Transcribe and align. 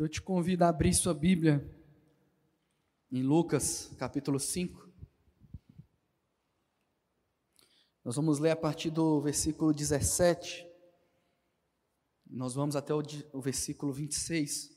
Então 0.00 0.06
eu 0.06 0.10
te 0.10 0.22
convido 0.22 0.64
a 0.64 0.70
abrir 0.70 0.94
sua 0.94 1.12
Bíblia 1.12 1.62
em 3.12 3.22
Lucas, 3.22 3.94
capítulo 3.98 4.40
5. 4.40 4.88
Nós 8.02 8.16
vamos 8.16 8.38
ler 8.38 8.52
a 8.52 8.56
partir 8.56 8.88
do 8.88 9.20
versículo 9.20 9.74
17. 9.74 10.66
Nós 12.26 12.54
vamos 12.54 12.76
até 12.76 12.94
o, 12.94 13.02
o 13.34 13.42
versículo 13.42 13.92
26. 13.92 14.74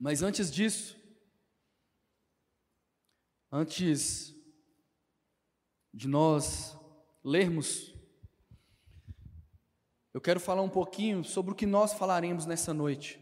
Mas 0.00 0.20
antes 0.20 0.50
disso, 0.50 0.98
antes 3.52 4.34
de 5.94 6.08
nós 6.08 6.76
lermos, 7.22 7.91
eu 10.14 10.20
quero 10.20 10.38
falar 10.38 10.62
um 10.62 10.68
pouquinho 10.68 11.24
sobre 11.24 11.52
o 11.52 11.54
que 11.54 11.64
nós 11.64 11.94
falaremos 11.94 12.44
nessa 12.44 12.74
noite. 12.74 13.18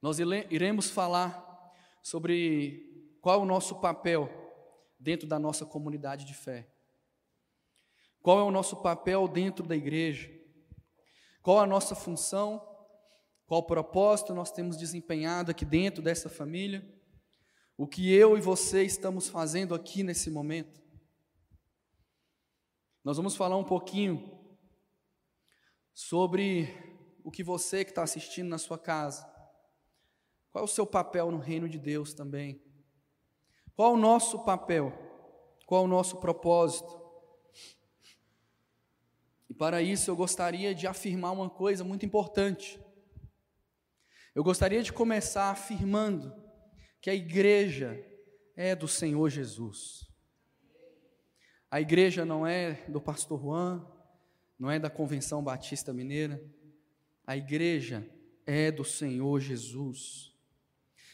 Nós 0.00 0.18
iremos 0.18 0.90
falar 0.90 1.72
sobre 2.02 3.16
qual 3.20 3.40
é 3.40 3.42
o 3.42 3.46
nosso 3.46 3.80
papel 3.80 4.28
dentro 4.98 5.28
da 5.28 5.38
nossa 5.38 5.66
comunidade 5.66 6.24
de 6.24 6.34
fé. 6.34 6.68
Qual 8.22 8.38
é 8.38 8.42
o 8.42 8.50
nosso 8.50 8.76
papel 8.76 9.28
dentro 9.28 9.66
da 9.66 9.76
igreja? 9.76 10.30
Qual 11.42 11.58
a 11.58 11.66
nossa 11.66 11.94
função? 11.94 12.66
Qual 13.46 13.66
propósito 13.66 14.32
nós 14.32 14.50
temos 14.50 14.78
desempenhado 14.78 15.50
aqui 15.50 15.64
dentro 15.64 16.02
dessa 16.02 16.30
família? 16.30 16.88
O 17.76 17.86
que 17.86 18.12
eu 18.12 18.38
e 18.38 18.40
você 18.40 18.82
estamos 18.82 19.28
fazendo 19.28 19.74
aqui 19.74 20.02
nesse 20.02 20.30
momento? 20.30 20.80
Nós 23.04 23.16
vamos 23.16 23.36
falar 23.36 23.56
um 23.56 23.64
pouquinho 23.64 24.41
sobre 25.94 26.68
o 27.24 27.30
que 27.30 27.42
você 27.42 27.84
que 27.84 27.90
está 27.90 28.02
assistindo 28.02 28.48
na 28.48 28.58
sua 28.58 28.78
casa. 28.78 29.30
Qual 30.50 30.62
é 30.62 30.64
o 30.64 30.68
seu 30.68 30.86
papel 30.86 31.30
no 31.30 31.38
reino 31.38 31.68
de 31.68 31.78
Deus 31.78 32.12
também? 32.12 32.62
Qual 33.74 33.94
o 33.94 33.96
nosso 33.96 34.44
papel? 34.44 34.92
Qual 35.66 35.84
o 35.84 35.88
nosso 35.88 36.18
propósito? 36.18 37.00
E 39.48 39.54
para 39.54 39.82
isso 39.82 40.10
eu 40.10 40.16
gostaria 40.16 40.74
de 40.74 40.86
afirmar 40.86 41.32
uma 41.32 41.48
coisa 41.48 41.84
muito 41.84 42.04
importante. 42.04 42.80
Eu 44.34 44.42
gostaria 44.42 44.82
de 44.82 44.92
começar 44.92 45.50
afirmando 45.50 46.34
que 47.00 47.10
a 47.10 47.14
igreja 47.14 48.02
é 48.56 48.74
do 48.74 48.88
Senhor 48.88 49.28
Jesus. 49.28 50.10
A 51.70 51.80
igreja 51.80 52.24
não 52.24 52.46
é 52.46 52.84
do 52.88 53.00
pastor 53.00 53.40
Juan, 53.40 53.86
não 54.62 54.70
é 54.70 54.78
da 54.78 54.88
Convenção 54.88 55.42
Batista 55.42 55.92
Mineira. 55.92 56.40
A 57.26 57.36
igreja 57.36 58.08
é 58.46 58.70
do 58.70 58.84
Senhor 58.84 59.40
Jesus. 59.40 60.32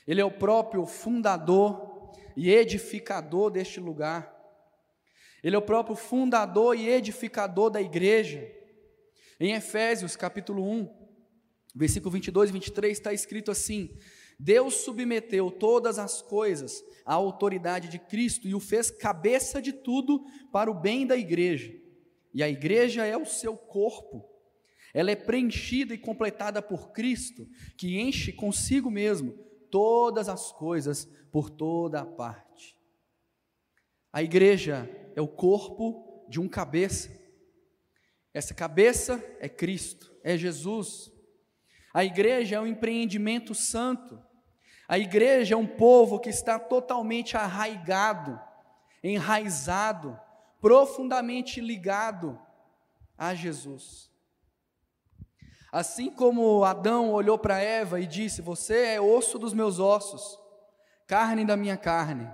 Ele 0.06 0.20
é 0.20 0.24
o 0.24 0.30
próprio 0.30 0.84
fundador 0.84 2.12
e 2.36 2.50
edificador 2.50 3.50
deste 3.50 3.80
lugar. 3.80 4.36
Ele 5.42 5.56
é 5.56 5.58
o 5.58 5.62
próprio 5.62 5.96
fundador 5.96 6.76
e 6.76 6.90
edificador 6.90 7.70
da 7.70 7.80
igreja. 7.80 8.46
Em 9.40 9.54
Efésios, 9.54 10.14
capítulo 10.14 10.62
1, 10.62 11.08
versículo 11.74 12.10
22 12.10 12.50
e 12.50 12.52
23, 12.52 12.98
está 12.98 13.14
escrito 13.14 13.50
assim: 13.50 13.96
Deus 14.38 14.74
submeteu 14.74 15.50
todas 15.50 15.98
as 15.98 16.20
coisas 16.20 16.84
à 17.02 17.14
autoridade 17.14 17.88
de 17.88 17.98
Cristo 17.98 18.46
e 18.46 18.54
o 18.54 18.60
fez 18.60 18.90
cabeça 18.90 19.62
de 19.62 19.72
tudo 19.72 20.22
para 20.52 20.70
o 20.70 20.78
bem 20.78 21.06
da 21.06 21.16
igreja 21.16 21.87
e 22.38 22.42
a 22.44 22.48
igreja 22.48 23.04
é 23.04 23.16
o 23.16 23.26
seu 23.26 23.56
corpo. 23.56 24.24
Ela 24.94 25.10
é 25.10 25.16
preenchida 25.16 25.92
e 25.92 25.98
completada 25.98 26.62
por 26.62 26.92
Cristo, 26.92 27.48
que 27.76 27.98
enche 27.98 28.32
consigo 28.32 28.88
mesmo 28.88 29.32
todas 29.72 30.28
as 30.28 30.52
coisas 30.52 31.04
por 31.32 31.50
toda 31.50 32.00
a 32.00 32.06
parte. 32.06 32.78
A 34.12 34.22
igreja 34.22 34.88
é 35.16 35.20
o 35.20 35.26
corpo 35.26 36.24
de 36.28 36.38
um 36.38 36.48
cabeça. 36.48 37.10
Essa 38.32 38.54
cabeça 38.54 39.20
é 39.40 39.48
Cristo, 39.48 40.16
é 40.22 40.36
Jesus. 40.36 41.10
A 41.92 42.04
igreja 42.04 42.54
é 42.54 42.60
um 42.60 42.68
empreendimento 42.68 43.52
santo. 43.52 44.16
A 44.86 44.96
igreja 44.96 45.56
é 45.56 45.58
um 45.58 45.66
povo 45.66 46.20
que 46.20 46.30
está 46.30 46.56
totalmente 46.56 47.36
arraigado, 47.36 48.40
enraizado 49.02 50.16
profundamente 50.60 51.60
ligado 51.60 52.38
a 53.16 53.34
Jesus. 53.34 54.10
Assim 55.70 56.10
como 56.10 56.64
Adão 56.64 57.12
olhou 57.12 57.38
para 57.38 57.60
Eva 57.60 58.00
e 58.00 58.06
disse: 58.06 58.40
Você 58.40 58.94
é 58.94 59.00
osso 59.00 59.38
dos 59.38 59.52
meus 59.52 59.78
ossos, 59.78 60.38
carne 61.06 61.44
da 61.44 61.56
minha 61.56 61.76
carne. 61.76 62.28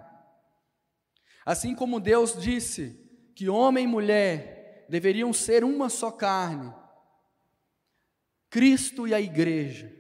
Assim 1.45 1.75
como 1.75 2.01
Deus 2.01 2.41
disse 2.41 3.01
que 3.35 3.49
homem 3.49 3.85
e 3.85 3.89
mulher 3.89 4.87
deveriam 4.89 5.33
ser 5.33 5.65
uma 5.65 5.89
só 5.89 6.11
carne, 6.11 6.73
Cristo 8.49 9.09
e 9.09 9.13
a 9.13 9.21
igreja 9.21 9.93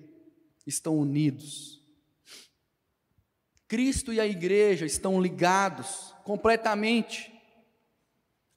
estão 0.65 0.97
unidos. 0.97 1.83
Cristo 3.67 4.13
e 4.13 4.21
a 4.21 4.27
igreja 4.27 4.87
estão 4.87 5.21
ligados 5.21 6.15
completamente. 6.23 7.34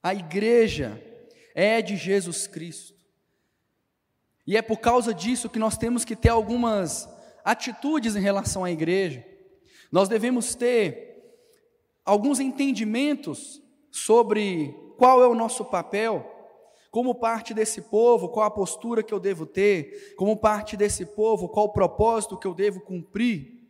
A 0.07 0.15
igreja 0.15 1.03
é 1.53 1.81
de 1.81 1.97
Jesus 1.97 2.47
Cristo. 2.47 2.95
E 4.45 4.55
é 4.55 4.61
por 4.61 4.77
causa 4.77 5.13
disso 5.13 5.49
que 5.49 5.59
nós 5.59 5.77
temos 5.77 6.05
que 6.05 6.15
ter 6.15 6.29
algumas 6.29 7.09
atitudes 7.43 8.15
em 8.15 8.21
relação 8.21 8.63
à 8.63 8.71
igreja. 8.71 9.27
Nós 9.91 10.07
devemos 10.07 10.55
ter 10.55 11.43
alguns 12.05 12.39
entendimentos 12.39 13.61
sobre 13.91 14.73
qual 14.97 15.21
é 15.21 15.27
o 15.27 15.35
nosso 15.35 15.65
papel, 15.65 16.25
como 16.89 17.13
parte 17.13 17.53
desse 17.53 17.81
povo, 17.81 18.29
qual 18.29 18.45
a 18.45 18.51
postura 18.51 19.03
que 19.03 19.13
eu 19.13 19.19
devo 19.19 19.45
ter, 19.45 20.15
como 20.15 20.37
parte 20.37 20.77
desse 20.77 21.05
povo, 21.05 21.49
qual 21.49 21.65
o 21.65 21.73
propósito 21.73 22.39
que 22.39 22.47
eu 22.47 22.53
devo 22.53 22.79
cumprir. 22.79 23.61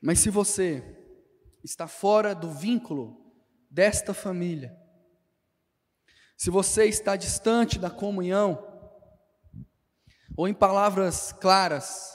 Mas 0.00 0.20
se 0.20 0.30
você 0.30 0.80
está 1.64 1.88
fora 1.88 2.36
do 2.36 2.48
vínculo 2.48 3.20
desta 3.72 4.12
família. 4.12 4.78
Se 6.36 6.50
você 6.50 6.84
está 6.84 7.16
distante 7.16 7.78
da 7.78 7.88
comunhão, 7.88 8.68
ou 10.36 10.46
em 10.46 10.52
palavras 10.52 11.32
claras, 11.32 12.14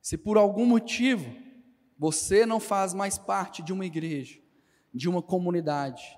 se 0.00 0.16
por 0.16 0.36
algum 0.36 0.64
motivo 0.64 1.34
você 1.98 2.46
não 2.46 2.60
faz 2.60 2.94
mais 2.94 3.18
parte 3.18 3.62
de 3.62 3.72
uma 3.72 3.84
igreja, 3.84 4.40
de 4.94 5.08
uma 5.08 5.20
comunidade, 5.20 6.16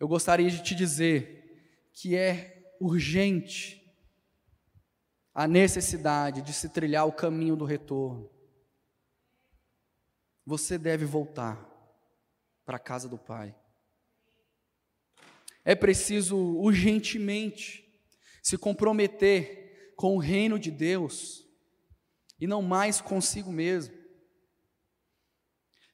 eu 0.00 0.08
gostaria 0.08 0.50
de 0.50 0.62
te 0.62 0.74
dizer 0.74 1.90
que 1.92 2.16
é 2.16 2.74
urgente 2.80 3.82
a 5.34 5.46
necessidade 5.46 6.40
de 6.40 6.54
se 6.54 6.70
trilhar 6.70 7.06
o 7.06 7.12
caminho 7.12 7.54
do 7.54 7.66
retorno. 7.66 8.30
Você 10.46 10.78
deve 10.78 11.04
voltar 11.04 11.73
para 12.64 12.76
a 12.76 12.80
casa 12.80 13.08
do 13.08 13.18
Pai. 13.18 13.54
É 15.64 15.74
preciso 15.74 16.36
urgentemente 16.36 17.84
se 18.42 18.58
comprometer 18.58 19.92
com 19.96 20.16
o 20.16 20.20
reino 20.20 20.58
de 20.58 20.70
Deus 20.70 21.46
e 22.38 22.46
não 22.46 22.60
mais 22.60 23.00
consigo 23.00 23.50
mesmo. 23.50 23.94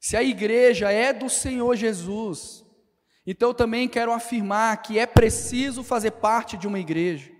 Se 0.01 0.17
a 0.17 0.23
igreja 0.23 0.91
é 0.91 1.13
do 1.13 1.29
Senhor 1.29 1.77
Jesus, 1.77 2.65
então 3.27 3.51
eu 3.51 3.55
também 3.55 3.89
quero 3.89 4.13
afirmar 4.13 4.83
que 4.83 4.99
é 4.99 5.07
preciso 5.07 5.85
fazer 5.85 6.13
parte 6.13 6.57
de 6.57 6.67
uma 6.67 6.81
igreja. 6.81 7.31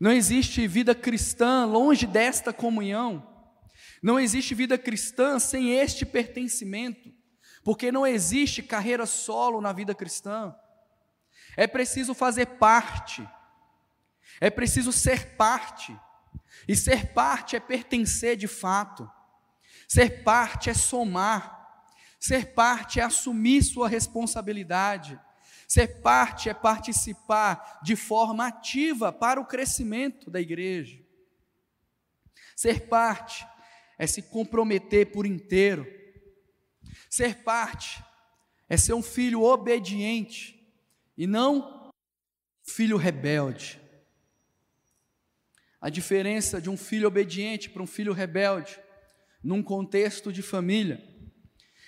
Não 0.00 0.10
existe 0.10 0.66
vida 0.66 0.94
cristã 0.94 1.64
longe 1.64 2.06
desta 2.06 2.52
comunhão. 2.52 3.30
Não 4.02 4.18
existe 4.18 4.54
vida 4.54 4.76
cristã 4.76 5.38
sem 5.38 5.70
este 5.70 6.04
pertencimento 6.04 7.10
porque 7.64 7.90
não 7.90 8.06
existe 8.06 8.62
carreira 8.62 9.06
solo 9.06 9.60
na 9.60 9.72
vida 9.72 9.94
cristã. 9.94 10.54
É 11.56 11.66
preciso 11.66 12.12
fazer 12.14 12.46
parte, 12.46 13.26
é 14.38 14.50
preciso 14.50 14.92
ser 14.92 15.34
parte, 15.36 15.98
e 16.68 16.76
ser 16.76 17.12
parte 17.14 17.56
é 17.56 17.60
pertencer 17.60 18.36
de 18.36 18.46
fato, 18.46 19.10
ser 19.88 20.22
parte 20.22 20.68
é 20.68 20.74
somar, 20.74 21.82
ser 22.20 22.52
parte 22.52 23.00
é 23.00 23.02
assumir 23.02 23.62
sua 23.62 23.88
responsabilidade, 23.88 25.18
ser 25.66 26.02
parte 26.02 26.50
é 26.50 26.54
participar 26.54 27.80
de 27.82 27.96
forma 27.96 28.46
ativa 28.46 29.10
para 29.10 29.40
o 29.40 29.46
crescimento 29.46 30.30
da 30.30 30.40
igreja, 30.40 31.02
ser 32.54 32.88
parte 32.88 33.46
é 33.98 34.06
se 34.06 34.20
comprometer 34.22 35.10
por 35.10 35.24
inteiro 35.24 36.03
Ser 37.16 37.44
parte 37.44 38.02
é 38.68 38.76
ser 38.76 38.92
um 38.92 39.00
filho 39.00 39.40
obediente 39.44 40.60
e 41.16 41.28
não 41.28 41.92
filho 42.64 42.96
rebelde. 42.96 43.80
a 45.80 45.88
diferença 45.88 46.60
de 46.60 46.68
um 46.68 46.76
filho 46.76 47.06
obediente 47.06 47.70
para 47.70 47.84
um 47.84 47.86
filho 47.86 48.12
rebelde, 48.12 48.80
num 49.44 49.62
contexto 49.62 50.32
de 50.32 50.42
família, 50.42 51.00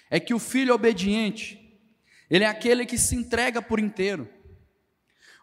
é 0.09 0.21
que 0.21 0.33
o 0.33 0.39
filho 0.39 0.73
obediente, 0.73 1.77
ele 2.31 2.45
é 2.45 2.47
aquele 2.47 2.87
que 2.87 2.97
se 2.97 3.17
entrega 3.17 3.61
por 3.61 3.81
inteiro. 3.81 4.29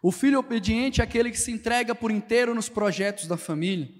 O 0.02 0.10
filho 0.10 0.38
obediente 0.38 1.02
é 1.02 1.04
aquele 1.04 1.30
que 1.30 1.38
se 1.38 1.52
entrega 1.52 1.94
por 1.94 2.10
inteiro 2.10 2.54
nos 2.54 2.70
projetos 2.70 3.26
da 3.26 3.36
família. 3.36 3.92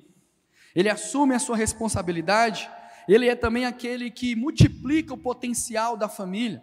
Ele 0.75 0.89
assume 0.89 1.35
a 1.35 1.39
sua 1.39 1.59
responsabilidade, 1.59 2.71
ele 3.09 3.29
é 3.29 3.35
também 3.35 3.65
aquele 3.65 4.11
que 4.11 4.35
multiplica 4.35 5.15
o 5.15 5.19
potencial 5.19 5.97
da 5.97 6.09
família. 6.09 6.63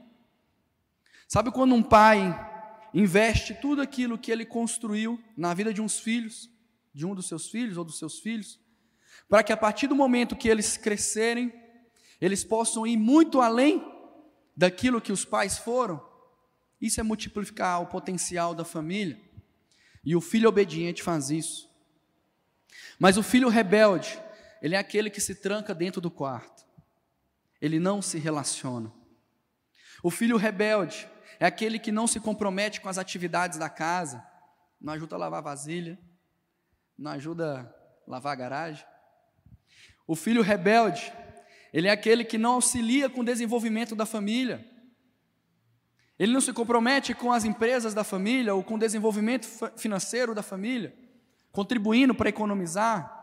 Sabe 1.28 1.52
quando 1.52 1.76
um 1.76 1.84
pai 1.84 2.50
investe 2.94 3.54
tudo 3.54 3.82
aquilo 3.82 4.18
que 4.18 4.32
ele 4.32 4.46
construiu 4.46 5.22
na 5.38 5.54
vida 5.54 5.74
de 5.74 5.82
uns 5.82 6.00
filhos, 6.00 6.50
de 6.94 7.06
um 7.06 7.16
dos 7.16 7.28
seus 7.28 7.50
filhos 7.50 7.78
ou 7.78 7.86
dos 7.86 7.98
seus 7.98 8.20
filhos, 8.20 8.60
para 9.30 9.44
que 9.44 9.54
a 9.54 9.58
partir 9.58 9.88
do 9.88 9.96
momento 9.96 10.36
que 10.36 10.50
eles 10.50 10.76
crescerem, 10.76 11.54
eles 12.20 12.44
possam 12.44 12.86
ir 12.86 12.98
muito 12.98 13.40
além 13.40 13.82
daquilo 14.56 15.00
que 15.00 15.12
os 15.12 15.24
pais 15.24 15.58
foram. 15.58 16.06
Isso 16.82 17.00
é 17.00 17.04
multiplicar 17.04 17.82
o 17.82 17.88
potencial 17.88 18.54
da 18.54 18.66
família. 18.66 19.20
E 20.04 20.16
o 20.16 20.22
filho 20.22 20.50
obediente 20.50 21.02
faz 21.02 21.30
isso. 21.30 21.70
Mas 23.00 23.18
o 23.18 23.24
filho 23.24 23.50
rebelde, 23.50 24.20
ele 24.62 24.76
é 24.76 24.78
aquele 24.78 25.10
que 25.10 25.20
se 25.20 25.36
tranca 25.36 25.74
dentro 25.74 26.00
do 26.00 26.12
quarto. 26.12 26.66
Ele 27.60 27.80
não 27.80 28.02
se 28.02 28.20
relaciona. 28.20 28.92
O 30.04 30.12
filho 30.12 30.38
rebelde, 30.38 31.08
é 31.40 31.46
aquele 31.46 31.80
que 31.80 31.92
não 31.92 32.06
se 32.06 32.20
compromete 32.20 32.80
com 32.80 32.88
as 32.88 32.98
atividades 32.98 33.58
da 33.58 33.70
casa, 33.70 34.24
não 34.80 34.94
ajuda 34.94 35.16
a 35.16 35.20
lavar 35.20 35.42
vasilha, 35.42 36.00
não 36.98 37.12
ajuda 37.12 37.76
a 38.08 38.12
lavar 38.12 38.34
a 38.34 38.36
garagem. 38.36 38.86
O 40.08 40.16
filho 40.16 40.42
rebelde, 40.42 41.12
ele 41.74 41.88
é 41.88 41.92
aquele 41.92 42.24
que 42.24 42.38
não 42.38 42.54
auxilia 42.54 43.10
com 43.10 43.22
o 43.22 43.26
desenvolvimento 43.26 43.96
da 43.96 44.06
família. 44.06 44.64
Ele 46.20 46.32
não 46.32 46.42
se 46.42 46.54
compromete 46.54 47.16
com 47.16 47.32
as 47.32 47.46
empresas 47.46 47.96
da 47.96 48.04
família 48.04 48.54
ou 48.54 48.64
com 48.64 48.76
o 48.76 48.80
desenvolvimento 48.80 49.48
financeiro 49.78 50.36
da 50.36 50.44
família, 50.44 50.96
contribuindo 51.52 52.14
para 52.14 52.30
economizar, 52.30 53.21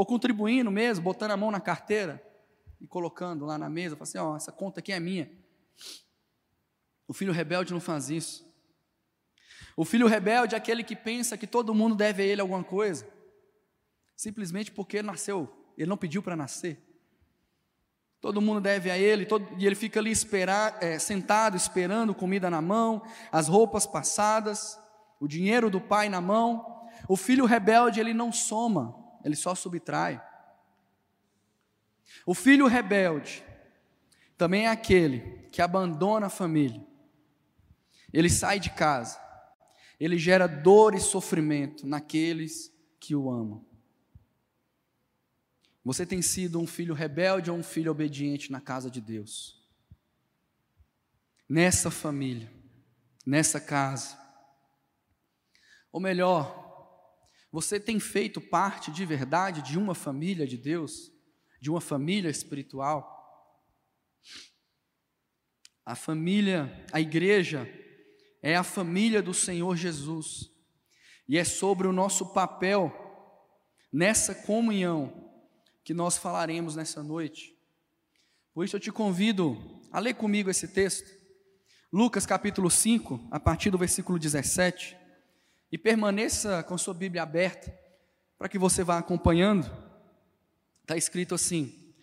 ou 0.00 0.06
contribuindo 0.06 0.70
mesmo, 0.70 1.04
botando 1.04 1.32
a 1.32 1.36
mão 1.36 1.50
na 1.50 1.60
carteira 1.60 2.26
e 2.80 2.86
colocando 2.86 3.44
lá 3.44 3.58
na 3.58 3.68
mesa, 3.68 3.94
falando 3.94 4.08
assim, 4.08 4.16
ó, 4.16 4.34
essa 4.34 4.50
conta 4.50 4.80
aqui 4.80 4.92
é 4.92 4.98
minha. 4.98 5.30
O 7.06 7.12
filho 7.12 7.34
rebelde 7.34 7.74
não 7.74 7.82
faz 7.82 8.08
isso. 8.08 8.50
O 9.76 9.84
filho 9.84 10.06
rebelde 10.06 10.54
é 10.54 10.58
aquele 10.58 10.82
que 10.82 10.96
pensa 10.96 11.36
que 11.36 11.46
todo 11.46 11.74
mundo 11.74 11.94
deve 11.94 12.22
a 12.22 12.24
ele 12.24 12.40
alguma 12.40 12.64
coisa, 12.64 13.06
simplesmente 14.16 14.72
porque 14.72 15.02
nasceu, 15.02 15.54
ele 15.76 15.90
não 15.90 15.98
pediu 15.98 16.22
para 16.22 16.34
nascer. 16.34 16.82
Todo 18.22 18.40
mundo 18.40 18.58
deve 18.58 18.90
a 18.90 18.96
ele, 18.96 19.26
todo, 19.26 19.46
e 19.58 19.66
ele 19.66 19.74
fica 19.74 20.00
ali 20.00 20.10
esperar, 20.10 20.82
é, 20.82 20.98
sentado, 20.98 21.58
esperando 21.58 22.14
comida 22.14 22.48
na 22.48 22.62
mão, 22.62 23.02
as 23.30 23.48
roupas 23.48 23.86
passadas, 23.86 24.80
o 25.20 25.28
dinheiro 25.28 25.68
do 25.68 25.78
pai 25.78 26.08
na 26.08 26.22
mão. 26.22 26.88
O 27.06 27.18
filho 27.18 27.44
rebelde, 27.44 28.00
ele 28.00 28.14
não 28.14 28.32
soma, 28.32 28.99
ele 29.24 29.36
só 29.36 29.54
subtrai. 29.54 30.22
O 32.26 32.34
filho 32.34 32.66
rebelde 32.66 33.44
também 34.36 34.66
é 34.66 34.68
aquele 34.68 35.48
que 35.50 35.60
abandona 35.60 36.26
a 36.26 36.30
família, 36.30 36.84
ele 38.12 38.30
sai 38.30 38.58
de 38.58 38.70
casa, 38.70 39.20
ele 39.98 40.18
gera 40.18 40.46
dor 40.46 40.94
e 40.94 41.00
sofrimento 41.00 41.86
naqueles 41.86 42.72
que 42.98 43.14
o 43.14 43.30
amam. 43.30 43.64
Você 45.84 46.04
tem 46.04 46.20
sido 46.20 46.60
um 46.60 46.66
filho 46.66 46.94
rebelde 46.94 47.50
ou 47.50 47.56
um 47.56 47.62
filho 47.62 47.90
obediente 47.90 48.52
na 48.52 48.60
casa 48.60 48.90
de 48.90 49.00
Deus? 49.00 49.60
Nessa 51.48 51.90
família, 51.90 52.50
nessa 53.26 53.60
casa. 53.60 54.18
Ou 55.90 56.00
melhor, 56.00 56.59
você 57.52 57.80
tem 57.80 57.98
feito 57.98 58.40
parte 58.40 58.90
de 58.90 59.04
verdade 59.04 59.62
de 59.62 59.78
uma 59.78 59.94
família 59.94 60.46
de 60.46 60.56
Deus, 60.56 61.12
de 61.60 61.70
uma 61.70 61.80
família 61.80 62.30
espiritual? 62.30 63.18
A 65.84 65.96
família, 65.96 66.86
a 66.92 67.00
igreja, 67.00 67.68
é 68.40 68.56
a 68.56 68.62
família 68.62 69.20
do 69.20 69.34
Senhor 69.34 69.76
Jesus. 69.76 70.50
E 71.28 71.36
é 71.36 71.44
sobre 71.44 71.86
o 71.86 71.92
nosso 71.92 72.32
papel 72.32 72.92
nessa 73.92 74.34
comunhão 74.34 75.32
que 75.82 75.92
nós 75.92 76.16
falaremos 76.16 76.76
nessa 76.76 77.02
noite. 77.02 77.56
Por 78.54 78.64
isso 78.64 78.76
eu 78.76 78.80
te 78.80 78.92
convido 78.92 79.80
a 79.90 79.98
ler 79.98 80.14
comigo 80.14 80.50
esse 80.50 80.68
texto, 80.68 81.08
Lucas 81.92 82.24
capítulo 82.24 82.70
5, 82.70 83.28
a 83.32 83.40
partir 83.40 83.70
do 83.70 83.78
versículo 83.78 84.18
17, 84.18 84.96
e 85.70 85.78
permaneça 85.78 86.62
com 86.62 86.76
sua 86.76 86.94
Bíblia 86.94 87.22
aberta, 87.22 87.72
para 88.38 88.48
que 88.48 88.58
você 88.58 88.82
vá 88.82 88.98
acompanhando. 88.98 89.70
Está 90.82 90.96
escrito 90.96 91.34
assim: 91.34 91.94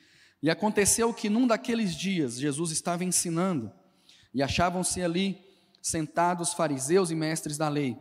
E 0.41 0.49
aconteceu 0.49 1.13
que 1.13 1.29
num 1.29 1.47
daqueles 1.47 1.95
dias 1.95 2.39
Jesus 2.39 2.71
estava 2.71 3.03
ensinando, 3.03 3.71
e 4.33 4.41
achavam-se 4.41 5.01
ali 5.01 5.41
sentados 5.81 6.53
fariseus 6.53 7.11
e 7.11 7.15
mestres 7.15 7.57
da 7.57 7.69
lei, 7.69 7.97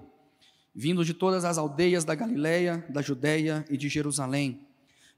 vindos 0.74 1.06
de 1.06 1.14
todas 1.14 1.44
as 1.44 1.56
aldeias 1.56 2.04
da 2.04 2.14
Galiléia, 2.14 2.84
da 2.88 3.00
Judéia 3.00 3.64
e 3.70 3.76
de 3.76 3.88
Jerusalém. 3.88 4.66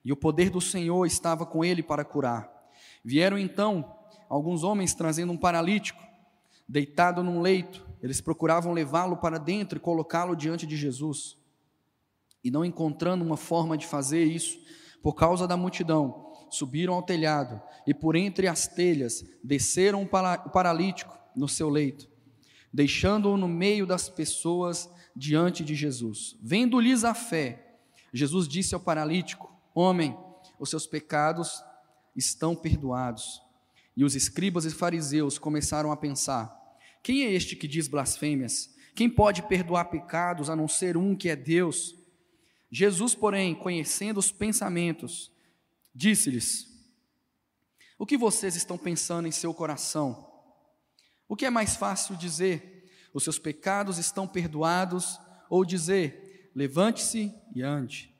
E 0.05 0.12
o 0.12 0.17
poder 0.17 0.50
do 0.50 0.61
Senhor 0.61 1.05
estava 1.06 1.45
com 1.45 1.65
ele 1.65 1.83
para 1.83 2.05
curar. 2.05 2.49
Vieram 3.05 3.39
então 3.39 3.97
alguns 4.29 4.62
homens 4.62 4.95
trazendo 4.95 5.33
um 5.33 5.37
paralítico, 5.37 6.03
deitado 6.69 7.23
num 7.23 7.41
leito. 7.41 7.88
Eles 8.03 8.21
procuravam 8.21 8.73
levá-lo 8.73 9.17
para 9.17 9.39
dentro 9.39 9.79
e 9.79 9.81
colocá-lo 9.81 10.35
diante 10.35 10.67
de 10.67 10.77
Jesus. 10.77 11.37
E 12.43 12.50
não 12.50 12.65
encontrando 12.65 13.25
uma 13.25 13.37
forma 13.37 13.77
de 13.77 13.87
fazer 13.87 14.25
isso, 14.25 14.59
por 15.03 15.15
causa 15.15 15.47
da 15.47 15.56
multidão, 15.56 16.33
subiram 16.50 16.95
ao 16.95 17.03
telhado 17.03 17.61
e 17.87 17.93
por 17.93 18.17
entre 18.17 18.47
as 18.47 18.67
telhas 18.67 19.25
desceram 19.43 20.03
o 20.03 20.50
paralítico 20.50 21.19
no 21.37 21.49
seu 21.49 21.69
leito 21.69 22.09
deixando-o 22.73 23.37
no 23.37 23.49
meio 23.49 23.87
das 23.87 24.09
pessoas 24.09 24.89
diante 25.15 25.65
de 25.65 25.75
Jesus. 25.75 26.37
Vendo-lhes 26.41 27.05
a 27.05 27.15
fé, 27.15 27.79
Jesus 28.12 28.47
disse 28.47 28.75
ao 28.75 28.81
paralítico: 28.81 29.52
Homem, 29.75 30.17
os 30.59 30.71
seus 30.71 30.87
pecados 30.87 31.62
estão 32.14 32.55
perdoados. 32.55 33.43
E 33.97 34.05
os 34.05 34.14
escribas 34.14 34.64
e 34.64 34.71
fariseus 34.71 35.38
começaram 35.38 35.90
a 35.90 35.97
pensar: 35.97 36.57
Quem 37.09 37.25
é 37.25 37.33
este 37.33 37.57
que 37.57 37.67
diz 37.67 37.88
blasfêmias? 37.88 38.69
Quem 38.95 39.09
pode 39.09 39.41
perdoar 39.41 39.87
pecados 39.87 40.50
a 40.50 40.55
não 40.55 40.69
ser 40.69 40.95
um 40.95 41.17
que 41.17 41.31
é 41.31 41.35
Deus? 41.35 41.95
Jesus, 42.71 43.15
porém, 43.15 43.55
conhecendo 43.55 44.19
os 44.19 44.31
pensamentos, 44.31 45.33
disse-lhes: 45.95 46.69
O 47.99 48.05
que 48.05 48.19
vocês 48.19 48.57
estão 48.57 48.77
pensando 48.77 49.27
em 49.27 49.31
seu 49.31 49.55
coração? 49.55 50.31
O 51.27 51.35
que 51.35 51.47
é 51.47 51.50
mais 51.50 51.77
fácil 51.77 52.15
dizer? 52.15 52.87
Os 53.15 53.25
seus 53.25 53.38
pecados 53.38 53.97
estão 53.97 54.29
perdoados, 54.29 55.19
ou 55.49 55.65
dizer, 55.65 56.50
levante-se 56.55 57.35
e 57.55 57.62
ande. 57.62 58.15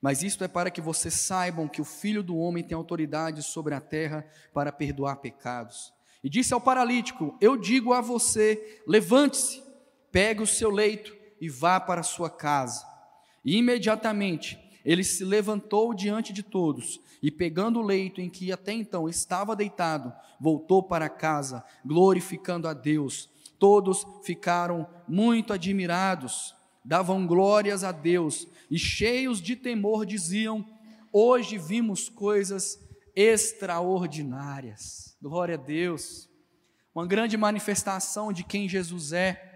Mas 0.00 0.22
isto 0.22 0.42
é 0.42 0.48
para 0.48 0.70
que 0.70 0.80
vocês 0.80 1.12
saibam 1.12 1.68
que 1.68 1.82
o 1.82 1.84
Filho 1.84 2.22
do 2.22 2.38
Homem 2.38 2.64
tem 2.64 2.74
autoridade 2.74 3.42
sobre 3.42 3.74
a 3.74 3.80
terra 3.80 4.26
para 4.54 4.72
perdoar 4.72 5.16
pecados. 5.16 5.92
E 6.22 6.28
disse 6.28 6.54
ao 6.54 6.60
paralítico: 6.60 7.36
Eu 7.40 7.56
digo 7.56 7.92
a 7.92 8.00
você: 8.00 8.82
levante-se, 8.86 9.62
pegue 10.10 10.42
o 10.42 10.46
seu 10.46 10.70
leito 10.70 11.14
e 11.40 11.48
vá 11.48 11.80
para 11.80 12.00
a 12.00 12.04
sua 12.04 12.30
casa. 12.30 12.86
E 13.44 13.56
imediatamente 13.56 14.58
ele 14.84 15.02
se 15.02 15.24
levantou 15.24 15.94
diante 15.94 16.32
de 16.32 16.42
todos 16.42 17.00
e, 17.22 17.30
pegando 17.30 17.80
o 17.80 17.82
leito 17.82 18.20
em 18.20 18.28
que 18.28 18.52
até 18.52 18.72
então 18.72 19.08
estava 19.08 19.56
deitado, 19.56 20.12
voltou 20.40 20.82
para 20.82 21.08
casa, 21.08 21.64
glorificando 21.84 22.66
a 22.66 22.74
Deus. 22.74 23.30
Todos 23.58 24.04
ficaram 24.24 24.88
muito 25.06 25.52
admirados, 25.52 26.54
davam 26.84 27.26
glórias 27.26 27.84
a 27.84 27.92
Deus 27.92 28.46
e, 28.70 28.78
cheios 28.78 29.40
de 29.40 29.54
temor, 29.54 30.04
diziam: 30.04 30.64
Hoje 31.12 31.58
vimos 31.58 32.08
coisas 32.08 32.78
extraordinárias. 33.14 35.16
Glória 35.20 35.54
a 35.54 35.58
Deus. 35.58 36.28
Uma 36.94 37.06
grande 37.06 37.36
manifestação 37.36 38.32
de 38.32 38.44
quem 38.44 38.68
Jesus 38.68 39.12
é. 39.12 39.48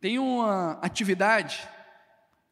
Tem 0.00 0.18
uma 0.18 0.72
atividade 0.82 1.68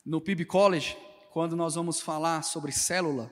no 0.05 0.21
PIB 0.21 0.45
College, 0.45 0.97
quando 1.31 1.57
nós 1.57 1.75
vamos 1.75 2.01
falar 2.01 2.43
sobre 2.43 2.73
célula, 2.73 3.31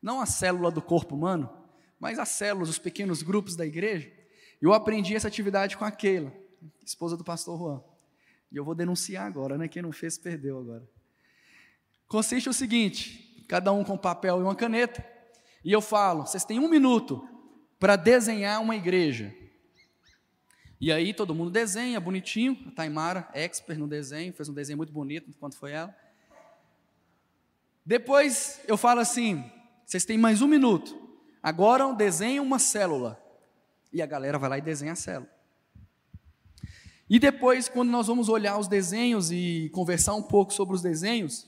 não 0.00 0.20
a 0.20 0.26
célula 0.26 0.70
do 0.70 0.82
corpo 0.82 1.14
humano, 1.14 1.50
mas 1.98 2.18
as 2.18 2.30
células, 2.30 2.68
os 2.68 2.78
pequenos 2.78 3.22
grupos 3.22 3.54
da 3.54 3.64
igreja, 3.64 4.12
eu 4.60 4.72
aprendi 4.72 5.14
essa 5.14 5.28
atividade 5.28 5.76
com 5.76 5.84
a 5.84 5.90
Keila, 5.90 6.32
esposa 6.84 7.16
do 7.16 7.24
pastor 7.24 7.58
Juan. 7.58 7.82
E 8.50 8.56
eu 8.56 8.64
vou 8.64 8.74
denunciar 8.74 9.26
agora, 9.26 9.56
né? 9.56 9.68
Quem 9.68 9.82
não 9.82 9.92
fez, 9.92 10.18
perdeu 10.18 10.58
agora. 10.58 10.88
consiste 12.08 12.48
o 12.48 12.52
seguinte: 12.52 13.31
cada 13.52 13.70
um 13.70 13.84
com 13.84 13.98
papel 13.98 14.40
e 14.40 14.42
uma 14.42 14.54
caneta, 14.54 15.06
e 15.62 15.70
eu 15.70 15.82
falo, 15.82 16.24
vocês 16.24 16.42
têm 16.42 16.58
um 16.58 16.70
minuto 16.70 17.28
para 17.78 17.96
desenhar 17.96 18.62
uma 18.62 18.74
igreja. 18.74 19.30
E 20.80 20.90
aí 20.90 21.12
todo 21.12 21.34
mundo 21.34 21.50
desenha, 21.50 22.00
bonitinho. 22.00 22.56
A 22.68 22.70
Taimara, 22.70 23.28
expert 23.34 23.78
no 23.78 23.86
desenho, 23.86 24.32
fez 24.32 24.48
um 24.48 24.54
desenho 24.54 24.78
muito 24.78 24.90
bonito 24.90 25.28
enquanto 25.28 25.58
foi 25.58 25.72
ela. 25.72 25.94
Depois 27.84 28.58
eu 28.66 28.78
falo 28.78 29.00
assim: 29.00 29.44
vocês 29.84 30.06
têm 30.06 30.16
mais 30.16 30.40
um 30.40 30.48
minuto. 30.48 30.98
Agora 31.42 31.92
desenhem 31.92 32.40
uma 32.40 32.58
célula. 32.58 33.22
E 33.92 34.00
a 34.00 34.06
galera 34.06 34.38
vai 34.38 34.48
lá 34.48 34.56
e 34.56 34.62
desenha 34.62 34.92
a 34.92 34.96
célula. 34.96 35.30
E 37.06 37.18
depois, 37.18 37.68
quando 37.68 37.90
nós 37.90 38.06
vamos 38.06 38.30
olhar 38.30 38.56
os 38.56 38.66
desenhos 38.66 39.30
e 39.30 39.70
conversar 39.74 40.14
um 40.14 40.22
pouco 40.22 40.54
sobre 40.54 40.74
os 40.74 40.80
desenhos, 40.80 41.46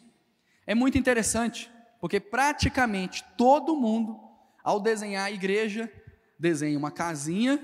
é 0.67 0.75
muito 0.75 0.99
interessante, 0.99 1.73
porque 2.05 2.21
praticamente 2.21 3.25
todo 3.35 3.75
mundo, 3.75 4.21
ao 4.63 4.79
desenhar 4.79 5.25
a 5.25 5.31
igreja, 5.31 5.91
desenha 6.39 6.79
uma 6.79 6.91
casinha 6.91 7.59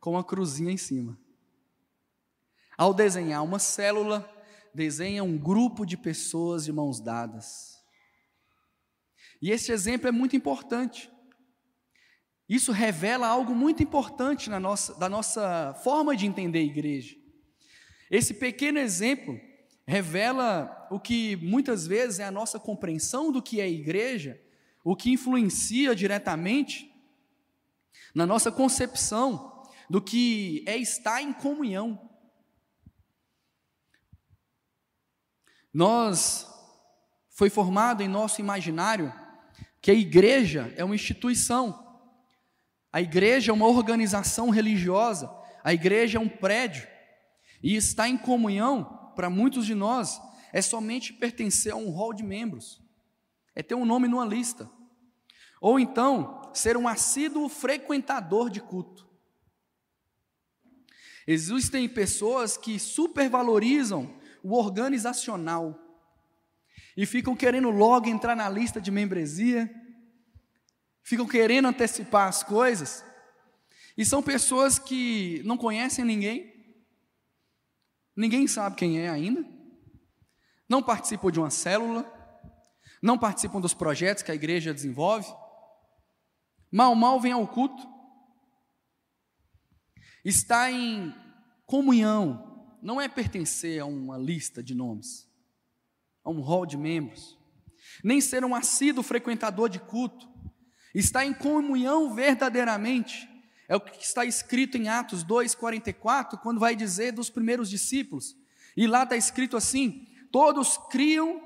com 0.00 0.12
uma 0.12 0.24
cruzinha 0.24 0.72
em 0.72 0.78
cima. 0.78 1.20
Ao 2.74 2.94
desenhar 2.94 3.44
uma 3.44 3.58
célula, 3.58 4.26
desenha 4.74 5.22
um 5.22 5.36
grupo 5.36 5.84
de 5.84 5.98
pessoas 5.98 6.64
de 6.64 6.72
mãos 6.72 7.02
dadas. 7.02 7.84
E 9.42 9.50
esse 9.50 9.70
exemplo 9.70 10.08
é 10.08 10.10
muito 10.10 10.34
importante. 10.34 11.12
Isso 12.48 12.72
revela 12.72 13.28
algo 13.28 13.54
muito 13.54 13.82
importante 13.82 14.48
na 14.48 14.58
nossa, 14.58 14.94
da 14.94 15.06
nossa 15.06 15.74
forma 15.84 16.16
de 16.16 16.24
entender 16.24 16.60
a 16.60 16.62
igreja. 16.62 17.14
Esse 18.10 18.32
pequeno 18.32 18.78
exemplo 18.78 19.38
revela 19.86 20.86
o 20.90 21.00
que 21.00 21.36
muitas 21.36 21.86
vezes 21.86 22.20
é 22.20 22.24
a 22.24 22.30
nossa 22.30 22.58
compreensão 22.58 23.32
do 23.32 23.42
que 23.42 23.60
é 23.60 23.68
igreja, 23.68 24.40
o 24.84 24.96
que 24.96 25.10
influencia 25.10 25.94
diretamente 25.94 26.90
na 28.14 28.26
nossa 28.26 28.50
concepção 28.50 29.62
do 29.88 30.00
que 30.00 30.64
é 30.66 30.76
estar 30.76 31.20
em 31.20 31.32
comunhão. 31.32 32.10
Nós 35.72 36.46
foi 37.30 37.48
formado 37.48 38.02
em 38.02 38.08
nosso 38.08 38.40
imaginário 38.40 39.12
que 39.80 39.90
a 39.90 39.94
igreja 39.94 40.72
é 40.76 40.84
uma 40.84 40.94
instituição. 40.94 41.86
A 42.92 43.00
igreja 43.00 43.50
é 43.50 43.54
uma 43.54 43.66
organização 43.66 44.50
religiosa, 44.50 45.30
a 45.62 45.72
igreja 45.72 46.18
é 46.18 46.20
um 46.20 46.28
prédio. 46.28 46.86
E 47.62 47.76
estar 47.76 48.08
em 48.08 48.16
comunhão, 48.16 48.99
para 49.20 49.28
muitos 49.28 49.66
de 49.66 49.74
nós, 49.74 50.18
é 50.50 50.62
somente 50.62 51.12
pertencer 51.12 51.74
a 51.74 51.76
um 51.76 51.90
hall 51.90 52.14
de 52.14 52.22
membros, 52.22 52.80
é 53.54 53.62
ter 53.62 53.74
um 53.74 53.84
nome 53.84 54.08
numa 54.08 54.24
lista, 54.24 54.66
ou 55.60 55.78
então 55.78 56.50
ser 56.54 56.74
um 56.74 56.88
assíduo 56.88 57.46
frequentador 57.46 58.48
de 58.48 58.62
culto. 58.62 59.06
Existem 61.26 61.86
pessoas 61.86 62.56
que 62.56 62.78
supervalorizam 62.78 64.18
o 64.42 64.54
organizacional 64.56 65.78
e 66.96 67.04
ficam 67.04 67.36
querendo 67.36 67.68
logo 67.68 68.08
entrar 68.08 68.34
na 68.34 68.48
lista 68.48 68.80
de 68.80 68.90
membresia, 68.90 69.70
ficam 71.02 71.26
querendo 71.26 71.68
antecipar 71.68 72.26
as 72.26 72.42
coisas, 72.42 73.04
e 73.98 74.02
são 74.02 74.22
pessoas 74.22 74.78
que 74.78 75.42
não 75.44 75.58
conhecem 75.58 76.06
ninguém, 76.06 76.59
ninguém 78.20 78.46
sabe 78.46 78.76
quem 78.76 79.00
é 79.00 79.08
ainda, 79.08 79.44
não 80.68 80.82
participam 80.82 81.30
de 81.30 81.40
uma 81.40 81.50
célula, 81.50 82.04
não 83.02 83.18
participam 83.18 83.60
dos 83.60 83.74
projetos 83.74 84.22
que 84.22 84.30
a 84.30 84.34
igreja 84.34 84.74
desenvolve, 84.74 85.26
mal, 86.70 86.94
mal 86.94 87.20
vem 87.20 87.32
ao 87.32 87.46
culto, 87.48 87.88
Estar 90.24 90.70
em 90.70 91.14
comunhão. 91.66 92.78
Não 92.82 93.00
é 93.00 93.08
pertencer 93.08 93.80
a 93.80 93.84
uma 93.84 94.16
lista 94.16 94.62
de 94.62 94.74
nomes, 94.74 95.28
a 96.24 96.30
um 96.30 96.40
hall 96.40 96.64
de 96.64 96.76
membros, 96.76 97.38
nem 98.02 98.20
ser 98.20 98.42
um 98.44 98.54
assíduo 98.54 99.02
frequentador 99.02 99.68
de 99.68 99.78
culto. 99.78 100.28
Estar 100.94 101.24
em 101.24 101.32
comunhão 101.32 102.14
verdadeiramente 102.14 103.28
é 103.70 103.76
o 103.76 103.80
que 103.80 104.04
está 104.04 104.24
escrito 104.24 104.76
em 104.76 104.88
Atos 104.88 105.24
2,44, 105.24 106.40
quando 106.42 106.58
vai 106.58 106.74
dizer 106.74 107.12
dos 107.12 107.30
primeiros 107.30 107.70
discípulos. 107.70 108.36
E 108.76 108.84
lá 108.84 109.04
está 109.04 109.16
escrito 109.16 109.56
assim: 109.56 110.08
todos 110.32 110.76
criam, 110.90 111.40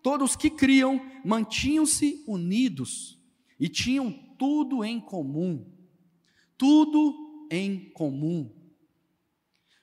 todos 0.00 0.36
que 0.36 0.48
criam, 0.48 1.04
mantinham-se 1.24 2.22
unidos 2.28 3.20
e 3.58 3.68
tinham 3.68 4.12
tudo 4.38 4.84
em 4.84 5.00
comum. 5.00 5.68
Tudo 6.56 7.48
em 7.50 7.90
comum. 7.90 8.54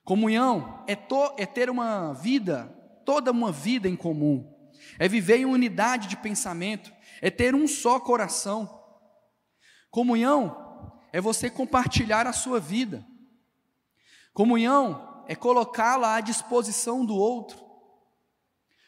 Comunhão 0.05 0.85
é, 0.87 0.95
to, 0.95 1.35
é 1.37 1.45
ter 1.45 1.69
uma 1.69 2.13
vida, 2.13 2.67
toda 3.05 3.31
uma 3.31 3.51
vida 3.51 3.89
em 3.89 3.97
comum, 3.97 4.49
é 4.97 5.09
viver 5.09 5.39
em 5.39 5.45
unidade 5.45 6.07
de 6.07 6.15
pensamento, 6.15 6.89
é 7.21 7.29
ter 7.29 7.53
um 7.53 7.67
só 7.67 7.99
coração. 7.99 8.79
Comunhão 9.89 10.70
é 11.11 11.19
você 11.19 11.49
compartilhar 11.49 12.25
a 12.25 12.33
sua 12.33 12.59
vida. 12.59 13.05
Comunhão 14.33 15.25
é 15.27 15.35
colocá-la 15.35 16.15
à 16.15 16.21
disposição 16.21 17.05
do 17.05 17.15
outro. 17.15 17.59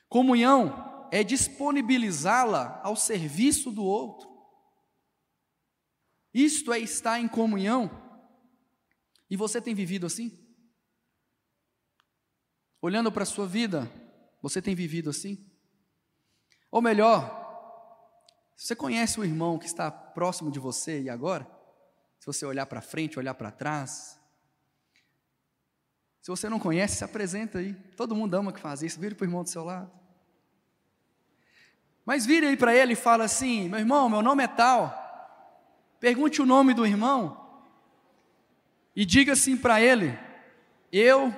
Comunhão 0.08 1.08
é 1.12 1.24
disponibilizá-la 1.24 2.82
ao 2.84 2.96
serviço 2.96 3.72
do 3.72 3.84
outro. 3.84 4.32
Isto 6.34 6.74
é 6.74 6.80
estar 6.80 7.20
em 7.20 7.27
comunhão. 7.27 7.92
E 9.30 9.36
você 9.36 9.62
tem 9.62 9.75
vivido 9.75 10.06
assim? 10.06 10.39
Olhando 12.82 13.12
para 13.12 13.24
a 13.24 13.27
sua 13.27 13.48
vida, 13.48 13.92
você 14.42 14.62
tem 14.62 14.75
vivido 14.75 15.10
assim? 15.10 15.50
Ou 16.72 16.82
melhor, 16.82 17.42
você 18.56 18.75
conhece 18.75 19.20
o 19.20 19.24
irmão 19.24 19.60
que 19.60 19.65
está 19.65 19.92
próximo 19.92 20.50
de 20.50 20.60
você 20.60 21.03
e 21.03 21.10
agora? 21.10 21.52
Se 22.24 22.27
você 22.27 22.46
olhar 22.46 22.65
para 22.65 22.80
frente, 22.80 23.20
olhar 23.20 23.34
para 23.34 23.51
trás. 23.51 24.18
Se 26.22 26.32
você 26.32 26.48
não 26.48 26.58
conhece, 26.58 26.96
se 26.96 27.03
apresenta 27.03 27.58
aí. 27.58 27.74
Todo 27.98 28.15
mundo 28.15 28.34
ama 28.34 28.53
que 28.53 28.62
faz 28.62 28.82
isso. 28.82 28.98
Vire 28.98 29.13
para 29.13 29.25
o 29.25 29.27
irmão 29.27 29.44
do 29.44 29.50
seu 29.50 29.62
lado. 29.62 29.92
Mas 32.06 32.25
vire 32.25 32.46
aí 32.46 32.56
para 32.56 32.74
ele 32.74 32.94
e 32.94 32.96
fala 32.96 33.25
assim: 33.25 33.68
meu 33.68 33.77
irmão, 33.77 34.08
meu 34.08 34.22
nome 34.22 34.42
é 34.42 34.48
tal. 34.48 34.88
Pergunte 36.00 36.42
o 36.42 36.46
nome 36.46 36.74
do 36.74 36.86
irmão 36.86 37.62
e 38.96 39.03
diga 39.03 39.34
assim 39.34 39.58
para 39.58 39.82
ele: 39.82 40.18
Eu 40.94 41.36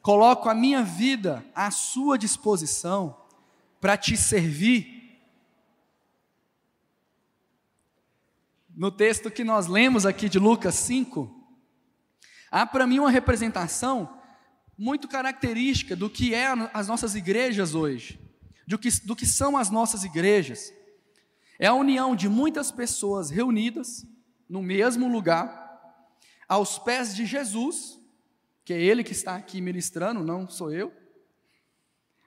coloco 0.00 0.48
a 0.48 0.54
minha 0.54 0.82
vida 0.82 1.44
à 1.54 1.70
sua 1.70 2.16
disposição 2.16 3.14
para 3.78 3.94
te 3.94 4.16
servir. 4.16 4.97
No 8.78 8.92
texto 8.92 9.28
que 9.28 9.42
nós 9.42 9.66
lemos 9.66 10.06
aqui 10.06 10.28
de 10.28 10.38
Lucas 10.38 10.76
5, 10.76 11.28
há 12.48 12.64
para 12.64 12.86
mim 12.86 13.00
uma 13.00 13.10
representação 13.10 14.20
muito 14.78 15.08
característica 15.08 15.96
do 15.96 16.08
que 16.08 16.32
é 16.32 16.46
as 16.72 16.86
nossas 16.86 17.16
igrejas 17.16 17.74
hoje, 17.74 18.20
do 18.68 18.78
que, 18.78 18.88
do 19.04 19.16
que 19.16 19.26
são 19.26 19.56
as 19.56 19.68
nossas 19.68 20.04
igrejas. 20.04 20.72
É 21.58 21.66
a 21.66 21.74
união 21.74 22.14
de 22.14 22.28
muitas 22.28 22.70
pessoas 22.70 23.30
reunidas 23.30 24.06
no 24.48 24.62
mesmo 24.62 25.08
lugar, 25.08 25.82
aos 26.48 26.78
pés 26.78 27.16
de 27.16 27.26
Jesus, 27.26 27.98
que 28.64 28.72
é 28.72 28.80
Ele 28.80 29.02
que 29.02 29.10
está 29.10 29.34
aqui 29.34 29.60
ministrando, 29.60 30.22
não 30.22 30.48
sou 30.48 30.72
eu, 30.72 30.92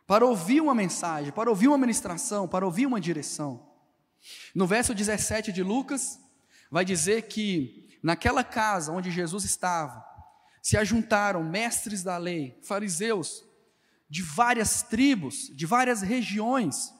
para 0.06 0.26
ouvir 0.26 0.60
uma 0.60 0.76
mensagem, 0.76 1.32
para 1.32 1.50
ouvir 1.50 1.70
uma 1.70 1.78
ministração, 1.78 2.46
para 2.46 2.66
ouvir 2.66 2.88
uma 2.88 3.00
direção. 3.00 3.72
No 4.54 4.68
verso 4.68 4.94
17 4.94 5.54
de 5.54 5.64
Lucas, 5.64 6.21
vai 6.72 6.86
dizer 6.86 7.24
que 7.24 8.00
naquela 8.02 8.44
casa 8.44 8.94
onde 8.94 9.12
Jesus 9.12 9.44
estava, 9.44 10.04
se 10.62 10.78
ajuntaram 10.78 11.44
mestres 11.44 12.02
da 12.02 12.18
lei, 12.18 12.58
fariseus, 12.64 13.44
de 14.10 14.24
várias 14.24 14.82
tribos, 14.82 15.52
de 15.54 15.66
várias 15.66 16.02
regiões. 16.02 16.94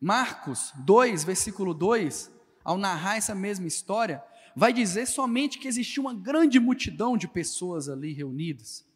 Marcos 0.00 0.72
2, 0.76 1.24
versículo 1.24 1.74
2, 1.74 2.30
ao 2.64 2.78
narrar 2.78 3.16
essa 3.16 3.34
mesma 3.34 3.66
história, 3.66 4.22
vai 4.54 4.72
dizer 4.72 5.06
somente 5.06 5.58
que 5.58 5.68
existia 5.68 6.00
uma 6.00 6.14
grande 6.14 6.60
multidão 6.60 7.16
de 7.16 7.26
pessoas 7.26 7.88
ali 7.88 8.12
reunidas. 8.12 8.86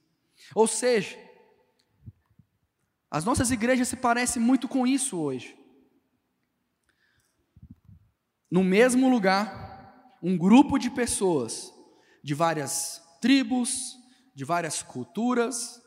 Ou 0.55 0.67
seja, 0.67 1.19
as 3.11 3.25
nossas 3.25 3.51
igrejas 3.51 3.89
se 3.89 3.97
parecem 3.97 4.43
muito 4.43 4.69
com 4.69 4.87
isso 4.87 5.19
hoje. 5.19 5.57
No 8.51 8.63
mesmo 8.63 9.09
lugar, 9.09 9.72
um 10.23 10.37
grupo 10.39 10.79
de 10.79 10.89
pessoas 10.89 11.73
de 12.23 12.35
várias 12.35 13.03
tribos, 13.21 13.97
de 14.35 14.45
várias 14.45 14.83
culturas, 14.83 15.83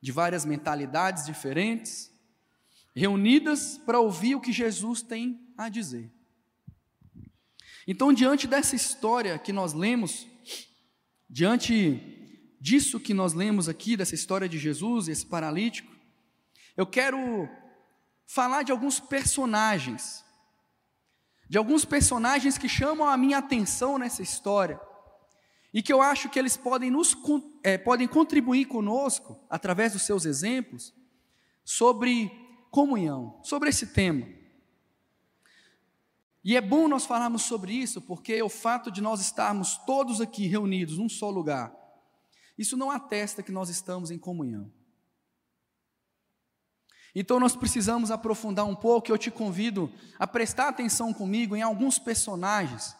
de 0.00 0.12
várias 0.12 0.44
mentalidades 0.44 1.26
diferentes, 1.26 2.12
reunidas 2.94 3.78
para 3.78 3.98
ouvir 3.98 4.36
o 4.36 4.40
que 4.40 4.52
Jesus 4.52 5.02
tem 5.02 5.40
a 5.58 5.68
dizer. 5.68 6.12
Então, 7.86 8.12
diante 8.12 8.46
dessa 8.46 8.76
história 8.76 9.38
que 9.38 9.52
nós 9.52 9.72
lemos, 9.72 10.26
diante 11.28 12.56
disso 12.60 12.98
que 12.98 13.12
nós 13.12 13.34
lemos 13.34 13.68
aqui, 13.68 13.96
dessa 13.96 14.14
história 14.14 14.48
de 14.48 14.58
Jesus, 14.58 15.08
esse 15.08 15.26
paralítico, 15.26 15.92
eu 16.76 16.86
quero 16.86 17.48
falar 18.26 18.62
de 18.62 18.72
alguns 18.72 18.98
personagens, 18.98 20.23
de 21.48 21.58
alguns 21.58 21.84
personagens 21.84 22.58
que 22.58 22.68
chamam 22.68 23.08
a 23.08 23.16
minha 23.16 23.38
atenção 23.38 23.98
nessa 23.98 24.22
história, 24.22 24.80
e 25.72 25.82
que 25.82 25.92
eu 25.92 26.00
acho 26.00 26.28
que 26.28 26.38
eles 26.38 26.56
podem, 26.56 26.88
nos, 26.88 27.16
é, 27.62 27.76
podem 27.76 28.06
contribuir 28.06 28.66
conosco, 28.66 29.36
através 29.50 29.92
dos 29.92 30.02
seus 30.02 30.24
exemplos, 30.24 30.94
sobre 31.64 32.30
comunhão, 32.70 33.40
sobre 33.42 33.70
esse 33.70 33.88
tema. 33.88 34.26
E 36.44 36.56
é 36.56 36.60
bom 36.60 36.86
nós 36.86 37.06
falarmos 37.06 37.42
sobre 37.42 37.72
isso, 37.72 38.00
porque 38.00 38.40
o 38.42 38.48
fato 38.48 38.90
de 38.90 39.00
nós 39.00 39.20
estarmos 39.20 39.76
todos 39.78 40.20
aqui 40.20 40.46
reunidos 40.46 40.98
num 40.98 41.08
só 41.08 41.28
lugar, 41.30 41.74
isso 42.56 42.76
não 42.76 42.90
atesta 42.90 43.42
que 43.42 43.50
nós 43.50 43.68
estamos 43.68 44.10
em 44.10 44.18
comunhão. 44.18 44.70
Então 47.14 47.38
nós 47.38 47.54
precisamos 47.54 48.10
aprofundar 48.10 48.66
um 48.66 48.74
pouco, 48.74 49.10
eu 49.10 49.18
te 49.18 49.30
convido 49.30 49.92
a 50.18 50.26
prestar 50.26 50.68
atenção 50.68 51.12
comigo 51.12 51.54
em 51.54 51.62
alguns 51.62 51.98
personagens. 51.98 52.96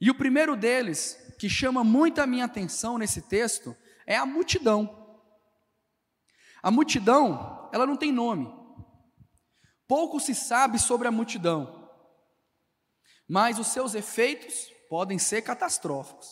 E 0.00 0.10
o 0.10 0.14
primeiro 0.14 0.56
deles, 0.56 1.18
que 1.38 1.48
chama 1.48 1.84
muito 1.84 2.20
a 2.20 2.26
minha 2.26 2.44
atenção 2.44 2.96
nesse 2.96 3.22
texto, 3.22 3.76
é 4.06 4.16
a 4.16 4.24
multidão. 4.24 5.18
A 6.62 6.70
multidão, 6.70 7.68
ela 7.72 7.86
não 7.86 7.96
tem 7.96 8.12
nome. 8.12 8.52
Pouco 9.86 10.18
se 10.18 10.34
sabe 10.34 10.78
sobre 10.78 11.06
a 11.06 11.12
multidão 11.12 11.86
mas 13.28 13.58
os 13.58 13.68
seus 13.68 13.94
efeitos 13.94 14.70
podem 14.88 15.18
ser 15.18 15.42
catastróficos. 15.42 16.28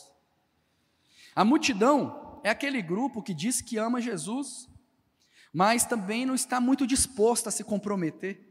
A 1.35 1.43
multidão 1.43 2.39
é 2.43 2.49
aquele 2.49 2.81
grupo 2.81 3.21
que 3.21 3.33
diz 3.33 3.61
que 3.61 3.77
ama 3.77 4.01
Jesus, 4.01 4.69
mas 5.55 5.85
também 5.85 6.25
não 6.25 6.35
está 6.35 6.59
muito 6.59 6.85
disposto 6.85 7.47
a 7.47 7.51
se 7.51 7.63
comprometer. 7.63 8.45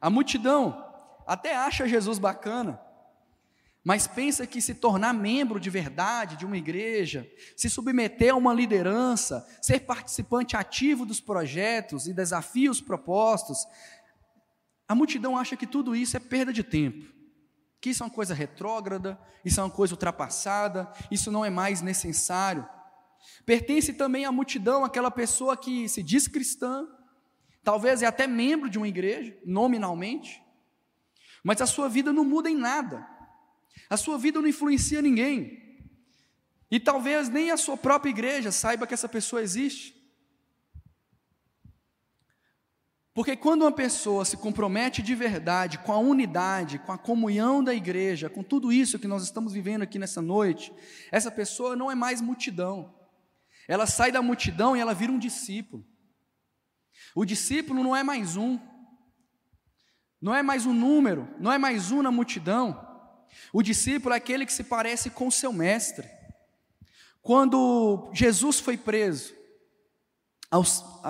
A 0.00 0.08
multidão 0.08 0.80
até 1.26 1.56
acha 1.56 1.88
Jesus 1.88 2.20
bacana, 2.20 2.80
mas 3.82 4.06
pensa 4.06 4.46
que 4.46 4.60
se 4.60 4.76
tornar 4.76 5.12
membro 5.12 5.58
de 5.58 5.68
verdade 5.70 6.36
de 6.36 6.46
uma 6.46 6.56
igreja, 6.56 7.28
se 7.56 7.68
submeter 7.68 8.32
a 8.32 8.36
uma 8.36 8.54
liderança, 8.54 9.44
ser 9.60 9.80
participante 9.80 10.56
ativo 10.56 11.04
dos 11.04 11.20
projetos 11.20 12.06
e 12.06 12.14
desafios 12.14 12.80
propostos, 12.80 13.66
a 14.86 14.94
multidão 14.94 15.36
acha 15.36 15.56
que 15.56 15.66
tudo 15.66 15.96
isso 15.96 16.16
é 16.16 16.20
perda 16.20 16.52
de 16.52 16.62
tempo, 16.62 17.12
que 17.80 17.90
isso 17.90 18.04
é 18.04 18.06
uma 18.06 18.14
coisa 18.14 18.34
retrógrada, 18.34 19.18
isso 19.44 19.58
é 19.58 19.64
uma 19.64 19.70
coisa 19.70 19.94
ultrapassada, 19.94 20.88
isso 21.10 21.32
não 21.32 21.44
é 21.44 21.50
mais 21.50 21.82
necessário. 21.82 22.64
Pertence 23.44 23.92
também 23.92 24.24
à 24.24 24.32
multidão 24.32 24.84
aquela 24.84 25.10
pessoa 25.10 25.56
que 25.56 25.88
se 25.88 26.02
diz 26.02 26.28
cristã, 26.28 26.86
talvez 27.62 28.02
é 28.02 28.06
até 28.06 28.26
membro 28.26 28.68
de 28.68 28.78
uma 28.78 28.88
igreja, 28.88 29.36
nominalmente, 29.44 30.42
mas 31.42 31.60
a 31.60 31.66
sua 31.66 31.88
vida 31.88 32.12
não 32.12 32.24
muda 32.24 32.48
em 32.48 32.56
nada, 32.56 33.06
a 33.88 33.96
sua 33.96 34.18
vida 34.18 34.40
não 34.40 34.48
influencia 34.48 35.02
ninguém, 35.02 35.60
e 36.70 36.80
talvez 36.80 37.28
nem 37.28 37.50
a 37.50 37.56
sua 37.56 37.76
própria 37.76 38.10
igreja 38.10 38.50
saiba 38.50 38.86
que 38.86 38.94
essa 38.94 39.08
pessoa 39.08 39.42
existe. 39.42 40.00
Porque 43.14 43.36
quando 43.36 43.62
uma 43.62 43.72
pessoa 43.72 44.24
se 44.24 44.38
compromete 44.38 45.02
de 45.02 45.14
verdade 45.14 45.78
com 45.78 45.92
a 45.92 45.98
unidade, 45.98 46.78
com 46.78 46.92
a 46.92 46.96
comunhão 46.96 47.62
da 47.62 47.74
igreja, 47.74 48.30
com 48.30 48.42
tudo 48.42 48.72
isso 48.72 48.98
que 48.98 49.06
nós 49.06 49.22
estamos 49.22 49.52
vivendo 49.52 49.82
aqui 49.82 49.98
nessa 49.98 50.22
noite, 50.22 50.72
essa 51.10 51.30
pessoa 51.30 51.76
não 51.76 51.90
é 51.90 51.94
mais 51.94 52.22
multidão. 52.22 53.01
Ela 53.68 53.86
sai 53.86 54.12
da 54.12 54.22
multidão 54.22 54.76
e 54.76 54.80
ela 54.80 54.94
vira 54.94 55.12
um 55.12 55.18
discípulo. 55.18 55.86
O 57.14 57.24
discípulo 57.24 57.82
não 57.82 57.94
é 57.94 58.02
mais 58.02 58.36
um, 58.36 58.58
não 60.20 60.34
é 60.34 60.42
mais 60.42 60.66
um 60.66 60.72
número, 60.72 61.28
não 61.38 61.52
é 61.52 61.58
mais 61.58 61.90
um 61.90 62.02
na 62.02 62.10
multidão. 62.10 62.88
O 63.52 63.62
discípulo 63.62 64.14
é 64.14 64.18
aquele 64.18 64.46
que 64.46 64.52
se 64.52 64.64
parece 64.64 65.10
com 65.10 65.30
seu 65.30 65.52
mestre. 65.52 66.08
Quando 67.20 68.10
Jesus 68.12 68.60
foi 68.60 68.76
preso 68.76 69.34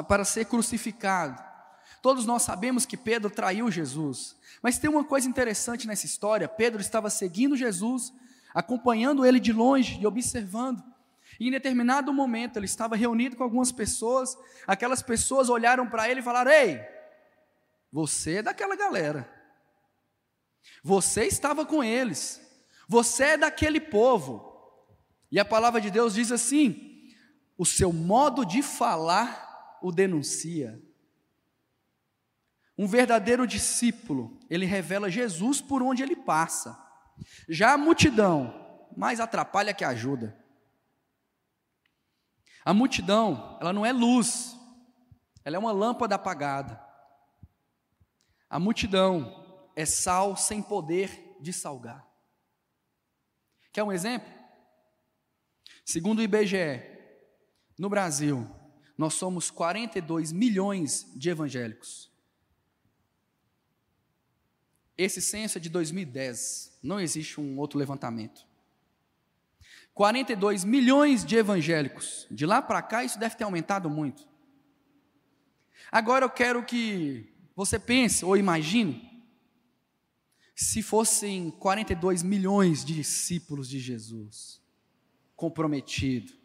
para 0.09 0.25
ser 0.25 0.47
crucificado, 0.47 1.43
Todos 2.03 2.27
nós 2.27 2.43
sabemos 2.43 2.85
que 2.85 2.97
Pedro 2.97 3.31
traiu 3.31 3.71
Jesus. 3.71 4.37
Mas 4.61 4.77
tem 4.77 4.91
uma 4.91 5.05
coisa 5.05 5.29
interessante 5.29 5.87
nessa 5.87 6.05
história: 6.05 6.49
Pedro 6.49 6.81
estava 6.81 7.09
seguindo 7.09 7.57
Jesus, 7.57 8.13
acompanhando 8.53 9.25
ele 9.25 9.39
de 9.39 9.53
longe 9.53 10.01
e 10.01 10.07
observando. 10.07 10.83
E 11.43 11.49
em 11.49 11.51
determinado 11.51 12.13
momento 12.13 12.57
ele 12.57 12.67
estava 12.67 12.95
reunido 12.95 13.35
com 13.35 13.43
algumas 13.43 13.73
pessoas, 13.73 14.39
aquelas 14.65 15.03
pessoas 15.03 15.49
olharam 15.49 15.91
para 15.91 16.09
ele 16.09 16.21
e 16.21 16.23
falaram: 16.23 16.53
Ei, 16.53 16.81
você 17.91 18.37
é 18.37 18.43
daquela 18.43 18.77
galera, 18.77 19.29
você 20.85 21.25
estava 21.25 21.67
com 21.67 21.83
eles, 21.83 22.41
você 22.87 23.25
é 23.25 23.37
daquele 23.37 23.81
povo. 23.81 24.53
E 25.33 25.41
a 25.41 25.45
palavra 25.45 25.81
de 25.81 25.91
Deus 25.91 26.15
diz 26.15 26.31
assim: 26.31 27.11
o 27.59 27.67
seu 27.67 27.93
modo 27.93 28.45
de 28.45 28.63
falar 28.63 29.81
o 29.83 29.91
denuncia. 29.91 30.81
Um 32.79 32.87
verdadeiro 32.87 33.49
discípulo, 33.49 34.39
ele 34.49 34.65
revela 34.65 35.11
Jesus 35.11 35.61
por 35.61 35.83
onde 35.83 36.05
ele 36.05 36.15
passa. 36.15 36.81
Já 37.49 37.73
a 37.73 37.79
multidão, 37.79 38.87
mais 38.97 39.19
atrapalha 39.19 39.75
que 39.75 39.85
ajuda. 39.85 40.41
A 42.65 42.73
multidão, 42.73 43.59
ela 43.61 43.73
não 43.73 43.85
é 43.85 43.93
luz, 43.93 44.57
ela 45.45 45.57
é 45.57 45.59
uma 45.59 45.73
lâmpada 45.73 46.15
apagada. 46.15 46.81
A 48.49 48.59
multidão 48.59 49.71
é 49.75 49.85
sal 49.85 50.37
sem 50.37 50.63
poder 50.63 51.37
de 51.41 51.53
salgar. 51.53 52.07
Quer 53.73 53.83
um 53.83 53.91
exemplo? 53.91 54.31
Segundo 55.85 56.21
o 56.21 56.23
IBGE, 56.23 56.83
no 57.79 57.89
Brasil, 57.89 58.49
nós 58.97 59.15
somos 59.15 59.51
42 59.51 60.31
milhões 60.31 61.11
de 61.17 61.31
evangélicos. 61.31 62.13
Esse 64.97 65.21
censo 65.21 65.59
é 65.59 65.61
de 65.61 65.69
2010, 65.69 66.79
não 66.83 67.01
existe 67.01 67.41
um 67.41 67.59
outro 67.59 67.79
levantamento. 67.79 68.47
42 69.95 70.65
milhões 70.65 71.25
de 71.25 71.37
evangélicos. 71.37 72.27
De 72.31 72.47
lá 72.47 72.63
para 72.63 72.83
cá, 72.83 73.05
isso 73.05 73.19
deve 73.19 73.37
ter 73.37 73.45
aumentado 73.45 73.91
muito. 73.91 74.27
Agora 75.91 76.25
eu 76.25 76.31
quero 76.31 76.65
que 76.65 77.33
você 77.55 77.79
pense 77.79 78.25
ou 78.25 78.37
imagine 78.37 79.11
se 80.55 80.83
fossem 80.83 81.51
42 81.51 82.23
milhões 82.23 82.85
de 82.85 82.95
discípulos 82.95 83.69
de 83.69 83.81
Jesus, 83.81 84.61
comprometidos, 85.35 86.43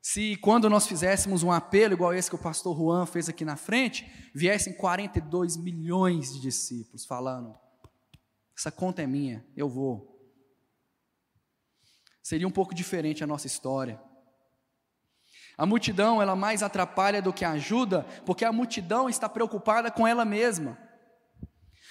se 0.00 0.36
quando 0.36 0.70
nós 0.70 0.86
fizéssemos 0.86 1.42
um 1.42 1.52
apelo 1.52 1.92
igual 1.92 2.14
esse 2.14 2.30
que 2.30 2.34
o 2.34 2.38
pastor 2.38 2.76
Juan 2.76 3.04
fez 3.04 3.28
aqui 3.28 3.44
na 3.44 3.56
frente, 3.56 4.10
viessem 4.34 4.72
42 4.72 5.56
milhões 5.56 6.32
de 6.32 6.40
discípulos 6.40 7.04
falando: 7.04 7.54
essa 8.56 8.70
conta 8.70 9.02
é 9.02 9.06
minha, 9.06 9.44
eu 9.56 9.68
vou. 9.68 10.17
Seria 12.28 12.46
um 12.46 12.50
pouco 12.50 12.74
diferente 12.74 13.24
a 13.24 13.26
nossa 13.26 13.46
história. 13.46 13.98
A 15.56 15.64
multidão, 15.64 16.20
ela 16.20 16.36
mais 16.36 16.62
atrapalha 16.62 17.22
do 17.22 17.32
que 17.32 17.42
ajuda, 17.42 18.02
porque 18.26 18.44
a 18.44 18.52
multidão 18.52 19.08
está 19.08 19.30
preocupada 19.30 19.90
com 19.90 20.06
ela 20.06 20.26
mesma. 20.26 20.76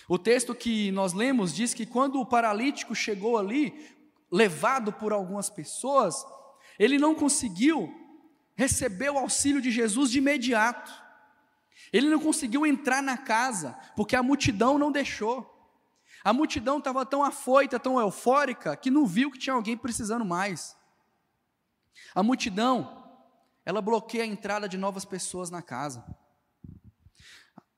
O 0.08 0.20
texto 0.20 0.54
que 0.54 0.92
nós 0.92 1.12
lemos 1.12 1.56
diz 1.56 1.74
que 1.74 1.88
quando 1.88 2.22
o 2.22 2.26
paralítico 2.26 2.94
chegou 2.94 3.36
ali, 3.36 3.74
levado 4.32 4.94
por 4.94 5.12
algumas 5.12 5.50
pessoas, 5.50 6.24
ele 6.78 7.00
não 7.00 7.16
conseguiu 7.16 7.92
receber 8.56 9.10
o 9.10 9.18
auxílio 9.18 9.60
de 9.60 9.72
Jesus 9.72 10.12
de 10.12 10.20
imediato. 10.20 10.94
Ele 11.92 12.12
não 12.12 12.20
conseguiu 12.20 12.64
entrar 12.64 13.02
na 13.02 13.18
casa, 13.18 13.76
porque 13.96 14.16
a 14.16 14.22
multidão 14.22 14.78
não 14.78 14.92
deixou. 14.92 15.57
A 16.28 16.34
multidão 16.34 16.80
estava 16.80 17.06
tão 17.06 17.24
afoita, 17.24 17.80
tão 17.80 17.98
eufórica, 18.02 18.76
que 18.76 18.92
não 18.92 19.08
viu 19.08 19.32
que 19.32 19.40
tinha 19.40 19.54
alguém 19.54 19.78
precisando 19.78 20.26
mais. 20.26 20.76
A 22.14 22.22
multidão, 22.22 23.02
ela 23.66 23.82
bloqueia 23.82 24.26
a 24.26 24.28
entrada 24.28 24.68
de 24.68 24.78
novas 24.78 25.06
pessoas 25.06 25.50
na 25.50 25.62
casa. 25.62 26.04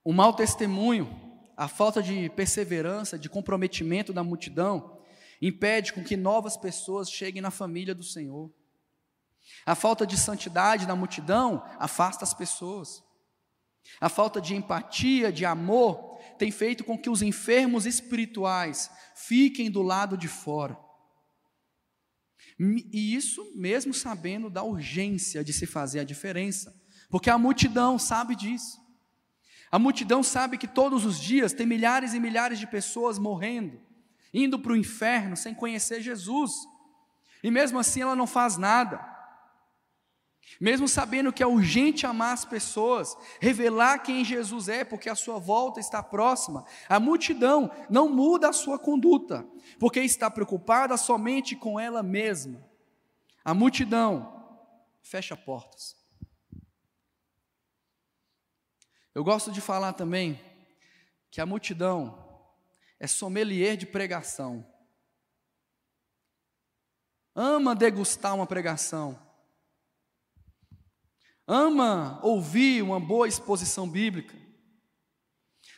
O 0.04 0.12
mau 0.12 0.34
testemunho, 0.34 1.08
a 1.56 1.68
falta 1.68 2.02
de 2.02 2.28
perseverança, 2.32 3.20
de 3.20 3.30
comprometimento 3.30 4.12
da 4.12 4.24
multidão, 4.24 5.00
impede 5.40 5.94
com 5.94 6.04
que 6.04 6.18
novas 6.18 6.58
pessoas 6.58 7.08
cheguem 7.08 7.44
na 7.44 7.52
família 7.52 7.94
do 7.94 8.04
Senhor. 8.04 8.52
A 9.64 9.76
falta 9.76 10.08
de 10.08 10.18
santidade 10.18 10.88
na 10.88 10.96
multidão 10.96 11.64
afasta 11.78 12.24
as 12.24 12.34
pessoas. 12.34 13.04
A 14.02 14.10
falta 14.10 14.42
de 14.42 14.56
empatia, 14.56 15.32
de 15.32 15.46
amor, 15.46 16.09
tem 16.40 16.52
feito 16.52 16.84
com 16.84 16.98
que 16.98 17.10
os 17.10 17.22
enfermos 17.22 17.86
espirituais 17.86 18.90
fiquem 19.14 19.70
do 19.70 19.82
lado 19.82 20.18
de 20.18 20.28
fora. 20.28 20.78
E 22.58 23.16
isso 23.16 23.54
mesmo 23.56 23.94
sabendo 23.94 24.50
da 24.50 24.64
urgência 24.64 25.44
de 25.44 25.54
se 25.54 25.66
fazer 25.66 26.00
a 26.00 26.04
diferença, 26.04 26.74
porque 27.10 27.30
a 27.30 27.38
multidão 27.38 28.00
sabe 28.00 28.36
disso. 28.36 28.80
A 29.72 29.78
multidão 29.78 30.24
sabe 30.24 30.58
que 30.58 30.68
todos 30.68 31.06
os 31.06 31.20
dias 31.20 31.54
tem 31.54 31.66
milhares 31.66 32.14
e 32.14 32.20
milhares 32.20 32.58
de 32.58 32.66
pessoas 32.66 33.20
morrendo, 33.20 33.80
indo 34.34 34.58
para 34.58 34.72
o 34.72 34.78
inferno 34.78 35.38
sem 35.38 35.54
conhecer 35.54 36.02
Jesus, 36.02 36.52
e 37.44 37.52
mesmo 37.52 37.78
assim 37.78 38.02
ela 38.02 38.16
não 38.16 38.28
faz 38.28 38.58
nada. 38.58 39.00
Mesmo 40.60 40.88
sabendo 40.88 41.32
que 41.32 41.44
é 41.44 41.48
urgente 41.48 42.06
amar 42.06 42.34
as 42.34 42.46
pessoas, 42.46 43.16
revelar 43.40 44.00
quem 44.00 44.24
Jesus 44.24 44.70
é, 44.70 44.84
porque 44.84 45.10
a 45.10 45.16
sua 45.16 45.38
volta 45.38 45.80
está 45.80 46.02
próxima, 46.02 46.66
a 46.88 47.00
multidão 47.00 47.70
não 47.90 48.10
muda 48.10 48.50
a 48.50 48.54
sua 48.54 48.80
conduta, 48.80 49.46
porque 49.80 50.00
está 50.00 50.32
preocupada 50.32 50.96
somente 50.98 51.56
com 51.56 51.80
ela 51.80 52.02
mesma. 52.02 52.66
A 53.44 53.54
multidão 53.54 54.58
fecha 55.02 55.36
portas. 55.36 55.98
Eu 59.14 59.24
gosto 59.24 59.52
de 59.52 59.60
falar 59.60 59.94
também 59.94 60.40
que 61.32 61.42
a 61.42 61.46
multidão 61.46 62.26
é 63.00 63.08
sommelier 63.08 63.78
de 63.78 63.86
pregação. 63.86 64.66
Ama 67.36 67.76
degustar 67.76 68.36
uma 68.36 68.48
pregação 68.48 69.29
ama 71.50 72.20
ouvir 72.22 72.84
uma 72.84 73.00
boa 73.00 73.28
exposição 73.28 73.90
bíblica. 73.90 74.38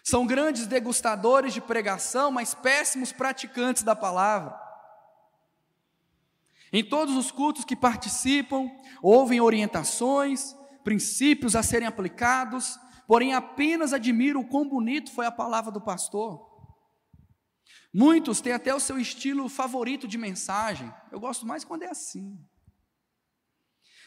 São 0.03 0.27
grandes 0.27 0.67
degustadores 0.67 1.53
de 1.53 1.61
pregação, 1.61 2.29
mas 2.29 2.53
péssimos 2.53 3.13
praticantes 3.13 3.81
da 3.81 3.95
palavra. 3.95 4.59
Em 6.73 6.83
todos 6.83 7.15
os 7.15 7.31
cultos 7.31 7.63
que 7.63 7.75
participam, 7.75 8.69
ouvem 9.01 9.39
orientações, 9.39 10.53
princípios 10.83 11.55
a 11.55 11.63
serem 11.63 11.87
aplicados, 11.87 12.77
porém 13.07 13.33
apenas 13.33 13.93
admiram 13.93 14.41
o 14.41 14.47
quão 14.47 14.67
bonito 14.67 15.11
foi 15.13 15.25
a 15.25 15.31
palavra 15.31 15.71
do 15.71 15.79
pastor. 15.79 16.49
Muitos 17.93 18.41
têm 18.41 18.53
até 18.53 18.75
o 18.75 18.79
seu 18.79 18.99
estilo 18.99 19.47
favorito 19.47 20.07
de 20.07 20.17
mensagem. 20.17 20.93
Eu 21.11 21.19
gosto 21.19 21.45
mais 21.45 21.63
quando 21.63 21.83
é 21.83 21.89
assim 21.89 22.37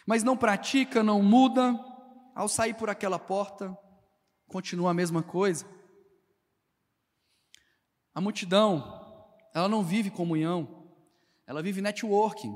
mas 0.07 0.23
não 0.23 0.37
pratica, 0.37 1.03
não 1.03 1.23
muda, 1.23 1.79
ao 2.35 2.49
sair 2.49 2.75
por 2.75 2.91
aquela 2.91 3.19
porta, 3.19 3.77
continua 4.49 4.91
a 4.91 4.95
mesma 4.95 5.23
coisa. 5.23 5.67
A 8.15 8.21
multidão, 8.21 9.35
ela 9.55 9.69
não 9.69 9.83
vive 9.83 10.11
comunhão, 10.11 10.93
ela 11.47 11.63
vive 11.63 11.81
networking. 11.81 12.55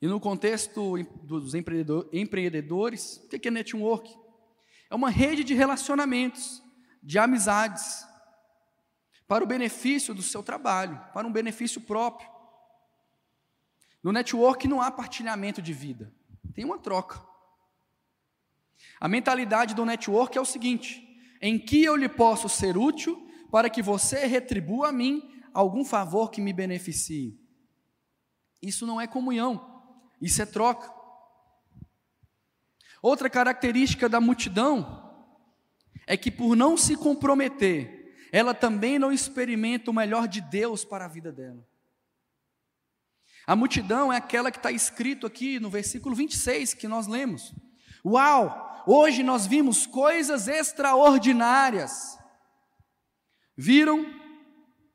E 0.00 0.06
no 0.06 0.20
contexto 0.20 0.96
dos 1.22 1.54
empreendedores, 1.54 3.16
o 3.18 3.28
que 3.28 3.48
é 3.48 3.50
networking? 3.50 4.18
É 4.90 4.94
uma 4.94 5.10
rede 5.10 5.44
de 5.44 5.54
relacionamentos, 5.54 6.62
de 7.02 7.18
amizades, 7.18 8.06
para 9.26 9.42
o 9.42 9.46
benefício 9.46 10.14
do 10.14 10.22
seu 10.22 10.42
trabalho, 10.42 11.00
para 11.12 11.26
um 11.26 11.32
benefício 11.32 11.80
próprio. 11.80 12.33
No 14.04 14.12
network 14.12 14.68
não 14.68 14.82
há 14.82 14.90
partilhamento 14.90 15.62
de 15.62 15.72
vida, 15.72 16.12
tem 16.52 16.62
uma 16.62 16.78
troca. 16.78 17.18
A 19.00 19.08
mentalidade 19.08 19.74
do 19.74 19.86
network 19.86 20.36
é 20.36 20.40
o 20.40 20.44
seguinte: 20.44 21.02
em 21.40 21.58
que 21.58 21.82
eu 21.82 21.96
lhe 21.96 22.08
posso 22.08 22.46
ser 22.46 22.76
útil 22.76 23.26
para 23.50 23.70
que 23.70 23.80
você 23.80 24.26
retribua 24.26 24.90
a 24.90 24.92
mim 24.92 25.42
algum 25.54 25.86
favor 25.86 26.30
que 26.30 26.42
me 26.42 26.52
beneficie? 26.52 27.40
Isso 28.60 28.86
não 28.86 29.00
é 29.00 29.06
comunhão, 29.06 29.82
isso 30.20 30.42
é 30.42 30.46
troca. 30.46 30.92
Outra 33.00 33.30
característica 33.30 34.06
da 34.06 34.20
multidão 34.20 35.02
é 36.06 36.14
que, 36.14 36.30
por 36.30 36.54
não 36.54 36.76
se 36.76 36.94
comprometer, 36.94 38.28
ela 38.30 38.52
também 38.52 38.98
não 38.98 39.10
experimenta 39.10 39.90
o 39.90 39.94
melhor 39.94 40.28
de 40.28 40.42
Deus 40.42 40.84
para 40.84 41.06
a 41.06 41.08
vida 41.08 41.32
dela. 41.32 41.66
A 43.46 43.54
multidão 43.54 44.12
é 44.12 44.16
aquela 44.16 44.50
que 44.50 44.58
está 44.58 44.70
escrito 44.70 45.26
aqui 45.26 45.60
no 45.60 45.68
versículo 45.68 46.14
26 46.14 46.74
que 46.74 46.88
nós 46.88 47.06
lemos. 47.06 47.54
Uau! 48.04 48.84
Hoje 48.86 49.22
nós 49.22 49.46
vimos 49.46 49.86
coisas 49.86 50.46
extraordinárias. 50.48 52.18
Viram, 53.56 54.06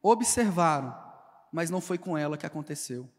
observaram, 0.01 0.95
mas 1.51 1.69
não 1.69 1.81
foi 1.81 1.97
com 1.97 2.17
ela 2.17 2.37
que 2.37 2.45
aconteceu. 2.45 3.09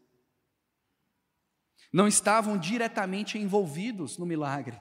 Não 1.91 2.07
estavam 2.07 2.57
diretamente 2.57 3.37
envolvidos 3.37 4.17
no 4.17 4.25
milagre. 4.25 4.79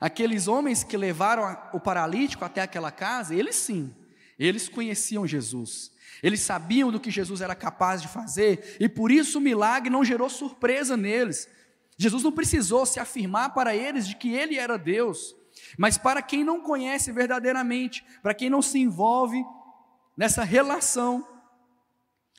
Aqueles 0.00 0.48
homens 0.48 0.84
que 0.84 0.96
levaram 0.96 1.56
o 1.72 1.80
paralítico 1.80 2.44
até 2.44 2.60
aquela 2.60 2.90
casa, 2.90 3.34
eles 3.34 3.56
sim, 3.56 3.94
eles 4.38 4.68
conheciam 4.68 5.26
Jesus. 5.26 5.93
Eles 6.22 6.40
sabiam 6.40 6.90
do 6.90 7.00
que 7.00 7.10
Jesus 7.10 7.40
era 7.40 7.54
capaz 7.54 8.00
de 8.00 8.08
fazer 8.08 8.76
e 8.80 8.88
por 8.88 9.10
isso 9.10 9.38
o 9.38 9.40
milagre 9.40 9.90
não 9.90 10.04
gerou 10.04 10.28
surpresa 10.28 10.96
neles. 10.96 11.48
Jesus 11.96 12.22
não 12.22 12.32
precisou 12.32 12.84
se 12.86 12.98
afirmar 12.98 13.54
para 13.54 13.74
eles 13.74 14.06
de 14.06 14.16
que 14.16 14.32
ele 14.32 14.58
era 14.58 14.76
Deus, 14.76 15.34
mas 15.78 15.96
para 15.96 16.22
quem 16.22 16.42
não 16.42 16.60
conhece 16.60 17.12
verdadeiramente, 17.12 18.04
para 18.22 18.34
quem 18.34 18.50
não 18.50 18.60
se 18.60 18.78
envolve 18.78 19.44
nessa 20.16 20.42
relação, 20.42 21.26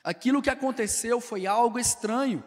aquilo 0.04 0.42
que 0.42 0.50
aconteceu 0.50 1.22
foi 1.22 1.48
algo 1.48 1.80
estranho. 1.80 2.44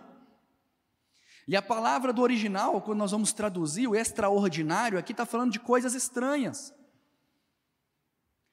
E 1.46 1.56
a 1.56 1.62
palavra 1.62 2.12
do 2.12 2.20
original, 2.20 2.82
quando 2.82 2.98
nós 2.98 3.10
vamos 3.10 3.32
traduzir 3.32 3.88
o 3.88 3.96
extraordinário, 3.96 4.98
aqui 4.98 5.12
está 5.12 5.24
falando 5.24 5.50
de 5.50 5.58
coisas 5.58 5.94
estranhas, 5.94 6.74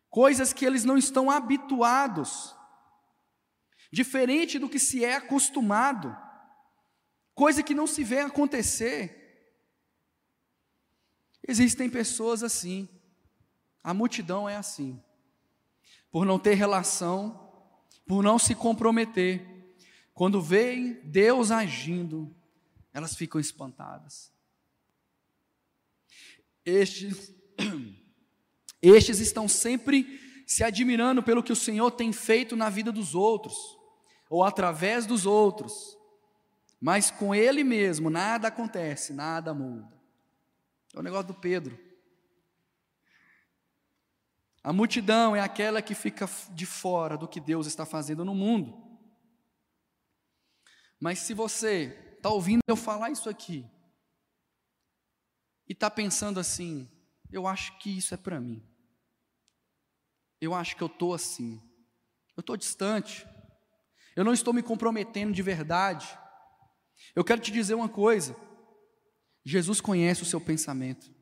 coisas 0.10 0.54
que 0.54 0.66
eles 0.66 0.86
não 0.86 0.98
estão 0.98 1.30
habituados 1.30 2.56
diferente 3.92 4.60
do 4.60 4.70
que 4.70 4.80
se 4.80 5.04
é 5.04 5.16
acostumado, 5.16 6.16
coisa 7.34 7.64
que 7.64 7.74
não 7.74 7.88
se 7.88 8.04
vê 8.04 8.20
acontecer. 8.20 9.22
Existem 11.48 11.90
pessoas 11.90 12.44
assim, 12.44 12.90
a 13.84 13.94
multidão 13.94 14.50
é 14.50 14.56
assim, 14.56 15.02
por 16.10 16.26
não 16.26 16.40
ter 16.40 16.56
relação, 16.56 17.52
por 18.08 18.24
não 18.24 18.40
se 18.40 18.56
comprometer, 18.56 19.46
quando 20.14 20.42
veem 20.42 20.94
Deus 21.04 21.52
agindo, 21.52 22.34
elas 22.94 23.16
ficam 23.16 23.40
espantadas. 23.40 24.32
Estes, 26.64 27.34
estes 28.82 29.20
estão 29.20 29.48
sempre 29.48 30.25
se 30.46 30.64
admirando 30.64 31.24
pelo 31.24 31.42
que 31.42 31.52
o 31.52 31.56
Senhor 31.56 31.90
tem 31.92 32.14
feito 32.14 32.56
na 32.56 32.70
vida 32.70 32.92
dos 32.92 33.16
outros, 33.16 33.78
ou 34.30 34.44
através 34.44 35.06
dos 35.06 35.26
outros, 35.26 35.98
mas 36.80 37.10
com 37.10 37.34
Ele 37.34 37.64
mesmo 37.64 38.10
nada 38.10 38.48
acontece, 38.48 39.14
nada 39.14 39.54
muda. 39.54 39.92
É 40.94 41.00
o 41.00 41.02
negócio 41.02 41.28
do 41.28 41.34
Pedro. 41.34 41.78
A 44.64 44.72
multidão 44.72 45.36
é 45.36 45.42
aquela 45.42 45.82
que 45.82 45.96
fica 45.96 46.30
de 46.52 46.66
fora 46.66 47.18
do 47.18 47.28
que 47.28 47.40
Deus 47.40 47.66
está 47.66 47.86
fazendo 47.86 48.24
no 48.24 48.36
mundo. 48.36 48.84
Mas 51.00 51.20
se 51.20 51.34
você 51.34 52.16
está 52.18 52.30
ouvindo 52.30 52.62
eu 52.68 52.76
falar 52.76 53.10
isso 53.10 53.30
aqui, 53.30 53.70
e 55.68 55.74
está 55.74 55.90
pensando 55.90 56.40
assim, 56.40 56.90
eu 57.32 57.48
acho 57.48 57.78
que 57.80 57.96
isso 57.98 58.14
é 58.14 58.18
para 58.18 58.40
mim 58.40 58.64
eu 60.46 60.54
acho 60.54 60.76
que 60.76 60.84
eu 60.84 60.88
estou 60.88 61.14
assim. 61.14 61.62
Eu 62.36 62.42
estou 62.42 62.56
distante. 62.56 63.28
Eu 64.16 64.24
não 64.24 64.34
estou 64.34 64.54
me 64.54 64.64
comprometendo 64.64 65.34
de 65.34 65.42
verdade. 65.42 66.18
Eu 67.16 67.24
quero 67.24 67.42
te 67.42 67.52
dizer 67.52 67.74
uma 67.74 67.90
coisa: 67.90 68.36
Jesus 69.44 69.82
conhece 69.82 70.24
o 70.24 70.26
seu 70.26 70.40
pensamento, 70.40 71.14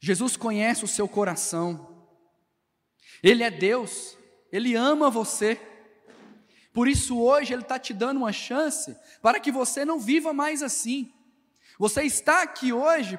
Jesus 0.00 0.36
conhece 0.36 0.84
o 0.84 0.88
seu 0.88 1.08
coração, 1.08 2.08
Ele 3.22 3.42
é 3.42 3.50
Deus, 3.50 4.18
Ele 4.50 4.74
ama 4.74 5.10
você. 5.10 5.60
Por 6.72 6.86
isso, 6.86 7.18
hoje, 7.18 7.52
Ele 7.52 7.62
está 7.62 7.78
te 7.78 7.92
dando 7.92 8.18
uma 8.18 8.32
chance 8.32 8.96
para 9.22 9.40
que 9.40 9.50
você 9.50 9.84
não 9.84 9.98
viva 9.98 10.32
mais 10.32 10.62
assim. 10.62 11.12
Você 11.78 12.02
está 12.02 12.42
aqui 12.42 12.72
hoje 12.72 13.18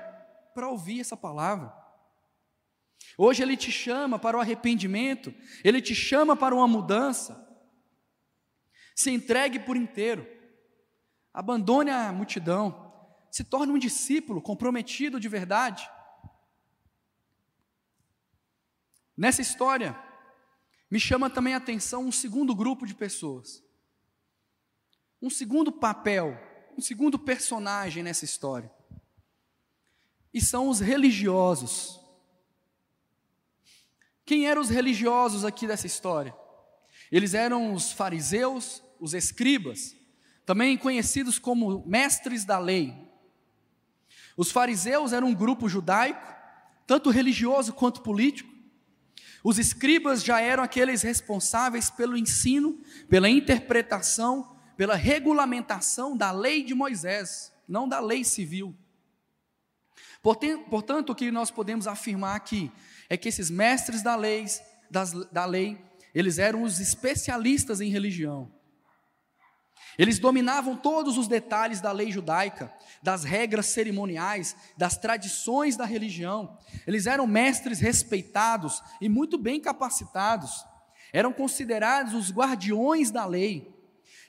para 0.54 0.70
ouvir 0.70 1.00
essa 1.00 1.16
palavra. 1.18 1.74
Hoje 3.22 3.44
Ele 3.44 3.58
te 3.58 3.70
chama 3.70 4.18
para 4.18 4.38
o 4.38 4.40
arrependimento, 4.40 5.34
Ele 5.62 5.82
te 5.82 5.94
chama 5.94 6.38
para 6.38 6.56
uma 6.56 6.66
mudança. 6.66 7.46
Se 8.96 9.12
entregue 9.12 9.60
por 9.60 9.76
inteiro, 9.76 10.26
abandone 11.34 11.90
a 11.90 12.14
multidão, 12.14 12.94
se 13.30 13.44
torne 13.44 13.74
um 13.74 13.78
discípulo 13.78 14.42
comprometido 14.42 15.20
de 15.20 15.28
verdade. 15.28 15.92
Nessa 19.18 19.42
história, 19.42 20.02
me 20.90 20.98
chama 20.98 21.30
também 21.30 21.54
a 21.54 21.58
atenção 21.58 22.06
um 22.06 22.14
segundo 22.14 22.56
grupo 22.56 22.88
de 22.88 22.96
pessoas. 22.96 23.62
Um 25.22 25.30
segundo 25.30 25.74
papel, 25.74 26.40
um 26.78 26.80
segundo 26.80 27.20
personagem 27.20 28.02
nessa 28.02 28.24
história. 28.24 28.72
E 30.34 30.40
são 30.40 30.70
os 30.70 30.80
religiosos. 30.80 31.99
Quem 34.30 34.46
eram 34.46 34.62
os 34.62 34.70
religiosos 34.70 35.44
aqui 35.44 35.66
dessa 35.66 35.88
história? 35.88 36.36
Eles 37.12 37.34
eram 37.34 37.74
os 37.74 37.92
fariseus, 37.92 38.84
os 39.00 39.16
escribas, 39.16 39.96
também 40.46 40.78
conhecidos 40.78 41.40
como 41.40 41.84
mestres 41.88 42.46
da 42.46 42.60
lei. 42.60 42.94
Os 44.38 44.52
fariseus 44.52 45.14
eram 45.14 45.30
um 45.30 45.34
grupo 45.34 45.68
judaico, 45.68 46.32
tanto 46.86 47.10
religioso 47.10 47.74
quanto 47.74 48.04
político. 48.04 48.54
Os 49.44 49.58
escribas 49.58 50.24
já 50.24 50.40
eram 50.40 50.62
aqueles 50.62 51.02
responsáveis 51.02 51.90
pelo 51.90 52.16
ensino, 52.16 52.80
pela 53.10 53.28
interpretação, 53.28 54.56
pela 54.78 54.94
regulamentação 54.94 56.16
da 56.16 56.32
lei 56.32 56.62
de 56.62 56.76
Moisés, 56.76 57.52
não 57.68 57.90
da 57.90 58.00
lei 58.00 58.24
civil. 58.24 58.78
Portanto, 60.22 61.10
o 61.10 61.16
que 61.16 61.32
nós 61.32 61.50
podemos 61.50 61.88
afirmar 61.88 62.36
aqui 62.36 62.72
é 63.10 63.18
que 63.18 63.28
esses 63.28 63.50
mestres 63.50 64.04
da 64.04 64.16
lei, 64.16 64.46
das, 64.90 65.14
da 65.32 65.46
lei, 65.46 65.82
eles 66.14 66.38
eram 66.38 66.64
os 66.64 66.80
especialistas 66.80 67.82
em 67.82 67.90
religião. 67.90 68.52
Eles 69.98 70.18
dominavam 70.18 70.78
todos 70.78 71.18
os 71.18 71.28
detalhes 71.28 71.82
da 71.82 71.92
lei 71.92 72.10
judaica, 72.10 72.74
das 73.04 73.26
regras 73.26 73.66
cerimoniais, 73.66 74.56
das 74.78 74.98
tradições 74.98 75.76
da 75.76 75.84
religião. 75.84 76.58
Eles 76.88 77.06
eram 77.06 77.28
mestres 77.28 77.82
respeitados 77.82 78.82
e 79.02 79.10
muito 79.10 79.38
bem 79.38 79.60
capacitados. 79.60 80.66
Eram 81.12 81.34
considerados 81.34 82.14
os 82.14 82.32
guardiões 82.32 83.12
da 83.12 83.26
lei, 83.26 83.74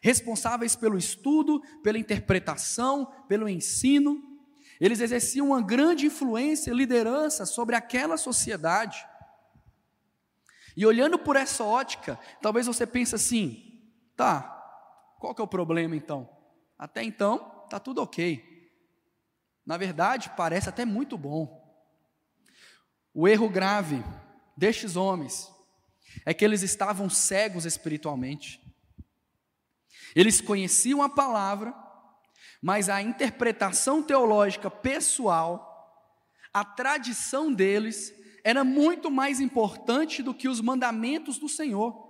responsáveis 0.03 0.75
pelo 0.75 0.99
estudo, 0.99 1.61
pela 1.85 1.99
interpretação, 1.99 3.07
pelo 3.29 3.49
ensino. 3.49 4.30
Eles 4.81 5.01
exerciam 5.01 5.49
uma 5.49 5.61
grande 5.61 6.07
influência 6.07 6.73
liderança 6.73 7.45
sobre 7.45 7.77
aquela 7.77 8.17
sociedade. 8.17 9.07
E 10.77 10.87
olhando 10.87 11.19
por 11.19 11.37
essa 11.37 11.63
ótica, 11.63 12.19
talvez 12.41 12.67
você 12.67 12.87
pense 12.87 13.15
assim: 13.15 13.83
tá, 14.17 14.43
qual 15.19 15.35
que 15.35 15.41
é 15.41 15.45
o 15.45 15.49
problema 15.49 15.95
então? 15.95 16.29
Até 16.79 17.05
então, 17.05 17.67
tá 17.69 17.79
tudo 17.79 18.03
ok. 18.03 18.43
Na 19.67 19.77
verdade, 19.77 20.33
parece 20.35 20.71
até 20.71 20.87
muito 20.87 21.19
bom. 21.19 21.61
O 23.13 23.29
erro 23.29 23.51
grave 23.51 24.03
destes 24.57 24.97
homens 24.97 25.53
é 26.25 26.33
que 26.33 26.45
eles 26.45 26.63
estavam 26.63 27.11
cegos 27.11 27.67
espiritualmente. 27.67 28.61
Eles 30.15 30.41
conheciam 30.41 31.03
a 31.03 31.09
palavra, 31.09 31.73
mas 32.61 32.89
a 32.89 33.01
interpretação 33.01 34.03
teológica 34.03 34.71
pessoal, 34.71 35.67
a 36.53 36.65
tradição 36.65 37.53
deles, 37.53 38.13
era 38.45 38.65
muito 38.65 39.11
mais 39.11 39.41
importante 39.41 40.23
do 40.23 40.35
que 40.35 40.49
os 40.49 40.61
mandamentos 40.61 41.39
do 41.39 41.49
Senhor. 41.49 42.09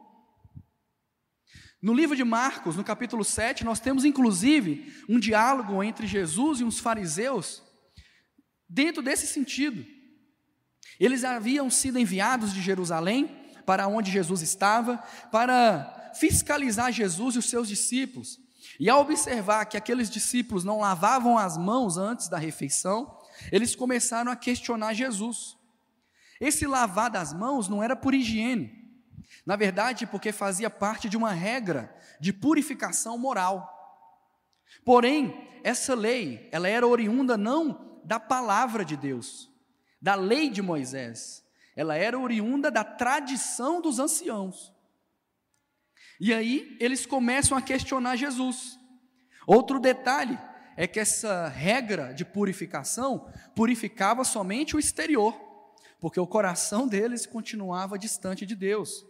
No 1.83 1.95
livro 1.95 2.15
de 2.15 2.25
Marcos, 2.25 2.77
no 2.77 2.85
capítulo 2.85 3.25
7, 3.25 3.65
nós 3.65 3.81
temos 3.81 4.05
inclusive 4.05 4.93
um 5.09 5.19
diálogo 5.19 5.83
entre 5.83 6.07
Jesus 6.07 6.61
e 6.61 6.65
uns 6.65 6.79
fariseus, 6.79 7.63
dentro 8.69 9.03
desse 9.03 9.27
sentido. 9.27 9.85
Eles 10.99 11.25
haviam 11.25 11.71
sido 11.71 11.99
enviados 11.99 12.53
de 12.53 12.61
Jerusalém 12.61 13.35
para 13.65 13.89
onde 13.89 14.11
Jesus 14.11 14.43
estava, 14.43 14.99
para 15.33 16.13
fiscalizar 16.15 16.93
Jesus 16.93 17.35
e 17.37 17.39
os 17.39 17.49
seus 17.49 17.69
discípulos. 17.69 18.39
E 18.81 18.89
ao 18.89 19.03
observar 19.03 19.67
que 19.67 19.77
aqueles 19.77 20.09
discípulos 20.09 20.65
não 20.65 20.81
lavavam 20.81 21.37
as 21.37 21.59
mãos 21.59 21.99
antes 21.99 22.29
da 22.29 22.39
refeição, 22.39 23.15
eles 23.53 23.77
começaram 23.77 24.33
a 24.33 24.37
questionar 24.37 24.95
Jesus. 24.95 25.55
Esse 26.41 26.67
lavar 26.67 27.11
das 27.11 27.35
mãos 27.35 27.69
não 27.69 27.83
era 27.83 27.95
por 27.95 28.15
higiene, 28.15 28.91
na 29.45 29.55
verdade, 29.55 30.07
porque 30.07 30.33
fazia 30.33 30.71
parte 30.71 31.11
de 31.11 31.17
uma 31.19 31.31
regra 31.31 31.95
de 32.19 32.33
purificação 32.33 33.19
moral. 33.19 33.71
Porém, 34.83 35.47
essa 35.63 35.95
lei, 35.95 36.49
ela 36.51 36.67
era 36.67 36.87
oriunda 36.87 37.37
não 37.37 38.01
da 38.03 38.19
palavra 38.19 38.83
de 38.83 38.97
Deus, 38.97 39.51
da 40.01 40.15
lei 40.15 40.49
de 40.49 40.63
Moisés, 40.63 41.45
ela 41.77 41.97
era 41.97 42.19
oriunda 42.19 42.71
da 42.71 42.83
tradição 42.83 43.83
dos 43.83 43.99
anciãos. 43.99 44.73
E 46.21 46.35
aí 46.35 46.77
eles 46.79 47.07
começam 47.07 47.57
a 47.57 47.63
questionar 47.63 48.17
Jesus. 48.17 48.79
Outro 49.47 49.81
detalhe 49.81 50.39
é 50.77 50.87
que 50.87 51.01
essa 51.01 51.49
regra 51.49 52.13
de 52.13 52.25
purificação 52.25 53.27
purificava 53.57 54.23
somente 54.23 54.77
o 54.77 54.79
exterior 54.79 55.51
porque 56.01 56.19
o 56.19 56.27
coração 56.27 56.89
deles 56.89 57.27
continuava 57.27 57.99
distante 57.99 58.47
de 58.47 58.57
Deus. 58.57 59.05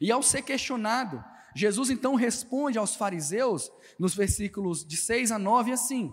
E 0.00 0.10
ao 0.10 0.22
ser 0.22 0.42
questionado, 0.42 1.22
Jesus 1.54 1.90
então 1.90 2.14
responde 2.14 2.78
aos 2.78 2.96
fariseus, 2.96 3.70
nos 3.98 4.14
versículos 4.14 4.84
de 4.84 4.96
6 4.96 5.32
a 5.32 5.38
9, 5.38 5.72
assim: 5.72 6.12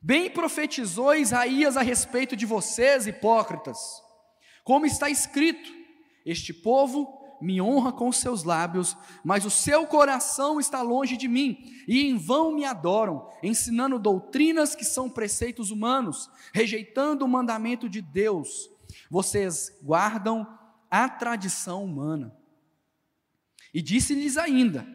Bem 0.00 0.30
profetizou 0.30 1.14
Isaías 1.14 1.76
a 1.76 1.82
respeito 1.82 2.36
de 2.36 2.46
vocês, 2.46 3.06
hipócritas, 3.06 3.78
como 4.62 4.86
está 4.86 5.10
escrito: 5.10 5.72
Este 6.24 6.54
povo 6.54 7.19
me 7.40 7.60
honra 7.60 7.92
com 7.92 8.10
seus 8.12 8.44
lábios, 8.44 8.96
mas 9.24 9.44
o 9.44 9.50
seu 9.50 9.86
coração 9.86 10.60
está 10.60 10.82
longe 10.82 11.16
de 11.16 11.28
mim, 11.28 11.58
e 11.86 12.06
em 12.06 12.16
vão 12.16 12.52
me 12.52 12.64
adoram, 12.64 13.28
ensinando 13.42 13.98
doutrinas 13.98 14.74
que 14.74 14.84
são 14.84 15.08
preceitos 15.08 15.70
humanos, 15.70 16.30
rejeitando 16.52 17.24
o 17.24 17.28
mandamento 17.28 17.88
de 17.88 18.00
Deus. 18.02 18.70
Vocês 19.10 19.78
guardam 19.82 20.46
a 20.90 21.08
tradição 21.08 21.84
humana. 21.84 22.36
E 23.72 23.80
disse-lhes 23.80 24.36
ainda: 24.36 24.86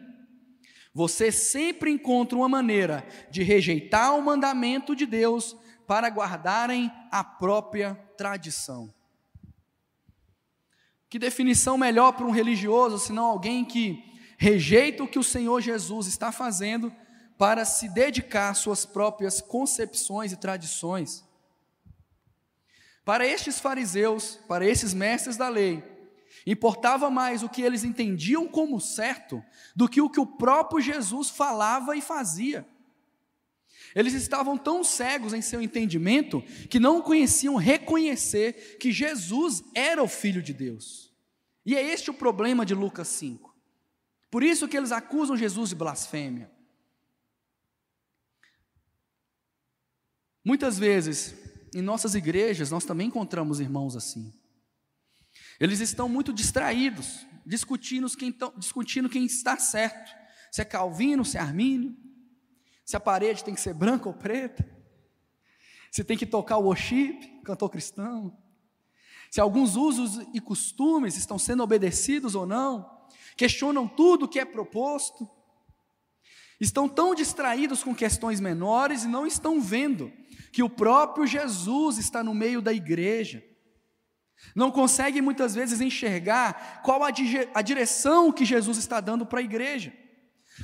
Vocês 0.92 1.34
sempre 1.34 1.90
encontram 1.90 2.40
uma 2.40 2.48
maneira 2.48 3.06
de 3.30 3.42
rejeitar 3.42 4.14
o 4.14 4.22
mandamento 4.22 4.94
de 4.94 5.06
Deus 5.06 5.56
para 5.86 6.08
guardarem 6.08 6.90
a 7.10 7.22
própria 7.22 7.94
tradição. 8.16 8.92
Que 11.16 11.20
definição 11.20 11.78
melhor 11.78 12.12
para 12.12 12.26
um 12.26 12.30
religioso, 12.30 12.98
senão 12.98 13.24
alguém 13.24 13.64
que 13.64 14.04
rejeita 14.36 15.02
o 15.02 15.08
que 15.08 15.18
o 15.18 15.24
Senhor 15.24 15.62
Jesus 15.62 16.06
está 16.06 16.30
fazendo 16.30 16.92
para 17.38 17.64
se 17.64 17.88
dedicar 17.88 18.50
às 18.50 18.58
suas 18.58 18.84
próprias 18.84 19.40
concepções 19.40 20.30
e 20.30 20.36
tradições? 20.36 21.24
Para 23.02 23.26
estes 23.26 23.58
fariseus, 23.58 24.38
para 24.46 24.66
esses 24.66 24.92
mestres 24.92 25.38
da 25.38 25.48
lei, 25.48 25.82
importava 26.46 27.08
mais 27.08 27.42
o 27.42 27.48
que 27.48 27.62
eles 27.62 27.82
entendiam 27.82 28.46
como 28.46 28.78
certo 28.78 29.42
do 29.74 29.88
que 29.88 30.02
o 30.02 30.10
que 30.10 30.20
o 30.20 30.26
próprio 30.26 30.82
Jesus 30.82 31.30
falava 31.30 31.96
e 31.96 32.02
fazia. 32.02 32.68
Eles 33.94 34.12
estavam 34.12 34.58
tão 34.58 34.84
cegos 34.84 35.32
em 35.32 35.40
seu 35.40 35.62
entendimento 35.62 36.42
que 36.68 36.78
não 36.78 37.00
conheciam 37.00 37.56
reconhecer 37.56 38.76
que 38.78 38.92
Jesus 38.92 39.64
era 39.74 40.02
o 40.02 40.08
Filho 40.08 40.42
de 40.42 40.52
Deus. 40.52 41.05
E 41.66 41.74
é 41.74 41.82
este 41.82 42.10
o 42.10 42.14
problema 42.14 42.64
de 42.64 42.74
Lucas 42.74 43.08
5. 43.08 43.52
Por 44.30 44.44
isso 44.44 44.68
que 44.68 44.76
eles 44.76 44.92
acusam 44.92 45.36
Jesus 45.36 45.70
de 45.70 45.74
blasfêmia. 45.74 46.48
Muitas 50.44 50.78
vezes, 50.78 51.34
em 51.74 51.82
nossas 51.82 52.14
igrejas, 52.14 52.70
nós 52.70 52.84
também 52.84 53.08
encontramos 53.08 53.58
irmãos 53.58 53.96
assim. 53.96 54.32
Eles 55.58 55.80
estão 55.80 56.08
muito 56.08 56.32
distraídos, 56.32 57.26
discutindo 57.44 58.08
quem, 58.16 58.32
discutindo 58.56 59.08
quem 59.08 59.24
está 59.26 59.58
certo, 59.58 60.14
se 60.52 60.62
é 60.62 60.64
Calvino, 60.64 61.24
se 61.24 61.36
é 61.36 61.40
Armínio, 61.40 61.96
se 62.84 62.96
a 62.96 63.00
parede 63.00 63.42
tem 63.42 63.54
que 63.54 63.60
ser 63.60 63.74
branca 63.74 64.08
ou 64.08 64.14
preta, 64.14 64.64
se 65.90 66.04
tem 66.04 66.16
que 66.16 66.26
tocar 66.26 66.58
o 66.58 66.66
worship, 66.66 67.40
cantor 67.42 67.70
cristão, 67.70 68.38
se 69.30 69.40
alguns 69.40 69.76
usos 69.76 70.26
e 70.32 70.40
costumes 70.40 71.16
estão 71.16 71.38
sendo 71.38 71.62
obedecidos 71.62 72.34
ou 72.34 72.46
não, 72.46 72.90
questionam 73.36 73.86
tudo 73.86 74.24
o 74.24 74.28
que 74.28 74.38
é 74.38 74.44
proposto, 74.44 75.28
estão 76.60 76.88
tão 76.88 77.14
distraídos 77.14 77.82
com 77.82 77.94
questões 77.94 78.40
menores 78.40 79.04
e 79.04 79.08
não 79.08 79.26
estão 79.26 79.60
vendo 79.60 80.12
que 80.52 80.62
o 80.62 80.70
próprio 80.70 81.26
Jesus 81.26 81.98
está 81.98 82.24
no 82.24 82.34
meio 82.34 82.62
da 82.62 82.72
igreja. 82.72 83.44
Não 84.54 84.70
conseguem 84.70 85.22
muitas 85.22 85.54
vezes 85.54 85.80
enxergar 85.80 86.82
qual 86.82 87.02
a, 87.04 87.08
a 87.54 87.62
direção 87.62 88.32
que 88.32 88.44
Jesus 88.44 88.78
está 88.78 89.00
dando 89.00 89.26
para 89.26 89.40
a 89.40 89.42
igreja. 89.42 89.92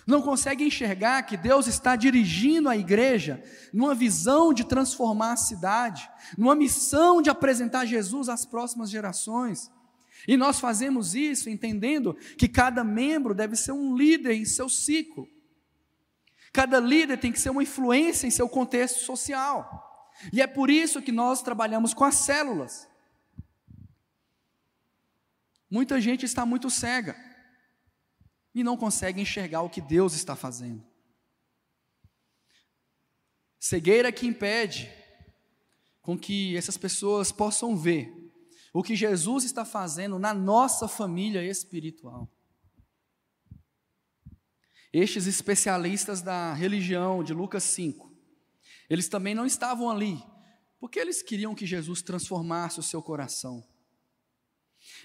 Não 0.07 0.23
consegue 0.23 0.65
enxergar 0.65 1.23
que 1.23 1.37
Deus 1.37 1.67
está 1.67 1.97
dirigindo 1.97 2.69
a 2.69 2.77
igreja 2.77 3.43
numa 3.73 3.95
visão 3.95 4.53
de 4.53 4.65
transformar 4.65 5.33
a 5.33 5.37
cidade, 5.37 6.09
numa 6.37 6.55
missão 6.55 7.21
de 7.21 7.31
apresentar 7.31 7.85
Jesus 7.85 8.29
às 8.29 8.45
próximas 8.45 8.91
gerações. 8.91 9.71
E 10.27 10.37
nós 10.37 10.61
fazemos 10.61 11.15
isso 11.15 11.51
entendendo 11.51 12.15
que 12.39 12.49
cada 12.49 12.83
membro 12.83 13.35
deve 13.35 13.57
ser 13.57 13.73
um 13.73 13.95
líder 13.95 14.33
em 14.33 14.45
seu 14.45 14.69
ciclo. 14.69 15.29
Cada 16.53 16.79
líder 16.79 17.19
tem 17.19 17.33
que 17.33 17.41
ser 17.41 17.51
uma 17.51 17.63
influência 17.63 18.27
em 18.27 18.31
seu 18.31 18.49
contexto 18.49 19.01
social. 19.01 20.11
E 20.33 20.41
é 20.41 20.47
por 20.47 20.71
isso 20.71 21.03
que 21.03 21.13
nós 21.13 21.43
trabalhamos 21.43 21.93
com 21.93 22.05
as 22.05 22.17
células. 22.17 22.89
Muita 25.71 26.01
gente 26.01 26.25
está 26.25 26.45
muito 26.45 26.71
cega 26.71 27.32
e 28.55 28.63
não 28.63 28.77
consegue 28.77 29.21
enxergar 29.21 29.63
o 29.63 29.71
que 29.71 29.81
Deus 29.81 30.15
está 30.15 30.37
fazendo. 30.37 30.85
Cegueira 33.59 34.11
que 34.11 34.27
impede 34.27 34.91
com 36.01 36.19
que 36.19 36.57
essas 36.57 36.77
pessoas 36.77 37.31
possam 37.31 37.77
ver 37.77 38.13
o 38.73 38.83
que 38.83 38.97
Jesus 38.97 39.45
está 39.45 39.65
fazendo 39.65 40.19
na 40.19 40.35
nossa 40.35 40.89
família 40.89 41.45
espiritual. 41.45 42.29
Estes 44.93 45.27
especialistas 45.27 46.21
da 46.21 46.53
religião 46.53 47.23
de 47.23 47.33
Lucas 47.33 47.63
5, 47.65 48.13
eles 48.91 49.09
também 49.09 49.35
não 49.35 49.47
estavam 49.47 49.89
ali, 49.89 50.23
porque 50.79 50.99
eles 50.99 51.23
queriam 51.23 51.55
que 51.55 51.65
Jesus 51.65 52.03
transformasse 52.03 52.81
o 52.81 52.83
seu 52.83 53.03
coração. 53.03 53.67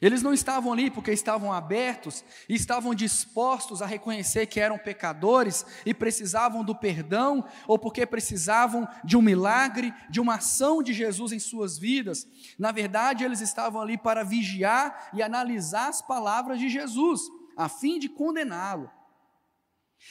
Eles 0.02 0.22
não 0.22 0.34
estavam 0.34 0.72
ali 0.72 0.92
porque 0.92 1.12
estavam 1.12 1.52
abertos 1.52 2.24
e 2.48 2.54
estavam 2.54 2.94
dispostos 2.94 3.82
a 3.82 3.86
reconhecer 3.86 4.46
que 4.46 4.60
eram 4.60 4.78
pecadores 4.78 5.66
e 5.86 5.94
precisavam 5.94 6.64
do 6.64 6.76
perdão, 6.76 7.44
ou 7.68 7.80
porque 7.80 8.06
precisavam 8.06 8.88
de 9.04 9.18
um 9.18 9.22
milagre, 9.22 9.94
de 10.10 10.20
uma 10.20 10.36
ação 10.36 10.84
de 10.84 10.94
Jesus 10.94 11.32
em 11.32 11.40
suas 11.40 11.80
vidas. 11.80 12.28
Na 12.60 12.72
verdade, 12.72 13.24
eles 13.24 13.42
estavam 13.42 13.82
ali 13.82 13.98
para 13.98 14.24
vigiar 14.24 15.10
e 15.14 15.24
analisar 15.24 15.90
as 15.90 16.02
palavras 16.02 16.60
de 16.60 16.70
Jesus, 16.70 17.22
a 17.56 17.68
fim 17.68 17.98
de 17.98 18.08
condená-lo. 18.08 18.92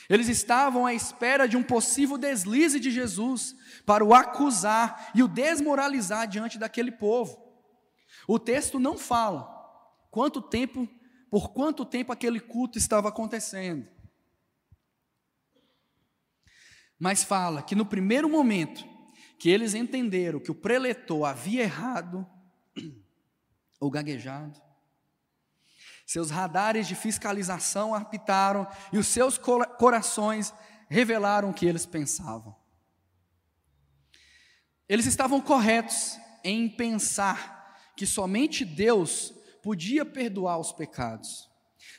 Eles 0.09 0.29
estavam 0.29 0.85
à 0.85 0.93
espera 0.93 1.47
de 1.47 1.57
um 1.57 1.63
possível 1.63 2.19
deslize 2.19 2.81
de 2.81 2.91
Jesus 2.91 3.55
para 3.87 4.05
o 4.05 4.13
acusar 4.13 5.13
e 5.15 5.23
o 5.23 5.29
desmoralizar 5.29 6.27
diante 6.27 6.59
daquele 6.59 6.91
povo. 6.91 7.41
O 8.27 8.37
texto 8.37 8.81
não 8.81 8.99
fala 8.99 9.56
quanto 10.17 10.41
tempo, 10.41 10.89
por 11.31 11.51
quanto 11.51 11.85
tempo 11.85 12.11
aquele 12.11 12.41
culto 12.41 12.79
estava 12.79 13.11
acontecendo. 13.11 13.87
Mas 16.99 17.23
fala 17.23 17.63
que 17.63 17.75
no 17.75 17.85
primeiro 17.85 18.27
momento 18.27 18.83
que 19.39 19.51
eles 19.51 19.75
entenderam 19.75 20.41
que 20.41 20.51
o 20.51 20.55
preletor 20.55 21.27
havia 21.27 21.65
errado 21.65 22.27
ou 23.79 23.91
gaguejado, 23.91 24.59
seus 26.07 26.31
radares 26.31 26.89
de 26.89 26.95
fiscalização 26.95 27.95
apitaram 27.95 28.67
e 28.91 28.97
os 28.97 29.09
seus 29.09 29.37
corações 29.37 30.51
revelaram 30.89 31.51
o 31.51 31.55
que 31.55 31.67
eles 31.67 31.85
pensavam. 31.85 32.57
Eles 34.89 35.05
estavam 35.05 35.43
corretos 35.43 36.19
em 36.43 36.71
pensar 36.71 37.93
que 37.95 38.07
somente 38.07 38.65
Deus 38.65 39.36
podia 39.67 40.05
perdoar 40.05 40.61
os 40.61 40.71
pecados, 40.71 41.51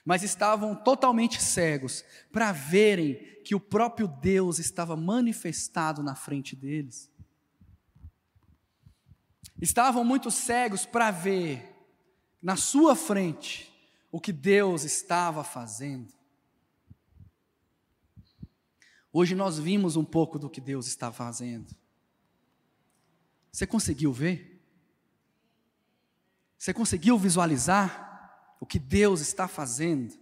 mas 0.05 0.23
estavam 0.23 0.73
totalmente 0.73 1.43
cegos 1.43 2.01
para 2.31 2.53
verem 2.53 3.15
que 3.43 3.53
o 3.53 3.59
próprio 3.59 4.07
Deus 4.07 4.57
estava 4.57 4.95
manifestado 4.95 6.01
na 6.01 6.15
frente 6.15 6.55
deles. 6.55 7.11
Estavam 9.61 10.05
muito 10.05 10.31
cegos 10.31 10.85
para 10.85 11.11
ver 11.11 11.75
na 12.41 12.55
sua 12.55 12.95
frente 12.95 13.69
o 14.13 14.21
que 14.21 14.31
Deus 14.31 14.85
estava 14.85 15.43
fazendo. 15.43 16.13
Hoje 19.11 19.35
nós 19.35 19.59
vimos 19.59 19.97
um 19.97 20.05
pouco 20.05 20.39
do 20.39 20.49
que 20.49 20.61
Deus 20.61 20.87
está 20.87 21.11
fazendo. 21.11 21.75
Você 23.51 23.67
conseguiu 23.67 24.13
ver? 24.13 24.56
Você 26.57 26.73
conseguiu 26.73 27.17
visualizar 27.17 28.55
o 28.59 28.65
que 28.65 28.79
Deus 28.79 29.21
está 29.21 29.47
fazendo? 29.47 30.17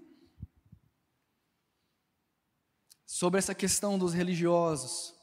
Sobre 3.06 3.40
essa 3.40 3.56
questão 3.56 3.98
dos 3.98 4.14
religiosos, 4.14 5.16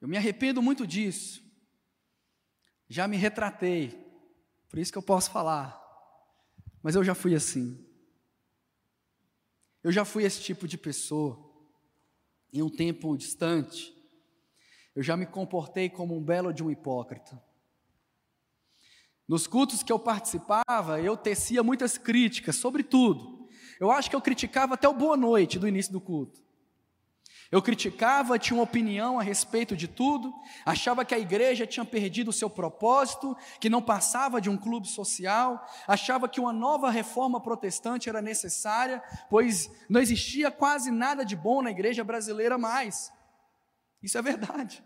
eu 0.00 0.06
me 0.06 0.16
arrependo 0.16 0.60
muito 0.60 0.86
disso. 0.86 1.42
Já 2.88 3.08
me 3.08 3.16
retratei, 3.16 3.90
por 4.68 4.78
isso 4.78 4.92
que 4.92 4.98
eu 4.98 5.02
posso 5.02 5.30
falar. 5.30 5.78
Mas 6.82 6.94
eu 6.94 7.02
já 7.02 7.14
fui 7.14 7.34
assim. 7.34 7.84
Eu 9.82 9.90
já 9.90 10.04
fui 10.04 10.24
esse 10.24 10.42
tipo 10.42 10.68
de 10.68 10.76
pessoa. 10.76 11.46
Em 12.52 12.62
um 12.62 12.70
tempo 12.70 13.16
distante, 13.16 13.94
eu 14.94 15.02
já 15.02 15.16
me 15.16 15.26
comportei 15.26 15.90
como 15.90 16.16
um 16.16 16.22
belo 16.22 16.52
de 16.52 16.62
um 16.62 16.70
hipócrita. 16.70 17.42
Nos 19.28 19.46
cultos 19.46 19.82
que 19.82 19.92
eu 19.92 19.98
participava, 19.98 21.00
eu 21.02 21.14
tecia 21.14 21.62
muitas 21.62 21.98
críticas 21.98 22.56
sobre 22.56 22.82
tudo. 22.82 23.46
Eu 23.78 23.90
acho 23.90 24.08
que 24.08 24.16
eu 24.16 24.22
criticava 24.22 24.74
até 24.74 24.88
o 24.88 24.94
boa 24.94 25.16
noite 25.16 25.58
do 25.58 25.68
início 25.68 25.92
do 25.92 26.00
culto. 26.00 26.42
Eu 27.50 27.62
criticava, 27.62 28.38
tinha 28.38 28.56
uma 28.56 28.64
opinião 28.64 29.18
a 29.18 29.22
respeito 29.22 29.74
de 29.76 29.88
tudo, 29.88 30.32
achava 30.66 31.04
que 31.04 31.14
a 31.14 31.18
igreja 31.18 31.66
tinha 31.66 31.84
perdido 31.84 32.28
o 32.28 32.32
seu 32.32 32.48
propósito, 32.50 33.36
que 33.58 33.70
não 33.70 33.80
passava 33.80 34.40
de 34.40 34.50
um 34.50 34.56
clube 34.56 34.86
social, 34.86 35.64
achava 35.86 36.28
que 36.28 36.40
uma 36.40 36.52
nova 36.52 36.90
reforma 36.90 37.40
protestante 37.40 38.08
era 38.08 38.20
necessária, 38.20 39.02
pois 39.30 39.70
não 39.88 40.00
existia 40.00 40.50
quase 40.50 40.90
nada 40.90 41.24
de 41.24 41.36
bom 41.36 41.62
na 41.62 41.70
igreja 41.70 42.04
brasileira 42.04 42.58
mais. 42.58 43.10
Isso 44.02 44.18
é 44.18 44.22
verdade. 44.22 44.84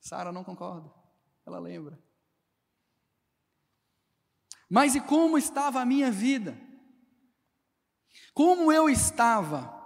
Sara 0.00 0.32
não 0.32 0.42
concorda, 0.42 0.90
ela 1.46 1.58
lembra. 1.58 1.98
Mas 4.70 4.94
e 4.94 5.00
como 5.00 5.36
estava 5.36 5.80
a 5.80 5.84
minha 5.84 6.12
vida? 6.12 6.56
Como 8.32 8.70
eu 8.70 8.88
estava? 8.88 9.76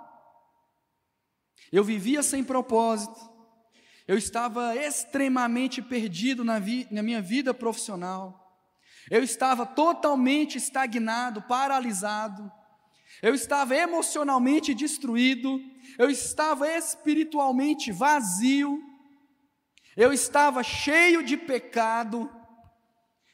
Eu 1.72 1.82
vivia 1.82 2.22
sem 2.22 2.44
propósito, 2.44 3.18
eu 4.06 4.18
estava 4.18 4.76
extremamente 4.76 5.80
perdido 5.80 6.44
na, 6.44 6.58
vi, 6.58 6.86
na 6.90 7.02
minha 7.02 7.22
vida 7.22 7.54
profissional, 7.54 8.62
eu 9.10 9.24
estava 9.24 9.66
totalmente 9.66 10.56
estagnado, 10.56 11.42
paralisado, 11.42 12.52
eu 13.22 13.34
estava 13.34 13.74
emocionalmente 13.74 14.74
destruído, 14.74 15.58
eu 15.98 16.10
estava 16.10 16.70
espiritualmente 16.70 17.90
vazio, 17.90 18.80
eu 19.96 20.12
estava 20.12 20.62
cheio 20.62 21.24
de 21.24 21.36
pecado, 21.36 22.30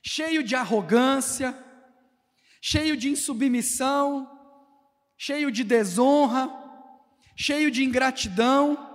cheio 0.03 0.43
de 0.43 0.55
arrogância, 0.55 1.57
cheio 2.61 2.97
de 2.97 3.11
insubmissão, 3.11 4.31
cheio 5.17 5.51
de 5.51 5.65
desonra, 5.65 6.51
cheio 7.37 7.71
de 7.71 7.85
ingratidão. 7.85 8.89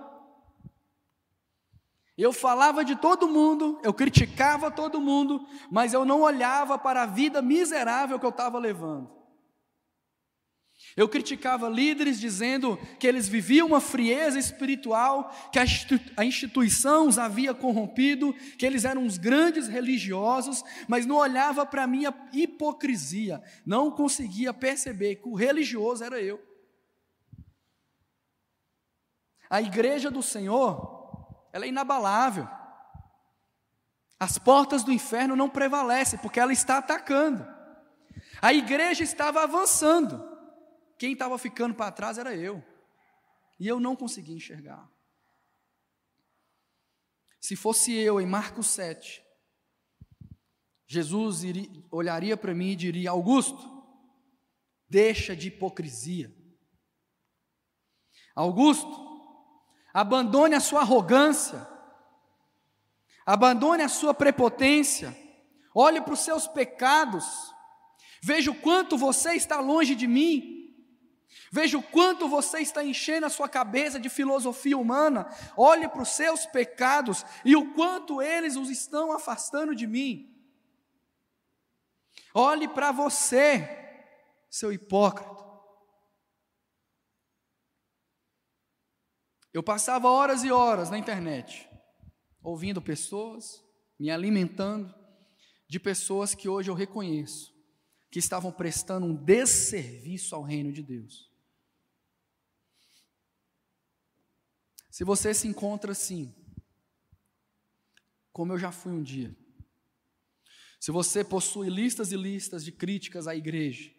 Eu 2.17 2.31
falava 2.31 2.85
de 2.85 2.95
todo 2.95 3.27
mundo, 3.27 3.79
eu 3.83 3.93
criticava 3.93 4.71
todo 4.71 5.01
mundo, 5.01 5.45
mas 5.69 5.93
eu 5.93 6.05
não 6.05 6.21
olhava 6.21 6.77
para 6.77 7.03
a 7.03 7.05
vida 7.05 7.41
miserável 7.41 8.19
que 8.19 8.25
eu 8.25 8.29
estava 8.29 8.57
levando. 8.57 9.24
Eu 10.97 11.09
criticava 11.09 11.67
líderes 11.67 12.17
dizendo 12.17 12.77
que 12.97 13.05
eles 13.05 13.27
viviam 13.27 13.67
uma 13.67 13.81
frieza 13.81 14.39
espiritual, 14.39 15.29
que 15.51 15.59
a 16.15 16.23
instituição 16.23 17.07
os 17.07 17.19
havia 17.19 17.53
corrompido, 17.53 18.33
que 18.57 18.65
eles 18.65 18.85
eram 18.85 19.03
uns 19.03 19.17
grandes 19.17 19.67
religiosos, 19.67 20.63
mas 20.87 21.05
não 21.05 21.17
olhava 21.17 21.65
para 21.65 21.83
a 21.83 21.87
minha 21.87 22.13
hipocrisia, 22.31 23.43
não 23.65 23.91
conseguia 23.91 24.53
perceber 24.53 25.15
que 25.15 25.27
o 25.27 25.35
religioso 25.35 26.01
era 26.01 26.21
eu. 26.21 26.41
A 29.49 29.61
igreja 29.61 30.09
do 30.09 30.23
Senhor, 30.23 31.27
ela 31.51 31.65
é 31.65 31.67
inabalável. 31.67 32.47
As 34.17 34.37
portas 34.37 34.81
do 34.81 34.93
inferno 34.93 35.35
não 35.35 35.49
prevalecem, 35.49 36.17
porque 36.19 36.39
ela 36.39 36.53
está 36.53 36.77
atacando. 36.77 37.45
A 38.41 38.53
igreja 38.53 39.03
estava 39.03 39.43
avançando. 39.43 40.34
Quem 40.97 41.13
estava 41.13 41.37
ficando 41.37 41.75
para 41.75 41.91
trás 41.91 42.17
era 42.17 42.35
eu. 42.35 42.63
E 43.59 43.67
eu 43.67 43.79
não 43.79 43.95
conseguia 43.95 44.35
enxergar. 44.35 44.89
Se 47.39 47.55
fosse 47.55 47.93
eu 47.93 48.19
em 48.19 48.25
Marcos 48.25 48.67
7, 48.67 49.23
Jesus 50.87 51.43
iria, 51.43 51.69
olharia 51.91 52.35
para 52.35 52.53
mim 52.53 52.71
e 52.71 52.75
diria: 52.75 53.11
Augusto, 53.11 53.83
deixa 54.89 55.35
de 55.35 55.49
hipocrisia. 55.49 56.35
Augusto, 58.35 59.05
abandone 59.93 60.55
a 60.55 60.59
sua 60.59 60.81
arrogância, 60.81 61.65
abandone 63.25 63.81
a 63.83 63.89
sua 63.89 64.13
prepotência, 64.13 65.15
olhe 65.73 66.01
para 66.01 66.13
os 66.13 66.19
seus 66.19 66.47
pecados, 66.47 67.25
veja 68.21 68.51
o 68.51 68.59
quanto 68.59 68.97
você 68.97 69.33
está 69.33 69.59
longe 69.59 69.95
de 69.95 70.07
mim, 70.07 70.64
veja 71.51 71.77
o 71.77 71.83
quanto 71.83 72.27
você 72.27 72.59
está 72.59 72.83
enchendo 72.83 73.25
a 73.25 73.29
sua 73.29 73.47
cabeça 73.47 73.99
de 73.99 74.09
filosofia 74.09 74.77
humana, 74.77 75.27
olhe 75.55 75.87
para 75.87 76.01
os 76.01 76.09
seus 76.09 76.45
pecados 76.45 77.25
e 77.43 77.55
o 77.55 77.73
quanto 77.73 78.21
eles 78.21 78.55
os 78.55 78.69
estão 78.69 79.11
afastando 79.11 79.75
de 79.75 79.87
mim. 79.87 80.31
Olhe 82.33 82.67
para 82.67 82.91
você, 82.91 83.65
seu 84.49 84.73
hipócrita. 84.73 85.33
Eu 89.53 89.63
passava 89.63 90.09
horas 90.09 90.43
e 90.43 90.51
horas 90.51 90.89
na 90.89 90.97
internet, 90.97 91.69
ouvindo 92.43 92.81
pessoas, 92.81 93.63
me 93.97 94.11
alimentando 94.11 94.93
de 95.69 95.79
pessoas 95.79 96.35
que 96.35 96.49
hoje 96.49 96.69
eu 96.69 96.75
reconheço 96.75 97.54
que 98.15 98.19
estavam 98.19 98.49
prestando 98.49 99.05
um 99.05 99.13
desserviço 99.13 100.33
ao 100.35 100.41
reino 100.41 100.71
de 100.71 100.81
Deus. 100.81 101.29
Se 104.89 105.03
você 105.03 105.33
se 105.33 105.49
encontra 105.49 105.91
assim, 105.91 106.33
como 108.31 108.53
eu 108.53 108.57
já 108.57 108.71
fui 108.71 108.93
um 108.93 109.03
dia, 109.03 109.35
se 110.79 110.91
você 110.91 111.25
possui 111.25 111.69
listas 111.69 112.13
e 112.13 112.15
listas 112.15 112.63
de 112.63 112.71
críticas 112.71 113.27
à 113.27 113.35
igreja, 113.35 113.93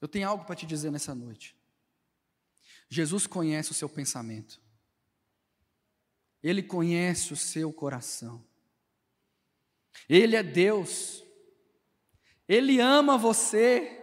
eu 0.00 0.08
tenho 0.08 0.26
algo 0.26 0.46
para 0.46 0.56
te 0.56 0.64
dizer 0.64 0.90
nessa 0.90 1.14
noite. 1.14 1.54
Jesus 2.88 3.26
conhece 3.26 3.70
o 3.70 3.74
seu 3.74 3.86
pensamento. 3.90 4.58
Ele 6.42 6.62
conhece 6.62 7.34
o 7.34 7.36
seu 7.36 7.70
coração. 7.70 8.42
Ele 10.08 10.36
é 10.36 10.42
Deus. 10.42 11.22
Ele 12.52 12.80
ama 12.80 13.16
você. 13.16 13.98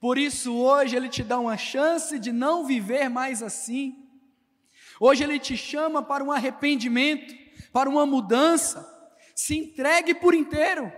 Por 0.00 0.16
isso 0.16 0.54
hoje 0.54 0.94
ele 0.94 1.08
te 1.08 1.24
dá 1.24 1.40
uma 1.40 1.56
chance 1.56 2.20
de 2.20 2.30
não 2.30 2.64
viver 2.64 3.08
mais 3.08 3.42
assim. 3.42 3.96
Hoje 5.00 5.24
ele 5.24 5.40
te 5.40 5.56
chama 5.56 6.00
para 6.00 6.22
um 6.22 6.30
arrependimento, 6.30 7.34
para 7.72 7.90
uma 7.90 8.06
mudança. 8.06 8.88
Se 9.34 9.58
entregue 9.58 10.14
por 10.14 10.34
inteiro. 10.34 10.92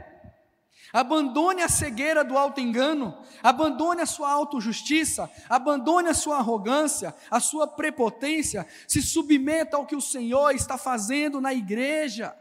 Abandone 0.92 1.62
a 1.62 1.68
cegueira 1.68 2.22
do 2.22 2.36
alto 2.36 2.60
engano, 2.60 3.16
abandone 3.42 4.02
a 4.02 4.06
sua 4.06 4.30
autojustiça, 4.30 5.30
abandone 5.48 6.10
a 6.10 6.14
sua 6.14 6.36
arrogância, 6.36 7.14
a 7.30 7.40
sua 7.40 7.66
prepotência, 7.66 8.66
se 8.86 9.00
submeta 9.00 9.78
ao 9.78 9.86
que 9.86 9.96
o 9.96 10.00
Senhor 10.00 10.50
está 10.50 10.76
fazendo 10.76 11.40
na 11.40 11.54
igreja. 11.54 12.36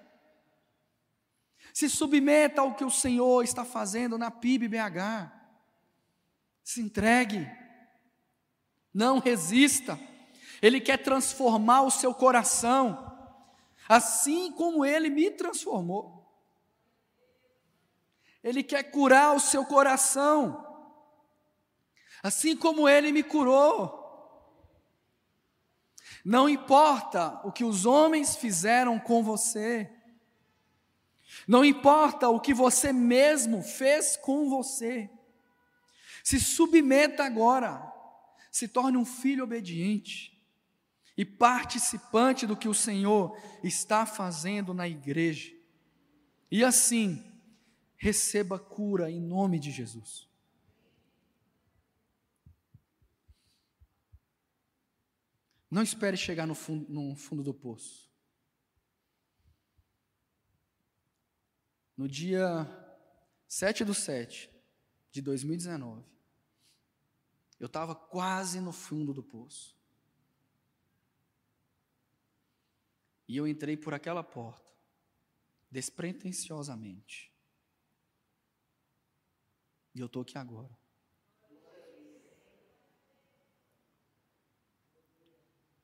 Se 1.76 1.90
submeta 1.90 2.62
ao 2.62 2.74
que 2.74 2.86
o 2.86 2.90
Senhor 2.90 3.44
está 3.44 3.66
fazendo 3.66 4.18
na 4.18 4.32
PIB-BH. 4.32 5.30
Se 6.64 6.80
entregue. 6.80 7.46
Não 8.94 9.20
resista. 9.20 10.00
Ele 10.62 10.80
quer 10.80 11.04
transformar 11.04 11.82
o 11.82 11.92
seu 11.92 12.14
coração, 12.14 13.14
assim 13.90 14.54
como 14.54 14.86
ele 14.86 15.10
me 15.10 15.30
transformou. 15.30 16.26
Ele 18.42 18.64
quer 18.64 18.84
curar 18.84 19.36
o 19.36 19.40
seu 19.42 19.66
coração, 19.66 20.66
assim 22.24 22.56
como 22.56 22.88
ele 22.88 23.12
me 23.12 23.22
curou. 23.22 24.02
Não 26.24 26.48
importa 26.48 27.42
o 27.44 27.52
que 27.52 27.66
os 27.66 27.86
homens 27.86 28.38
fizeram 28.38 28.98
com 28.98 29.22
você, 29.22 29.92
não 31.48 31.64
importa 31.64 32.30
o 32.30 32.40
que 32.40 32.54
você 32.54 32.92
mesmo 32.92 33.62
fez 33.62 34.18
com 34.18 34.50
você, 34.50 35.10
se 36.24 36.40
submeta 36.40 37.24
agora, 37.24 37.94
se 38.52 38.68
torne 38.68 38.98
um 38.98 39.06
filho 39.06 39.44
obediente 39.44 40.36
e 41.18 41.24
participante 41.24 42.48
do 42.48 42.58
que 42.58 42.68
o 42.68 42.74
Senhor 42.74 43.38
está 43.64 44.06
fazendo 44.06 44.74
na 44.74 44.88
igreja. 44.88 45.54
E 46.50 46.64
assim, 46.64 47.24
receba 47.96 48.58
cura 48.58 49.10
em 49.10 49.20
nome 49.20 49.60
de 49.60 49.72
Jesus. 49.72 50.28
Não 55.70 55.84
espere 55.84 56.16
chegar 56.16 56.48
no 56.48 56.56
fundo, 56.56 56.86
no 56.90 57.16
fundo 57.16 57.44
do 57.44 57.54
poço. 57.54 58.10
No 61.98 62.08
dia 62.08 62.68
7 63.48 63.86
do 63.86 63.94
7 63.94 64.50
de 65.12 65.22
2019, 65.22 66.04
eu 67.60 67.68
estava 67.68 67.96
quase 67.96 68.60
no 68.60 68.74
fundo 68.74 69.14
do 69.14 69.24
poço. 69.24 69.76
E 73.28 73.38
eu 73.38 73.48
entrei 73.48 73.76
por 73.78 73.94
aquela 73.94 74.24
porta, 74.24 74.70
despretensiosamente. 75.72 77.34
E 79.96 80.00
eu 80.00 80.08
estou 80.08 80.22
aqui 80.22 80.38
agora. 80.38 80.78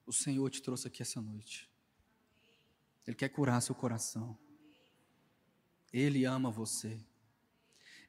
O 0.06 0.12
Senhor 0.12 0.50
te 0.50 0.62
trouxe 0.62 0.88
aqui 0.88 1.02
essa 1.02 1.22
noite. 1.22 1.72
Ele 3.08 3.16
quer 3.16 3.30
curar 3.30 3.62
seu 3.62 3.74
coração. 3.74 4.38
Ele 5.92 6.26
ama 6.26 6.50
você. 6.50 7.00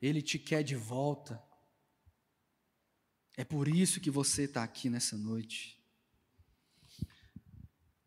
Ele 0.00 0.20
te 0.22 0.38
quer 0.38 0.62
de 0.62 0.76
volta. 0.76 1.42
É 3.36 3.44
por 3.44 3.68
isso 3.68 4.00
que 4.00 4.10
você 4.10 4.44
está 4.44 4.62
aqui 4.62 4.90
nessa 4.90 5.16
noite. 5.16 5.80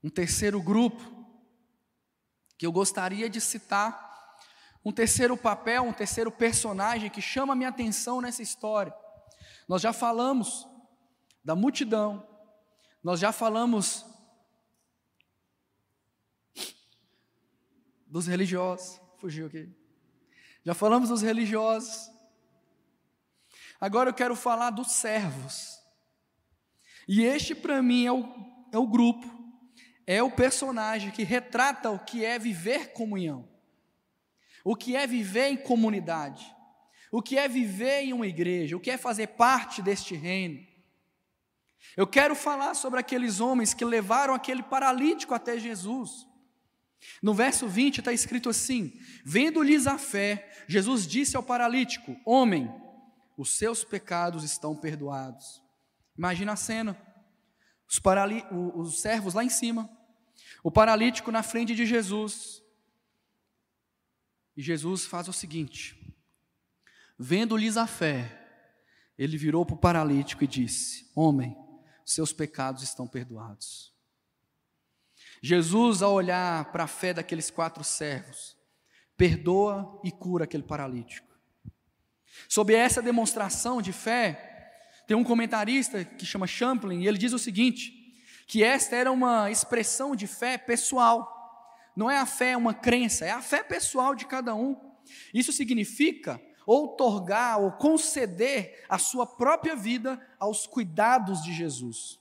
Um 0.03 0.09
terceiro 0.09 0.61
grupo 0.61 1.13
que 2.57 2.65
eu 2.65 2.71
gostaria 2.71 3.29
de 3.29 3.41
citar 3.41 4.05
um 4.85 4.91
terceiro 4.91 5.35
papel, 5.35 5.81
um 5.83 5.91
terceiro 5.91 6.31
personagem 6.31 7.09
que 7.09 7.19
chama 7.19 7.53
a 7.53 7.55
minha 7.55 7.69
atenção 7.69 8.21
nessa 8.21 8.43
história. 8.43 8.95
Nós 9.67 9.81
já 9.81 9.91
falamos 9.91 10.67
da 11.43 11.55
multidão, 11.55 12.27
nós 13.03 13.19
já 13.19 13.31
falamos 13.31 14.05
dos 18.05 18.27
religiosos, 18.27 19.01
fugiu 19.19 19.47
aqui. 19.47 19.69
Já 20.63 20.73
falamos 20.73 21.09
dos 21.09 21.21
religiosos. 21.21 22.11
Agora 23.79 24.09
eu 24.09 24.13
quero 24.13 24.35
falar 24.35 24.69
dos 24.69 24.91
servos. 24.91 25.79
E 27.07 27.23
este, 27.23 27.53
para 27.53 27.81
mim, 27.81 28.05
é 28.05 28.11
o, 28.11 28.67
é 28.71 28.77
o 28.77 28.87
grupo, 28.87 29.29
é 30.07 30.23
o 30.23 30.31
personagem 30.31 31.11
que 31.11 31.23
retrata 31.23 31.91
o 31.91 31.99
que 31.99 32.25
é 32.25 32.39
viver 32.39 32.93
comunhão 32.93 33.55
o 34.65 34.75
que 34.75 34.95
é 34.95 35.05
viver 35.05 35.49
em 35.49 35.57
comunidade, 35.57 36.43
o 37.11 37.21
que 37.21 37.37
é 37.37 37.47
viver 37.47 38.01
em 38.01 38.13
uma 38.13 38.25
igreja, 38.25 38.75
o 38.75 38.79
que 38.79 38.89
é 38.89 38.97
fazer 38.97 39.27
parte 39.27 39.79
deste 39.79 40.15
reino. 40.15 40.65
Eu 41.95 42.07
quero 42.07 42.35
falar 42.35 42.73
sobre 42.73 42.99
aqueles 42.99 43.39
homens 43.39 43.75
que 43.75 43.85
levaram 43.85 44.33
aquele 44.33 44.63
paralítico 44.63 45.35
até 45.35 45.59
Jesus. 45.59 46.27
No 47.21 47.33
verso 47.33 47.67
20 47.67 47.99
está 47.99 48.11
escrito 48.13 48.49
assim: 48.49 48.93
Vendo-lhes 49.23 49.87
a 49.87 49.97
fé, 49.97 50.63
Jesus 50.67 51.07
disse 51.07 51.35
ao 51.37 51.43
paralítico: 51.43 52.15
Homem, 52.25 52.69
os 53.37 53.57
seus 53.57 53.83
pecados 53.83 54.43
estão 54.43 54.75
perdoados. 54.75 55.61
Imagina 56.17 56.53
a 56.53 56.55
cena: 56.55 56.97
os, 57.87 58.01
os 58.75 59.01
servos 59.01 59.33
lá 59.33 59.43
em 59.43 59.49
cima, 59.49 59.89
o 60.63 60.71
paralítico 60.71 61.31
na 61.31 61.43
frente 61.43 61.75
de 61.75 61.85
Jesus, 61.85 62.63
e 64.55 64.61
Jesus 64.61 65.05
faz 65.05 65.27
o 65.27 65.33
seguinte: 65.33 66.15
vendo-lhes 67.17 67.77
a 67.77 67.87
fé, 67.87 68.41
ele 69.17 69.37
virou 69.37 69.65
para 69.65 69.75
o 69.75 69.79
paralítico 69.79 70.43
e 70.43 70.47
disse: 70.47 71.11
Homem, 71.15 71.55
seus 72.05 72.31
pecados 72.31 72.83
estão 72.83 73.07
perdoados. 73.07 73.94
Jesus, 75.45 76.01
ao 76.01 76.11
olhar 76.11 76.71
para 76.71 76.85
a 76.85 76.87
fé 76.87 77.13
daqueles 77.13 77.51
quatro 77.51 77.83
servos, 77.83 78.57
perdoa 79.15 80.01
e 80.03 80.11
cura 80.11 80.45
aquele 80.45 80.63
paralítico. 80.63 81.37
Sob 82.49 82.73
essa 82.73 82.99
demonstração 82.99 83.79
de 83.79 83.93
fé, 83.93 84.73
tem 85.05 85.15
um 85.15 85.23
comentarista 85.23 86.03
que 86.03 86.25
chama 86.25 86.47
Champlin, 86.47 87.01
e 87.01 87.07
ele 87.07 87.19
diz 87.19 87.31
o 87.31 87.37
seguinte: 87.37 87.93
que 88.47 88.63
esta 88.63 88.95
era 88.95 89.11
uma 89.11 89.51
expressão 89.51 90.15
de 90.15 90.25
fé 90.25 90.57
pessoal. 90.57 91.31
Não 91.95 92.09
é 92.09 92.17
a 92.17 92.25
fé 92.25 92.57
uma 92.57 92.73
crença, 92.73 93.23
é 93.23 93.29
a 93.29 93.39
fé 93.39 93.61
pessoal 93.61 94.15
de 94.15 94.25
cada 94.25 94.55
um. 94.55 94.75
Isso 95.31 95.53
significa 95.53 96.41
outorgar 96.65 97.59
ou 97.59 97.71
conceder 97.73 98.83
a 98.89 98.97
sua 98.97 99.27
própria 99.27 99.75
vida 99.75 100.19
aos 100.39 100.65
cuidados 100.65 101.43
de 101.43 101.53
Jesus. 101.53 102.19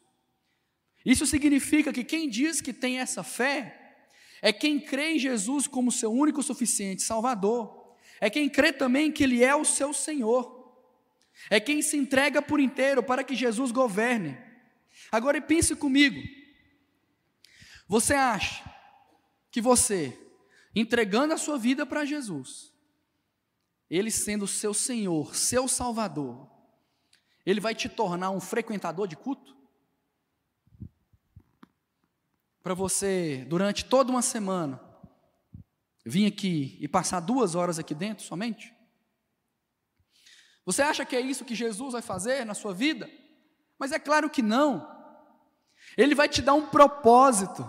Isso 1.05 1.27
significa 1.27 1.93
que 1.93 2.03
quem 2.03 2.29
diz 2.29 2.61
que 2.61 2.73
tem 2.73 2.99
essa 2.99 3.23
fé 3.23 3.99
é 4.41 4.53
quem 4.53 4.81
crê 4.81 5.13
em 5.13 5.19
Jesus 5.19 5.67
como 5.67 5.93
seu 5.93 6.13
único 6.13 6.43
suficiente 6.43 7.03
Salvador, 7.03 7.95
é 8.21 8.31
quem 8.31 8.49
crê 8.49 8.73
também 8.73 9.13
que 9.13 9.25
Ele 9.25 9.43
é 9.45 9.55
o 9.55 9.65
seu 9.65 9.93
Senhor, 9.93 10.77
é 11.51 11.61
quem 11.61 11.83
se 11.83 11.97
entrega 11.97 12.41
por 12.41 12.61
inteiro 12.61 13.03
para 13.03 13.25
que 13.25 13.35
Jesus 13.35 13.71
governe. 13.71 14.37
Agora 15.11 15.41
pense 15.41 15.75
comigo, 15.77 16.21
você 17.87 18.15
acha 18.15 18.65
que 19.51 19.61
você, 19.61 20.19
entregando 20.75 21.35
a 21.35 21.39
sua 21.39 21.59
vida 21.59 21.85
para 21.85 22.05
Jesus, 22.05 22.73
Ele 23.91 24.11
sendo 24.11 24.47
seu 24.47 24.73
Senhor, 24.73 25.35
seu 25.35 25.69
Salvador, 25.69 26.51
Ele 27.45 27.61
vai 27.61 27.75
te 27.75 27.89
tornar 27.89 28.31
um 28.31 28.41
frequentador 28.41 29.07
de 29.07 29.17
culto? 29.17 29.55
Para 32.65 32.73
você, 32.73 33.45
durante 33.47 33.85
toda 33.85 34.11
uma 34.11 34.23
semana, 34.23 34.81
vir 36.03 36.27
aqui 36.27 36.79
e 36.81 36.89
passar 36.89 37.21
duas 37.21 37.55
horas 37.55 37.79
aqui 37.79 37.95
dentro 37.95 38.25
somente? 38.25 38.75
Você 40.65 40.81
acha 40.81 41.05
que 41.05 41.15
é 41.15 41.21
isso 41.21 41.45
que 41.45 41.55
Jesus 41.55 41.93
vai 41.93 42.01
fazer 42.01 42.43
na 42.47 42.55
sua 42.55 42.73
vida? 42.73 43.07
Mas 43.79 43.93
é 43.93 43.99
claro 43.99 44.31
que 44.31 44.41
não. 44.41 44.91
Ele 45.95 46.15
vai 46.15 46.27
te 46.27 46.41
dar 46.41 46.55
um 46.55 46.69
propósito, 46.69 47.62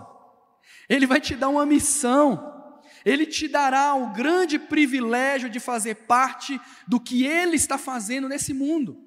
Ele 0.88 1.06
vai 1.06 1.20
te 1.20 1.36
dar 1.36 1.50
uma 1.50 1.66
missão, 1.66 2.80
Ele 3.04 3.26
te 3.26 3.48
dará 3.48 3.94
o 3.94 4.14
grande 4.14 4.58
privilégio 4.58 5.50
de 5.50 5.60
fazer 5.60 6.06
parte 6.06 6.58
do 6.88 6.98
que 6.98 7.26
Ele 7.26 7.56
está 7.56 7.76
fazendo 7.76 8.30
nesse 8.30 8.54
mundo. 8.54 9.05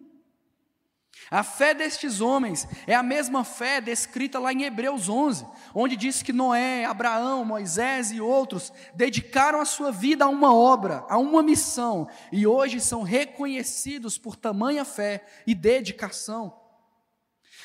A 1.31 1.43
fé 1.43 1.73
destes 1.73 2.21
homens 2.21 2.67
é 2.87 2.95
a 2.95 3.03
mesma 3.03 3.43
fé 3.43 3.79
descrita 3.79 4.39
lá 4.39 4.51
em 4.51 4.63
Hebreus 4.63 5.07
11, 5.07 5.45
onde 5.75 5.95
diz 5.95 6.23
que 6.23 6.33
Noé, 6.33 6.85
Abraão, 6.85 7.45
Moisés 7.45 8.11
e 8.11 8.19
outros 8.19 8.73
dedicaram 8.95 9.61
a 9.61 9.65
sua 9.65 9.91
vida 9.91 10.25
a 10.25 10.29
uma 10.29 10.53
obra, 10.53 11.05
a 11.07 11.17
uma 11.17 11.43
missão, 11.43 12.07
e 12.31 12.47
hoje 12.47 12.79
são 12.79 13.03
reconhecidos 13.03 14.17
por 14.17 14.35
tamanha 14.35 14.83
fé 14.83 15.23
e 15.45 15.53
dedicação. 15.53 16.59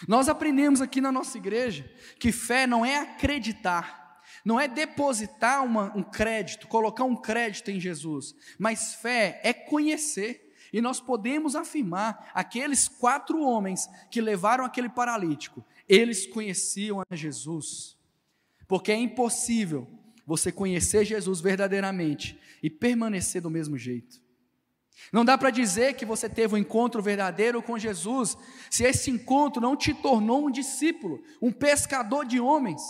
Nós 0.07 0.29
aprendemos 0.29 0.83
aqui 0.83 1.01
na 1.01 1.13
nossa 1.13 1.39
igreja 1.39 1.91
que 2.19 2.33
fé 2.33 2.67
não 2.67 2.85
é 2.85 2.99
acreditar, 2.99 4.21
não 4.45 4.61
é 4.61 4.69
depositar 4.69 5.65
uma, 5.65 5.97
um 5.97 6.03
crédito, 6.03 6.69
colocar 6.69 7.05
um 7.05 7.17
crédito 7.17 7.71
em 7.71 7.81
Jesus, 7.81 8.35
mas 8.59 8.95
fé 8.97 9.41
é 9.43 9.53
conhecer. 9.53 10.44
E 10.75 10.81
nós 10.81 11.01
podemos 11.01 11.55
afirmar: 11.55 12.33
aqueles 12.35 12.89
quatro 12.89 13.41
homens 13.41 13.89
que 14.11 14.21
levaram 14.21 14.65
aquele 14.65 14.89
paralítico, 14.89 15.65
eles 15.89 16.27
conheciam 16.27 17.01
a 17.09 17.15
Jesus, 17.15 17.97
porque 18.67 18.91
é 18.91 18.97
impossível 18.97 19.89
você 20.27 20.51
conhecer 20.51 21.05
Jesus 21.05 21.41
verdadeiramente 21.41 22.37
e 22.61 22.69
permanecer 22.69 23.41
do 23.41 23.49
mesmo 23.49 23.79
jeito. 23.79 24.21
Não 25.13 25.25
dá 25.25 25.39
para 25.39 25.51
dizer 25.51 25.95
que 25.95 26.05
você 26.05 26.29
teve 26.29 26.57
um 26.57 26.59
encontro 26.59 27.01
verdadeiro 27.01 27.63
com 27.63 27.79
Jesus, 27.79 28.37
se 28.69 28.83
esse 28.83 29.13
encontro 29.13 29.63
não 29.63 29.77
te 29.77 29.95
tornou 29.95 30.45
um 30.45 30.51
discípulo, 30.51 31.23
um 31.41 31.53
pescador 31.53 32.25
de 32.25 32.41
homens. 32.41 32.83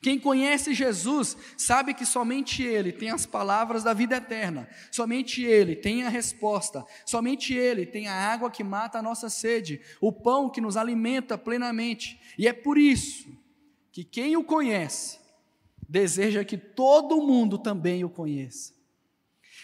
Quem 0.00 0.18
conhece 0.18 0.74
Jesus 0.74 1.36
sabe 1.56 1.94
que 1.94 2.06
somente 2.06 2.62
Ele 2.62 2.92
tem 2.92 3.10
as 3.10 3.26
palavras 3.26 3.82
da 3.82 3.92
vida 3.92 4.16
eterna, 4.16 4.68
somente 4.90 5.42
Ele 5.42 5.74
tem 5.74 6.04
a 6.04 6.08
resposta, 6.08 6.84
somente 7.04 7.54
Ele 7.54 7.84
tem 7.84 8.08
a 8.08 8.14
água 8.14 8.50
que 8.50 8.62
mata 8.62 8.98
a 8.98 9.02
nossa 9.02 9.28
sede, 9.28 9.80
o 10.00 10.12
pão 10.12 10.48
que 10.48 10.60
nos 10.60 10.76
alimenta 10.76 11.36
plenamente, 11.36 12.20
e 12.38 12.46
é 12.46 12.52
por 12.52 12.78
isso 12.78 13.28
que 13.90 14.04
quem 14.04 14.36
o 14.36 14.44
conhece 14.44 15.18
deseja 15.88 16.44
que 16.44 16.56
todo 16.56 17.22
mundo 17.22 17.58
também 17.58 18.04
o 18.04 18.10
conheça 18.10 18.78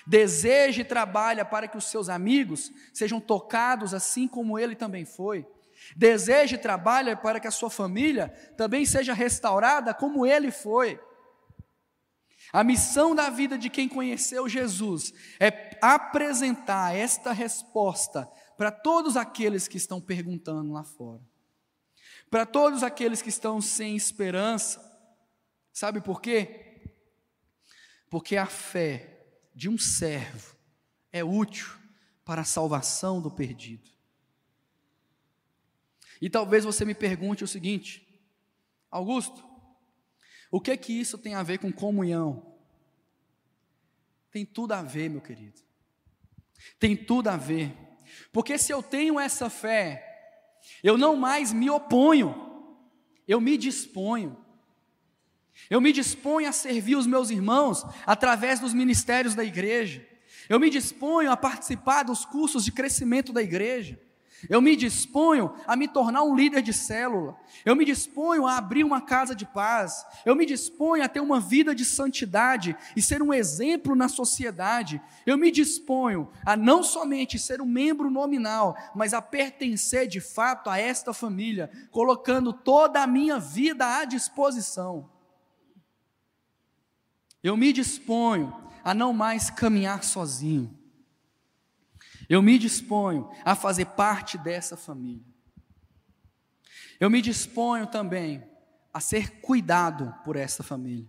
deseja 0.07 0.83
e 0.83 0.85
trabalha 0.85 1.45
para 1.45 1.67
que 1.67 1.77
os 1.77 1.85
seus 1.85 2.09
amigos 2.09 2.71
sejam 2.93 3.21
tocados 3.21 3.95
assim 3.95 4.29
como 4.29 4.59
ele 4.59 4.75
também 4.75 5.05
foi. 5.05 5.47
Deseja 5.97 6.57
e 6.57 6.59
trabalha 6.59 7.17
para 7.17 7.39
que 7.39 7.47
a 7.47 7.51
sua 7.51 7.71
família 7.71 8.29
também 8.57 8.85
seja 8.85 9.13
restaurada 9.13 9.93
como 9.93 10.25
ele 10.25 10.51
foi. 10.51 11.01
A 12.53 12.63
missão 12.63 13.15
da 13.15 13.31
vida 13.31 13.59
de 13.59 13.69
quem 13.69 13.89
conheceu 13.89 14.49
Jesus 14.49 15.13
é 15.41 15.77
apresentar 15.83 16.95
esta 16.95 17.33
resposta 17.33 18.31
para 18.57 18.71
todos 18.71 19.17
aqueles 19.17 19.67
que 19.67 19.77
estão 19.77 20.01
perguntando 20.01 20.73
lá 20.73 20.85
fora. 20.85 21.23
Para 22.31 22.47
todos 22.47 22.83
aqueles 22.83 23.23
que 23.23 23.29
estão 23.29 23.61
sem 23.61 23.97
esperança. 23.97 24.83
Sabe 25.73 26.01
por 26.01 26.21
quê? 26.21 26.93
Porque 28.09 28.37
a 28.37 28.47
fé 28.47 29.27
de 29.55 29.69
um 29.69 29.79
servo 29.79 30.57
é 31.13 31.25
útil 31.25 31.67
para 32.25 32.43
a 32.43 32.45
salvação 32.45 33.21
do 33.21 33.31
perdido. 33.31 33.94
E 36.25 36.31
talvez 36.31 36.65
você 36.65 36.87
me 36.87 36.95
pergunte 36.95 37.45
o 37.45 37.47
seguinte: 37.47 38.03
Augusto, 38.91 39.45
o 40.51 40.59
que 40.59 40.75
que 40.75 40.99
isso 40.99 41.19
tem 41.19 41.35
a 41.35 41.43
ver 41.43 41.59
com 41.59 41.71
comunhão? 41.71 42.57
Tem 44.31 44.43
tudo 44.43 44.73
a 44.73 44.81
ver, 44.81 45.11
meu 45.11 45.21
querido. 45.21 45.61
Tem 46.79 46.97
tudo 46.97 47.29
a 47.29 47.37
ver. 47.37 47.77
Porque 48.33 48.57
se 48.57 48.73
eu 48.73 48.83
tenho 48.83 49.21
essa 49.21 49.51
fé, 49.51 50.59
eu 50.83 50.97
não 50.97 51.15
mais 51.15 51.53
me 51.53 51.69
oponho, 51.69 52.35
eu 53.29 53.39
me 53.39 53.59
disponho. 53.59 54.43
Eu 55.69 55.79
me 55.79 55.93
disponho 55.93 56.49
a 56.49 56.53
servir 56.53 56.97
os 56.97 57.07
meus 57.07 57.29
irmãos 57.29 57.85
através 58.07 58.59
dos 58.59 58.73
ministérios 58.73 59.35
da 59.35 59.45
igreja. 59.45 60.03
Eu 60.49 60.59
me 60.59 60.71
disponho 60.71 61.31
a 61.31 61.37
participar 61.37 62.03
dos 62.03 62.25
cursos 62.25 62.65
de 62.65 62.73
crescimento 62.73 63.31
da 63.31 63.43
igreja. 63.43 64.01
Eu 64.49 64.61
me 64.61 64.77
disponho 64.77 65.55
a 65.67 65.75
me 65.77 65.89
tornar 65.89 66.23
um 66.23 66.35
líder 66.35 66.63
de 66.63 66.73
célula. 66.73 67.37
Eu 67.65 67.75
me 67.75 67.85
disponho 67.85 68.47
a 68.47 68.57
abrir 68.57 68.85
uma 68.85 69.01
casa 69.01 69.35
de 69.35 69.47
paz. 69.47 70.05
Eu 70.25 70.37
me 70.37 70.45
disponho 70.45 71.03
a 71.03 71.09
ter 71.09 71.21
uma 71.21 71.41
vida 71.41 71.75
de 71.75 71.85
santidade 71.85 72.77
e 72.95 73.01
ser 73.01 73.23
um 73.23 73.33
exemplo 73.33 73.95
na 73.95 74.09
sociedade. 74.09 75.01
Eu 75.25 75.39
me 75.39 75.51
disponho 75.51 76.31
a 76.45 76.57
não 76.57 76.83
somente 76.83 77.39
ser 77.39 77.61
um 77.61 77.67
membro 77.67 78.11
nominal, 78.11 78.77
mas 78.95 79.15
a 79.15 79.23
pertencer 79.23 80.07
de 80.07 80.21
fato 80.21 80.69
a 80.69 80.79
esta 80.79 81.15
família, 81.15 81.71
colocando 81.91 82.53
toda 82.53 83.03
a 83.03 83.07
minha 83.07 83.39
vida 83.39 83.99
à 83.99 84.05
disposição. 84.05 85.11
Eu 87.43 87.57
me 87.57 87.73
disponho 87.73 88.55
a 88.83 88.93
não 88.93 89.13
mais 89.13 89.49
caminhar 89.49 90.03
sozinho. 90.03 90.84
Eu 92.29 92.43
me 92.43 92.59
disponho 92.59 93.31
a 93.45 93.55
fazer 93.55 93.87
parte 93.87 94.39
dessa 94.39 94.77
família. 94.77 95.25
Eu 96.99 97.11
me 97.11 97.21
disponho 97.21 97.87
também 97.87 98.43
a 98.93 99.01
ser 99.01 99.41
cuidado 99.41 100.15
por 100.25 100.37
essa 100.37 100.63
família. 100.63 101.09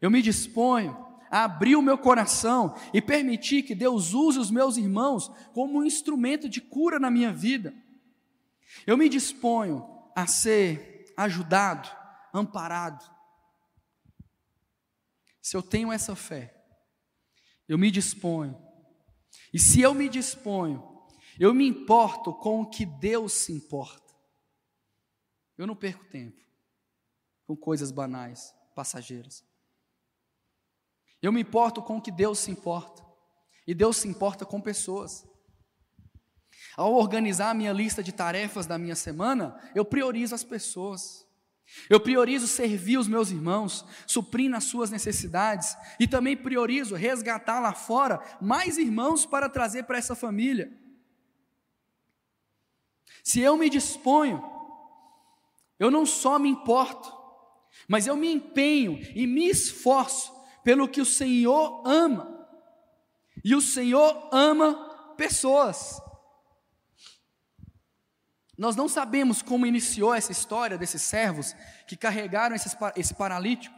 Eu 0.00 0.10
me 0.10 0.22
disponho 0.22 0.96
a 1.30 1.44
abrir 1.44 1.76
o 1.76 1.82
meu 1.82 1.96
coração 1.96 2.74
e 2.92 3.00
permitir 3.00 3.62
que 3.62 3.74
Deus 3.74 4.12
use 4.14 4.38
os 4.38 4.50
meus 4.50 4.76
irmãos 4.76 5.30
como 5.52 5.78
um 5.78 5.84
instrumento 5.84 6.48
de 6.48 6.60
cura 6.60 6.98
na 6.98 7.10
minha 7.10 7.32
vida. 7.32 7.74
Eu 8.86 8.96
me 8.96 9.08
disponho 9.08 9.86
a 10.14 10.26
ser 10.26 11.12
ajudado, 11.16 11.88
amparado, 12.34 13.12
se 15.42 15.56
eu 15.56 15.62
tenho 15.62 15.90
essa 15.90 16.14
fé, 16.14 16.54
eu 17.68 17.76
me 17.76 17.90
disponho, 17.90 18.56
e 19.52 19.58
se 19.58 19.80
eu 19.80 19.94
me 19.94 20.08
disponho, 20.08 20.82
eu 21.38 21.54
me 21.54 21.66
importo 21.66 22.32
com 22.32 22.60
o 22.60 22.66
que 22.70 22.84
Deus 22.84 23.32
se 23.32 23.52
importa. 23.52 24.14
Eu 25.56 25.66
não 25.66 25.76
perco 25.76 26.04
tempo 26.06 26.40
com 27.46 27.56
coisas 27.56 27.90
banais, 27.90 28.54
passageiras. 28.74 29.44
Eu 31.20 31.32
me 31.32 31.40
importo 31.40 31.82
com 31.82 31.98
o 31.98 32.02
que 32.02 32.10
Deus 32.10 32.38
se 32.38 32.50
importa. 32.50 33.04
E 33.66 33.74
Deus 33.74 33.98
se 33.98 34.08
importa 34.08 34.44
com 34.44 34.60
pessoas. 34.60 35.24
Ao 36.76 36.92
organizar 36.94 37.50
a 37.50 37.54
minha 37.54 37.72
lista 37.72 38.02
de 38.02 38.12
tarefas 38.12 38.66
da 38.66 38.78
minha 38.78 38.96
semana, 38.96 39.58
eu 39.74 39.84
priorizo 39.84 40.34
as 40.34 40.42
pessoas. 40.42 41.26
Eu 41.88 42.00
priorizo 42.00 42.46
servir 42.46 42.98
os 42.98 43.08
meus 43.08 43.30
irmãos, 43.30 43.84
suprindo 44.06 44.56
as 44.56 44.64
suas 44.64 44.90
necessidades, 44.90 45.76
e 45.98 46.06
também 46.06 46.36
priorizo 46.36 46.94
resgatar 46.94 47.60
lá 47.60 47.72
fora 47.72 48.20
mais 48.40 48.78
irmãos 48.78 49.26
para 49.26 49.48
trazer 49.48 49.84
para 49.84 49.98
essa 49.98 50.14
família. 50.14 50.72
Se 53.22 53.40
eu 53.40 53.56
me 53.56 53.70
disponho, 53.70 54.42
eu 55.78 55.90
não 55.90 56.04
só 56.04 56.38
me 56.38 56.48
importo, 56.48 57.12
mas 57.88 58.06
eu 58.06 58.16
me 58.16 58.32
empenho 58.32 58.98
e 59.14 59.26
me 59.26 59.48
esforço 59.48 60.32
pelo 60.62 60.88
que 60.88 61.00
o 61.00 61.06
Senhor 61.06 61.82
ama, 61.86 62.48
e 63.44 63.54
o 63.54 63.60
Senhor 63.60 64.28
ama 64.32 65.14
pessoas. 65.16 66.00
Nós 68.62 68.76
não 68.76 68.88
sabemos 68.88 69.42
como 69.42 69.66
iniciou 69.66 70.14
essa 70.14 70.30
história 70.30 70.78
desses 70.78 71.02
servos 71.02 71.52
que 71.84 71.96
carregaram 71.96 72.54
esse 72.54 73.12
paralítico, 73.12 73.74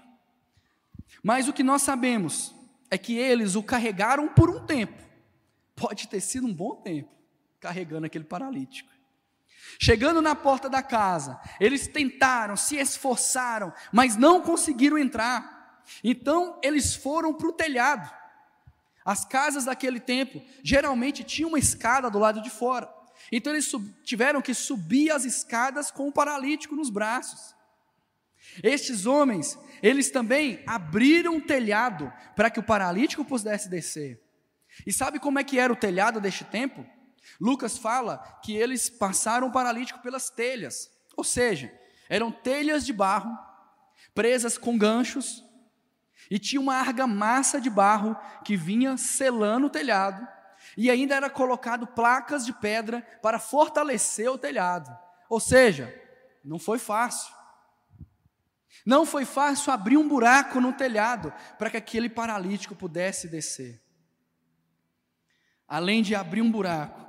mas 1.23 1.49
o 1.49 1.55
que 1.55 1.63
nós 1.63 1.81
sabemos 1.81 2.55
é 2.91 2.99
que 2.99 3.17
eles 3.17 3.55
o 3.55 3.63
carregaram 3.63 4.29
por 4.29 4.51
um 4.51 4.67
tempo, 4.67 5.03
pode 5.75 6.07
ter 6.07 6.21
sido 6.21 6.47
um 6.47 6.53
bom 6.53 6.75
tempo, 6.83 7.09
carregando 7.61 8.05
aquele 8.05 8.27
paralítico. 8.27 8.91
Chegando 9.81 10.21
na 10.21 10.35
porta 10.35 10.69
da 10.69 10.83
casa, 10.83 11.41
eles 11.59 11.89
tentaram, 11.89 12.55
se 12.55 12.77
esforçaram, 12.77 13.73
mas 13.91 14.17
não 14.19 14.43
conseguiram 14.43 14.99
entrar. 14.99 15.83
Então 16.05 16.61
eles 16.63 16.95
foram 16.95 17.33
para 17.33 17.49
o 17.49 17.53
telhado. 17.55 18.15
As 19.03 19.25
casas 19.25 19.65
daquele 19.65 19.99
tempo 19.99 20.43
geralmente 20.63 21.25
tinham 21.25 21.49
uma 21.49 21.59
escada 21.59 22.11
do 22.11 22.19
lado 22.19 22.43
de 22.43 22.51
fora. 22.51 23.04
Então 23.31 23.53
eles 23.53 23.71
tiveram 24.05 24.43
que 24.43 24.55
subir 24.55 25.11
as 25.11 25.25
escadas 25.25 25.91
com 25.91 26.09
o 26.09 26.13
paralítico 26.13 26.77
nos 26.77 26.91
braços. 26.91 27.55
Estes 28.63 29.07
homens, 29.07 29.59
eles 29.83 30.11
também 30.11 30.63
abriram 30.67 31.39
o 31.39 31.41
telhado 31.41 32.13
para 32.37 32.51
que 32.51 32.61
o 32.61 32.63
paralítico 32.63 33.25
pudesse 33.25 33.69
descer. 33.69 34.21
E 34.87 34.93
sabe 34.93 35.19
como 35.19 35.39
é 35.39 35.45
que 35.45 35.59
era 35.59 35.73
o 35.73 35.77
telhado 35.77 36.21
deste 36.21 36.45
tempo? 36.45 36.85
Lucas 37.41 37.79
fala 37.79 38.19
que 38.43 38.55
eles 38.55 38.91
passaram 38.91 39.49
o 39.49 39.53
paralítico 39.53 40.01
pelas 40.01 40.31
telhas, 40.31 40.91
ou 41.17 41.25
seja, 41.25 41.73
eram 42.09 42.31
telhas 42.31 42.85
de 42.85 42.93
barro, 42.93 43.37
presas 44.15 44.59
com 44.59 44.77
ganchos, 44.77 45.45
e 46.31 46.39
tinha 46.39 46.61
uma 46.61 46.77
argamassa 46.77 47.61
de 47.61 47.71
barro 47.71 48.17
que 48.45 48.57
vinha 48.57 48.97
selando 48.97 49.67
o 49.67 49.71
telhado, 49.71 50.27
e 50.77 50.91
ainda 50.91 51.15
era 51.15 51.31
colocado 51.31 51.87
placas 51.87 52.45
de 52.45 52.53
pedra 52.53 53.03
para 53.23 53.39
fortalecer 53.39 54.31
o 54.31 54.39
telhado. 54.39 54.97
Ou 55.29 55.41
seja, 55.41 55.95
não 56.45 56.59
foi 56.59 56.79
fácil. 56.79 57.33
Não 58.85 59.07
foi 59.07 59.25
fácil 59.25 59.73
abrir 59.73 59.97
um 59.97 60.09
buraco 60.09 60.61
no 60.61 60.73
telhado 60.73 61.33
para 61.59 61.71
que 61.71 61.77
aquele 61.77 62.09
paralítico 62.09 62.75
pudesse 62.75 63.29
descer. 63.29 63.83
Além 65.67 66.03
de 66.03 66.15
abrir 66.15 66.43
um 66.43 66.51
buraco, 66.51 67.01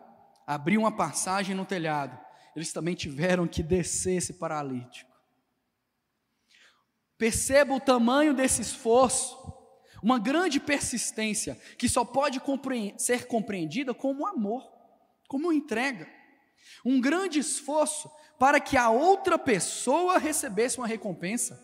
abrir 0.47 0.77
uma 0.77 0.95
passagem 0.95 1.55
no 1.55 1.65
telhado, 1.65 2.17
eles 2.55 2.71
também 2.71 2.95
tiveram 2.95 3.47
que 3.47 3.61
descer 3.61 4.15
esse 4.17 4.33
paralítico. 4.33 5.11
Perceba 7.17 7.73
o 7.73 7.79
tamanho 7.79 8.33
desse 8.33 8.61
esforço, 8.61 9.54
uma 10.05 10.19
grande 10.19 10.59
persistência 10.59 11.59
que 11.79 11.89
só 11.89 12.05
pode 12.05 12.39
ser 12.95 13.25
compreendida 13.25 13.91
como 13.91 14.27
amor, 14.27 14.71
como 15.27 15.51
entrega. 15.51 16.07
Um 16.85 17.01
grande 17.01 17.39
esforço 17.39 18.07
para 18.37 18.59
que 18.59 18.77
a 18.77 18.91
outra 18.91 19.35
pessoa 19.39 20.19
recebesse 20.19 20.77
uma 20.77 20.85
recompensa. 20.85 21.59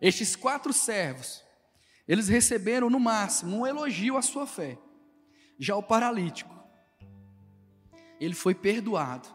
Estes 0.00 0.34
quatro 0.34 0.72
servos, 0.72 1.44
eles 2.08 2.26
receberam 2.26 2.90
no 2.90 2.98
máximo 2.98 3.58
um 3.58 3.66
elogio 3.66 4.16
à 4.16 4.22
sua 4.22 4.44
fé. 4.44 4.76
Já 5.60 5.76
o 5.76 5.84
paralítico, 5.84 6.52
ele 8.18 8.34
foi 8.34 8.56
perdoado, 8.56 9.28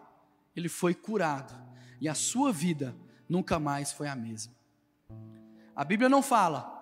ele 0.53 0.67
foi 0.67 0.93
curado, 0.93 1.55
e 2.01 2.09
a 2.09 2.13
sua 2.13 2.51
vida 2.51 2.93
nunca 3.29 3.57
mais 3.57 3.93
foi 3.93 4.09
a 4.09 4.17
mesma. 4.17 4.53
A 5.73 5.85
Bíblia 5.85 6.09
não 6.09 6.21
fala, 6.21 6.76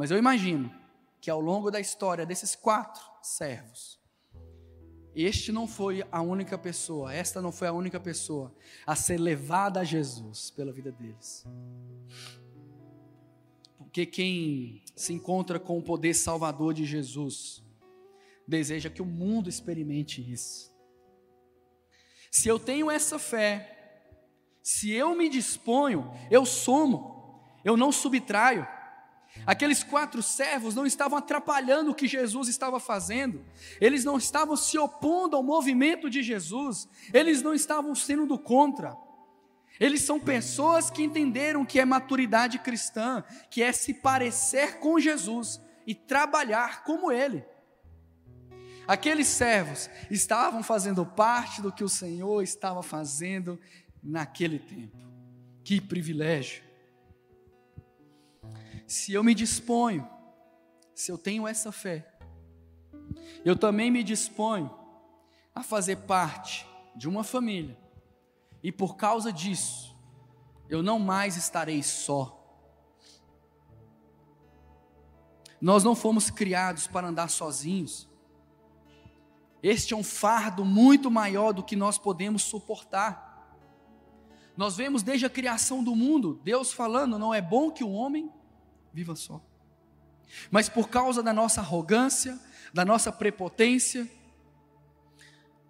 mas 0.00 0.10
eu 0.10 0.16
imagino 0.16 0.74
que 1.20 1.28
ao 1.28 1.42
longo 1.42 1.70
da 1.70 1.78
história 1.78 2.24
desses 2.24 2.56
quatro 2.56 3.02
servos, 3.20 4.00
este 5.14 5.52
não 5.52 5.68
foi 5.68 6.02
a 6.10 6.22
única 6.22 6.56
pessoa, 6.56 7.12
esta 7.12 7.42
não 7.42 7.52
foi 7.52 7.68
a 7.68 7.72
única 7.74 8.00
pessoa 8.00 8.50
a 8.86 8.96
ser 8.96 9.18
levada 9.18 9.80
a 9.80 9.84
Jesus 9.84 10.50
pela 10.52 10.72
vida 10.72 10.90
deles. 10.90 11.44
Porque 13.76 14.06
quem 14.06 14.82
se 14.96 15.12
encontra 15.12 15.60
com 15.60 15.78
o 15.78 15.82
poder 15.82 16.14
salvador 16.14 16.72
de 16.72 16.86
Jesus, 16.86 17.62
deseja 18.48 18.88
que 18.88 19.02
o 19.02 19.06
mundo 19.06 19.50
experimente 19.50 20.22
isso. 20.32 20.74
Se 22.30 22.48
eu 22.48 22.58
tenho 22.58 22.90
essa 22.90 23.18
fé, 23.18 24.00
se 24.62 24.90
eu 24.92 25.14
me 25.14 25.28
disponho, 25.28 26.10
eu 26.30 26.46
somo, 26.46 27.44
eu 27.62 27.76
não 27.76 27.92
subtraio. 27.92 28.66
Aqueles 29.46 29.82
quatro 29.82 30.22
servos 30.22 30.74
não 30.74 30.84
estavam 30.84 31.18
atrapalhando 31.18 31.90
o 31.90 31.94
que 31.94 32.06
Jesus 32.06 32.48
estava 32.48 32.78
fazendo, 32.78 33.44
eles 33.80 34.04
não 34.04 34.18
estavam 34.18 34.56
se 34.56 34.78
opondo 34.78 35.36
ao 35.36 35.42
movimento 35.42 36.10
de 36.10 36.22
Jesus, 36.22 36.88
eles 37.12 37.42
não 37.42 37.54
estavam 37.54 37.94
sendo 37.94 38.26
do 38.26 38.38
contra. 38.38 38.96
Eles 39.78 40.02
são 40.02 40.20
pessoas 40.20 40.90
que 40.90 41.02
entenderam 41.02 41.64
que 41.64 41.80
é 41.80 41.84
maturidade 41.86 42.58
cristã, 42.58 43.24
que 43.50 43.62
é 43.62 43.72
se 43.72 43.94
parecer 43.94 44.78
com 44.78 45.00
Jesus 45.00 45.60
e 45.86 45.94
trabalhar 45.94 46.84
como 46.84 47.10
Ele. 47.10 47.42
Aqueles 48.86 49.28
servos 49.28 49.88
estavam 50.10 50.62
fazendo 50.62 51.06
parte 51.06 51.62
do 51.62 51.72
que 51.72 51.84
o 51.84 51.88
Senhor 51.88 52.42
estava 52.42 52.82
fazendo 52.82 53.58
naquele 54.02 54.58
tempo. 54.58 54.98
Que 55.64 55.80
privilégio! 55.80 56.69
Se 58.90 59.12
eu 59.12 59.22
me 59.22 59.36
disponho, 59.36 60.04
se 60.92 61.12
eu 61.12 61.16
tenho 61.16 61.46
essa 61.46 61.70
fé, 61.70 62.12
eu 63.44 63.54
também 63.54 63.88
me 63.88 64.02
disponho 64.02 64.68
a 65.54 65.62
fazer 65.62 65.94
parte 65.94 66.66
de 66.96 67.08
uma 67.08 67.22
família, 67.22 67.78
e 68.60 68.72
por 68.72 68.96
causa 68.96 69.32
disso, 69.32 69.96
eu 70.68 70.82
não 70.82 70.98
mais 70.98 71.36
estarei 71.36 71.84
só. 71.84 72.36
Nós 75.60 75.84
não 75.84 75.94
fomos 75.94 76.28
criados 76.28 76.88
para 76.88 77.06
andar 77.06 77.30
sozinhos. 77.30 78.08
Este 79.62 79.94
é 79.94 79.96
um 79.96 80.02
fardo 80.02 80.64
muito 80.64 81.08
maior 81.12 81.52
do 81.52 81.62
que 81.62 81.76
nós 81.76 81.96
podemos 81.96 82.42
suportar. 82.42 83.56
Nós 84.56 84.76
vemos 84.76 85.04
desde 85.04 85.26
a 85.26 85.30
criação 85.30 85.84
do 85.84 85.94
mundo, 85.94 86.40
Deus 86.42 86.72
falando: 86.72 87.20
não 87.20 87.32
é 87.32 87.40
bom 87.40 87.70
que 87.70 87.84
o 87.84 87.92
homem 87.92 88.28
viva 88.92 89.14
só. 89.16 89.40
Mas 90.50 90.68
por 90.68 90.88
causa 90.88 91.22
da 91.22 91.32
nossa 91.32 91.60
arrogância, 91.60 92.38
da 92.72 92.84
nossa 92.84 93.10
prepotência, 93.10 94.08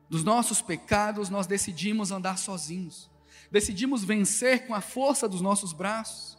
dos 0.09 0.25
nossos 0.25 0.61
pecados, 0.61 1.31
nós 1.31 1.47
decidimos 1.47 2.11
andar 2.11 2.37
sozinhos, 2.37 3.11
decidimos 3.51 4.03
vencer 4.05 4.67
com 4.67 4.75
a 4.75 4.81
força 4.81 5.29
dos 5.29 5.41
nossos 5.41 5.73
braços. 5.73 6.37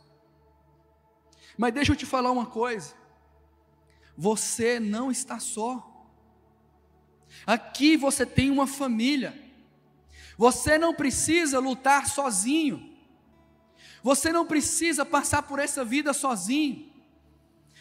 Mas 1.57 1.73
deixa 1.73 1.91
eu 1.91 1.95
te 1.95 2.05
falar 2.05 2.31
uma 2.31 2.45
coisa: 2.45 2.93
você 4.17 4.79
não 4.79 5.09
está 5.09 5.39
só. 5.39 5.87
Aqui 7.45 7.95
você 7.95 8.25
tem 8.25 8.51
uma 8.51 8.67
família. 8.67 9.39
Você 10.37 10.77
não 10.77 10.93
precisa 10.93 11.59
lutar 11.59 12.07
sozinho. 12.07 12.90
Você 14.03 14.31
não 14.31 14.45
precisa 14.45 15.05
passar 15.05 15.43
por 15.43 15.59
essa 15.59 15.85
vida 15.85 16.13
sozinho. 16.13 16.91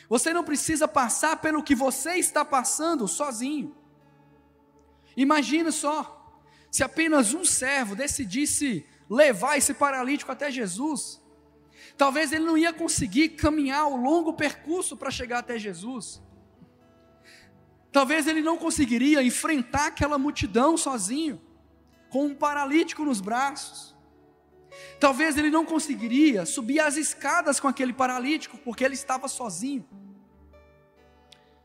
Você 0.08 0.32
não 0.32 0.44
precisa 0.44 0.88
passar 0.88 1.36
pelo 1.36 1.62
que 1.62 1.74
você 1.74 2.14
está 2.14 2.44
passando 2.44 3.06
sozinho. 3.06 3.74
Imagina 5.16 5.70
só, 5.70 6.42
se 6.70 6.82
apenas 6.82 7.32
um 7.32 7.44
servo 7.44 7.94
decidisse 7.94 8.84
levar 9.08 9.56
esse 9.56 9.74
paralítico 9.74 10.30
até 10.30 10.50
Jesus, 10.50 11.20
talvez 11.96 12.32
ele 12.32 12.44
não 12.44 12.56
ia 12.56 12.72
conseguir 12.72 13.30
caminhar 13.30 13.86
o 13.86 13.96
longo 13.96 14.32
percurso 14.32 14.96
para 14.96 15.10
chegar 15.10 15.38
até 15.38 15.58
Jesus. 15.58 16.22
Talvez 17.92 18.26
ele 18.26 18.40
não 18.40 18.56
conseguiria 18.56 19.22
enfrentar 19.22 19.86
aquela 19.86 20.18
multidão 20.18 20.76
sozinho, 20.76 21.40
com 22.08 22.26
um 22.26 22.34
paralítico 22.34 23.04
nos 23.04 23.20
braços. 23.20 23.89
Talvez 24.98 25.36
ele 25.38 25.50
não 25.50 25.64
conseguiria 25.64 26.44
subir 26.44 26.80
as 26.80 26.96
escadas 26.96 27.58
com 27.58 27.68
aquele 27.68 27.92
paralítico, 27.92 28.58
porque 28.58 28.84
ele 28.84 28.94
estava 28.94 29.28
sozinho. 29.28 29.86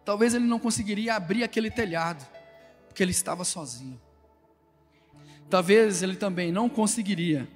Talvez 0.05 0.33
ele 0.33 0.45
não 0.45 0.59
conseguiria 0.59 1.15
abrir 1.15 1.43
aquele 1.43 1.69
telhado, 1.69 2.25
porque 2.87 3.03
ele 3.03 3.11
estava 3.11 3.43
sozinho. 3.43 3.99
Talvez 5.49 6.01
ele 6.01 6.15
também 6.15 6.51
não 6.51 6.69
conseguiria 6.69 7.47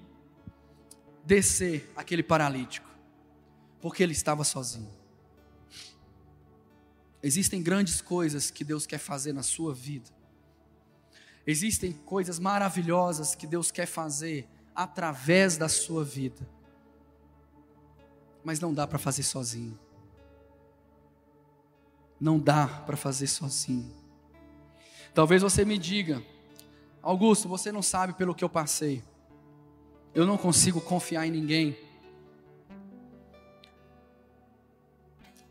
descer 1.24 1.92
aquele 1.96 2.24
paralítico, 2.24 2.90
porque 3.80 4.04
ele 4.04 4.14
estava 4.14 4.44
sozinho. 4.44 4.92
Existem 7.22 7.62
grandes 7.62 8.02
coisas 8.02 8.50
que 8.50 8.64
Deus 8.64 8.86
quer 8.86 8.98
fazer 8.98 9.34
na 9.34 9.44
sua 9.44 9.74
vida. 9.74 10.10
Existem 11.46 11.92
coisas 11.92 12.40
maravilhosas 12.40 13.36
que 13.36 13.46
Deus 13.46 13.72
quer 13.72 13.86
fazer 13.86 14.48
através 14.80 15.58
da 15.58 15.68
sua 15.68 16.06
vida. 16.06 16.48
Mas 18.46 18.62
não 18.62 18.74
dá 18.74 18.88
para 18.88 18.98
fazer 18.98 19.24
sozinho. 19.24 19.78
Não 22.18 22.40
dá 22.40 22.66
para 22.66 22.96
fazer 22.96 23.28
sozinho. 23.28 23.94
Talvez 25.14 25.42
você 25.42 25.66
me 25.66 25.78
diga, 25.78 26.24
Augusto, 27.02 27.50
você 27.50 27.74
não 27.74 27.82
sabe 27.82 28.14
pelo 28.14 28.34
que 28.34 28.42
eu 28.42 28.48
passei. 28.48 29.04
Eu 30.16 30.26
não 30.26 30.38
consigo 30.38 30.80
confiar 30.80 31.28
em 31.28 31.32
ninguém. 31.32 31.78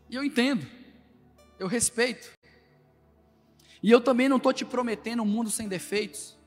E 0.09 0.15
eu 0.15 0.23
entendo, 0.23 0.65
eu 1.59 1.67
respeito. 1.67 2.31
E 3.83 3.91
eu 3.91 4.01
também 4.01 4.27
não 4.27 4.37
estou 4.37 4.51
te 4.51 4.65
prometendo 4.65 5.21
um 5.21 5.27
mundo 5.27 5.51
sem 5.51 5.67
defeitos. 5.67 6.38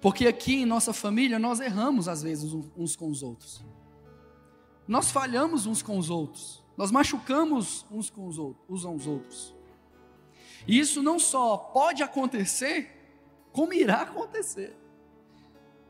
Porque 0.00 0.26
aqui 0.26 0.56
em 0.56 0.66
nossa 0.66 0.92
família 0.92 1.38
nós 1.38 1.60
erramos 1.60 2.08
às 2.08 2.22
vezes 2.22 2.52
uns 2.76 2.94
com 2.94 3.08
os 3.08 3.22
outros. 3.22 3.64
Nós 4.86 5.10
falhamos 5.10 5.66
uns 5.66 5.82
com 5.82 5.98
os 5.98 6.08
outros. 6.08 6.62
Nós 6.76 6.90
machucamos 6.90 7.84
uns 7.90 8.08
com 8.08 8.26
os 8.26 8.38
outros, 8.38 8.64
uns 8.68 8.84
aos 8.84 9.06
outros. 9.06 9.54
E 10.66 10.78
isso 10.78 11.02
não 11.02 11.18
só 11.18 11.56
pode 11.56 12.02
acontecer, 12.02 12.94
como 13.52 13.72
irá 13.72 14.02
acontecer. 14.02 14.76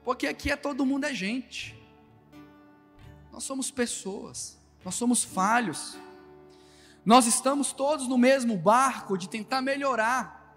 Porque 0.02 0.26
aqui 0.26 0.50
é 0.50 0.56
todo 0.56 0.86
mundo 0.86 1.04
é 1.04 1.12
gente. 1.12 1.78
Nós 3.30 3.44
somos 3.44 3.70
pessoas, 3.70 4.58
nós 4.82 4.94
somos 4.94 5.22
falhos. 5.22 5.98
Nós 7.04 7.26
estamos 7.26 7.72
todos 7.72 8.08
no 8.08 8.16
mesmo 8.16 8.56
barco 8.56 9.18
de 9.18 9.28
tentar 9.28 9.60
melhorar, 9.60 10.56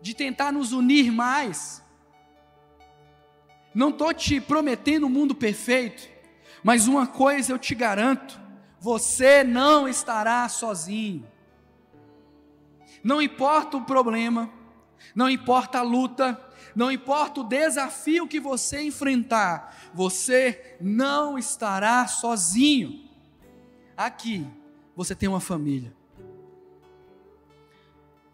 de 0.00 0.14
tentar 0.14 0.50
nos 0.52 0.72
unir 0.72 1.12
mais. 1.12 1.81
Não 3.74 3.90
estou 3.90 4.12
te 4.12 4.40
prometendo 4.40 5.06
um 5.06 5.10
mundo 5.10 5.34
perfeito, 5.34 6.08
mas 6.62 6.86
uma 6.86 7.06
coisa 7.06 7.52
eu 7.52 7.58
te 7.58 7.74
garanto: 7.74 8.38
você 8.78 9.42
não 9.42 9.88
estará 9.88 10.48
sozinho. 10.48 11.26
Não 13.02 13.20
importa 13.20 13.76
o 13.76 13.84
problema, 13.84 14.50
não 15.14 15.28
importa 15.28 15.78
a 15.78 15.82
luta, 15.82 16.40
não 16.74 16.90
importa 16.90 17.40
o 17.40 17.44
desafio 17.44 18.28
que 18.28 18.38
você 18.38 18.82
enfrentar, 18.82 19.90
você 19.92 20.76
não 20.80 21.38
estará 21.38 22.06
sozinho. 22.06 23.08
Aqui 23.96 24.46
você 24.94 25.14
tem 25.14 25.28
uma 25.28 25.40
família. 25.40 25.92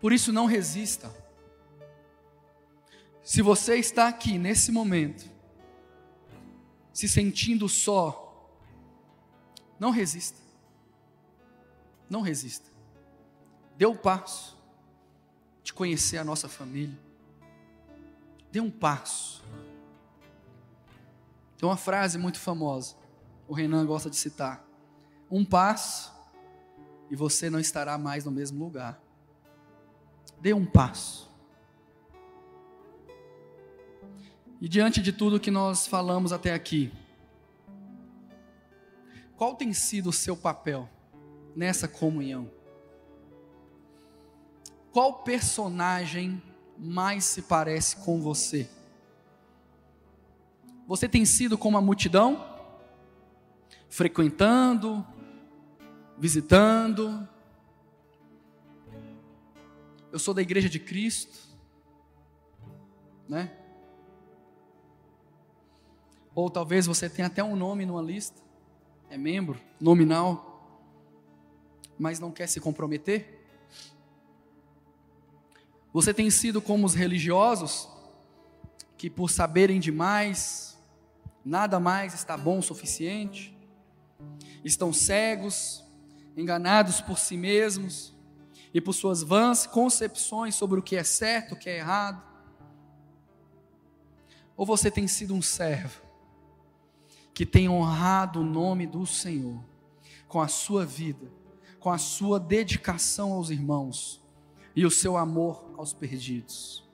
Por 0.01 0.13
isso 0.13 0.33
não 0.33 0.47
resista. 0.47 1.11
Se 3.29 3.43
você 3.43 3.77
está 3.77 4.09
aqui 4.09 4.39
nesse 4.39 4.73
momento, 4.73 5.31
se 6.95 7.07
sentindo 7.07 7.69
só, 7.69 8.51
não 9.79 9.91
resista. 9.91 10.41
Não 12.09 12.23
resista. 12.23 12.71
Dê 13.77 13.85
o 13.85 13.91
um 13.91 13.97
passo 13.97 14.57
de 15.63 15.75
conhecer 15.75 16.17
a 16.17 16.25
nossa 16.25 16.49
família. 16.49 16.99
Dê 18.51 18.61
um 18.61 18.71
passo. 18.71 19.45
Tem 21.59 21.69
uma 21.69 21.77
frase 21.77 22.17
muito 22.17 22.41
famosa, 22.41 22.97
o 23.47 23.53
Renan 23.53 23.85
gosta 23.85 24.09
de 24.09 24.17
citar: 24.17 24.65
um 25.31 25.45
passo 25.45 26.11
e 27.11 27.15
você 27.15 27.51
não 27.51 27.61
estará 27.61 27.99
mais 27.99 28.25
no 28.25 28.31
mesmo 28.31 28.65
lugar. 28.65 28.99
Dê 30.41 30.55
um 30.55 30.65
passo. 30.65 31.28
E 34.61 34.69
diante 34.69 35.01
de 35.01 35.13
tudo 35.13 35.39
que 35.39 35.51
nós 35.51 35.87
falamos 35.87 36.33
até 36.33 36.53
aqui, 36.53 36.93
qual 39.37 39.55
tem 39.55 39.73
sido 39.73 40.09
o 40.09 40.13
seu 40.13 40.37
papel 40.37 40.89
nessa 41.55 41.87
comunhão? 41.87 42.51
Qual 44.91 45.23
personagem 45.23 46.43
mais 46.77 47.25
se 47.25 47.43
parece 47.43 47.97
com 47.99 48.21
você? 48.21 48.69
Você 50.89 51.09
tem 51.09 51.25
sido 51.25 51.57
como 51.57 51.79
a 51.79 51.81
multidão? 51.81 52.45
Frequentando, 53.89 55.07
visitando. 56.19 57.29
Eu 60.11 60.19
sou 60.19 60.35
da 60.35 60.43
igreja 60.43 60.69
de 60.69 60.81
Cristo, 60.81 61.39
né? 63.29 63.53
Ou 66.39 66.49
talvez 66.49 66.87
você 66.87 67.11
tenha 67.11 67.27
até 67.27 67.43
um 67.43 67.57
nome 67.57 67.85
numa 67.85 68.01
lista, 68.01 68.41
é 69.11 69.19
membro 69.19 69.61
nominal, 69.81 70.89
mas 71.99 72.21
não 72.21 72.31
quer 72.31 72.47
se 72.47 72.61
comprometer. 72.61 73.45
Você 75.93 76.15
tem 76.15 76.31
sido 76.31 76.63
como 76.63 76.87
os 76.87 76.95
religiosos, 76.95 77.89
que 78.97 79.11
por 79.11 79.31
saberem 79.31 79.81
demais, 79.81 80.79
nada 81.45 81.81
mais 81.81 82.15
está 82.15 82.37
bom 82.37 82.61
o 82.61 82.63
suficiente, 82.63 83.53
estão 84.65 84.93
cegos, 84.93 85.85
enganados 86.37 87.01
por 87.01 87.19
si 87.19 87.37
mesmos 87.37 88.15
e 88.73 88.81
por 88.81 88.93
suas 88.93 89.25
vãs 89.25 89.67
concepções 89.67 90.55
sobre 90.55 90.79
o 90.79 90.85
que 90.85 90.95
é 90.95 91.03
certo, 91.03 91.57
o 91.57 91.59
que 91.59 91.69
é 91.69 91.79
errado. 91.79 92.23
Ou 94.57 94.65
você 94.65 94.89
tem 94.89 95.09
sido 95.09 95.35
um 95.35 95.43
servo 95.43 96.07
que 97.33 97.47
tem 97.47 97.69
honrado 97.69 98.41
o 98.41 98.45
nome 98.45 98.87
do 98.87 99.07
Senhor 99.07 99.63
com 100.27 100.41
a 100.41 100.49
sua 100.49 100.85
vida, 100.85 101.31
com 101.81 101.91
a 101.91 101.99
sua 101.99 102.39
dedicação 102.39 103.33
aos 103.33 103.51
irmãos 103.51 104.23
e 104.75 104.85
o 104.85 104.91
seu 104.91 105.17
amor 105.17 105.75
aos 105.77 105.93
perdidos. 105.93 106.87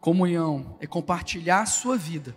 Comunhão 0.00 0.76
é 0.80 0.86
compartilhar 0.86 1.60
a 1.60 1.66
sua 1.66 1.96
vida, 1.96 2.36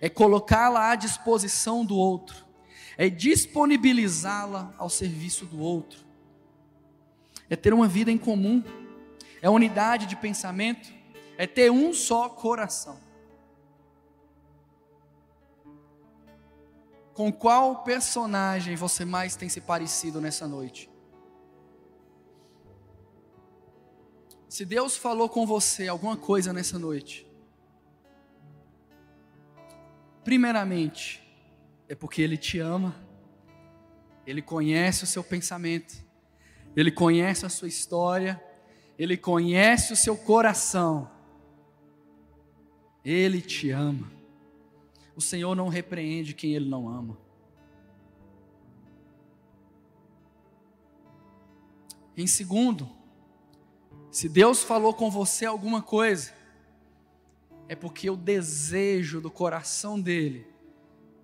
é 0.00 0.08
colocá-la 0.08 0.90
à 0.90 0.94
disposição 0.94 1.84
do 1.84 1.94
outro, 1.94 2.46
é 2.96 3.10
disponibilizá-la 3.10 4.74
ao 4.78 4.88
serviço 4.88 5.44
do 5.44 5.60
outro, 5.60 6.00
é 7.50 7.54
ter 7.54 7.74
uma 7.74 7.86
vida 7.86 8.10
em 8.10 8.16
comum, 8.16 8.64
é 9.42 9.50
unidade 9.50 10.06
de 10.06 10.16
pensamento, 10.16 10.90
é 11.36 11.46
ter 11.46 11.70
um 11.70 11.92
só 11.92 12.28
coração. 12.28 13.00
Com 17.14 17.32
qual 17.32 17.82
personagem 17.82 18.74
você 18.74 19.04
mais 19.04 19.36
tem 19.36 19.48
se 19.48 19.60
parecido 19.60 20.20
nessa 20.20 20.46
noite? 20.46 20.90
Se 24.48 24.64
Deus 24.66 24.96
falou 24.96 25.28
com 25.28 25.46
você 25.46 25.88
alguma 25.88 26.14
coisa 26.14 26.52
nessa 26.52 26.78
noite, 26.78 27.26
primeiramente, 30.22 31.22
é 31.88 31.94
porque 31.94 32.20
Ele 32.20 32.36
te 32.36 32.58
ama, 32.58 32.94
Ele 34.26 34.42
conhece 34.42 35.04
o 35.04 35.06
seu 35.06 35.24
pensamento, 35.24 35.94
Ele 36.76 36.90
conhece 36.90 37.46
a 37.46 37.48
sua 37.48 37.66
história, 37.68 38.42
Ele 38.98 39.16
conhece 39.16 39.92
o 39.92 39.96
seu 39.96 40.16
coração, 40.16 41.10
Ele 43.04 43.40
te 43.40 43.70
ama. 43.70 44.10
O 45.14 45.20
Senhor 45.20 45.54
não 45.54 45.68
repreende 45.68 46.34
quem 46.34 46.54
Ele 46.54 46.68
não 46.68 46.88
ama. 46.88 47.18
Em 52.16 52.26
segundo, 52.26 52.88
se 54.10 54.28
Deus 54.28 54.62
falou 54.62 54.92
com 54.92 55.10
você 55.10 55.46
alguma 55.46 55.80
coisa, 55.80 56.32
é 57.68 57.74
porque 57.74 58.10
o 58.10 58.16
desejo 58.16 59.20
do 59.20 59.30
coração 59.30 59.98
dele 59.98 60.46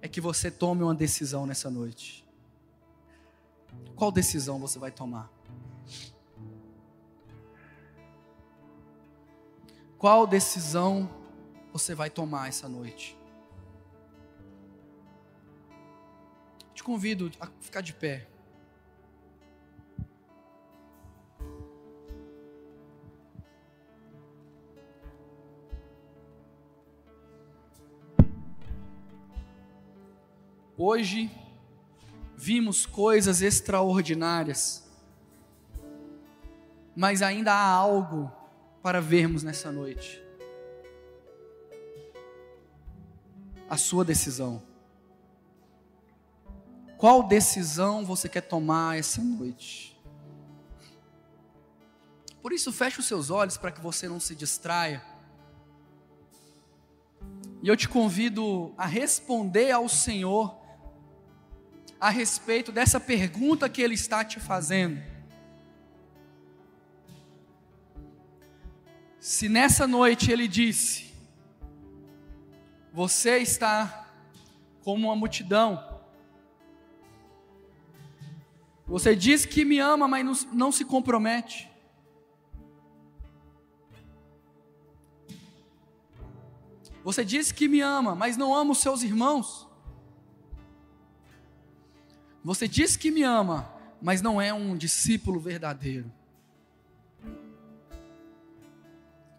é 0.00 0.08
que 0.08 0.20
você 0.20 0.50
tome 0.50 0.82
uma 0.82 0.94
decisão 0.94 1.44
nessa 1.44 1.70
noite. 1.70 2.26
Qual 3.94 4.10
decisão 4.10 4.58
você 4.58 4.78
vai 4.78 4.90
tomar? 4.90 5.30
Qual 9.98 10.26
decisão 10.26 11.10
você 11.72 11.94
vai 11.94 12.10
tomar 12.10 12.48
essa 12.48 12.68
noite? 12.68 13.18
convido 16.88 17.30
a 17.38 17.46
ficar 17.60 17.82
de 17.82 17.92
pé. 17.92 18.26
Hoje 30.78 31.30
vimos 32.34 32.86
coisas 32.86 33.42
extraordinárias, 33.42 34.88
mas 36.96 37.20
ainda 37.20 37.52
há 37.52 37.66
algo 37.66 38.32
para 38.82 38.98
vermos 38.98 39.42
nessa 39.42 39.70
noite. 39.70 40.27
A 43.68 43.76
sua 43.76 44.04
decisão. 44.04 44.62
Qual 46.96 47.22
decisão 47.22 48.04
você 48.04 48.28
quer 48.28 48.40
tomar 48.40 48.98
essa 48.98 49.22
noite? 49.22 49.96
Por 52.42 52.52
isso, 52.52 52.72
feche 52.72 52.98
os 52.98 53.06
seus 53.06 53.30
olhos 53.30 53.56
para 53.56 53.70
que 53.70 53.80
você 53.80 54.08
não 54.08 54.18
se 54.18 54.34
distraia. 54.34 55.04
E 57.62 57.68
eu 57.68 57.76
te 57.76 57.88
convido 57.88 58.72
a 58.76 58.86
responder 58.86 59.70
ao 59.70 59.88
Senhor 59.88 60.56
a 62.00 62.10
respeito 62.10 62.70
dessa 62.70 63.00
pergunta 63.00 63.68
que 63.68 63.82
Ele 63.82 63.94
está 63.94 64.24
te 64.24 64.38
fazendo. 64.38 65.02
Se 69.18 69.48
nessa 69.48 69.86
noite 69.86 70.30
Ele 70.30 70.46
disse, 70.46 71.07
você 72.92 73.38
está 73.38 74.08
como 74.82 75.06
uma 75.06 75.16
multidão, 75.16 75.98
você 78.86 79.14
diz 79.14 79.44
que 79.44 79.64
me 79.64 79.78
ama, 79.78 80.08
mas 80.08 80.24
não, 80.24 80.54
não 80.54 80.72
se 80.72 80.84
compromete. 80.84 81.70
Você 87.04 87.24
diz 87.24 87.52
que 87.52 87.68
me 87.68 87.80
ama, 87.80 88.14
mas 88.14 88.36
não 88.36 88.54
ama 88.54 88.72
os 88.72 88.78
seus 88.78 89.02
irmãos. 89.02 89.68
Você 92.42 92.66
diz 92.66 92.96
que 92.96 93.10
me 93.10 93.22
ama, 93.22 93.70
mas 94.00 94.22
não 94.22 94.40
é 94.40 94.52
um 94.54 94.76
discípulo 94.76 95.38
verdadeiro. 95.38 96.10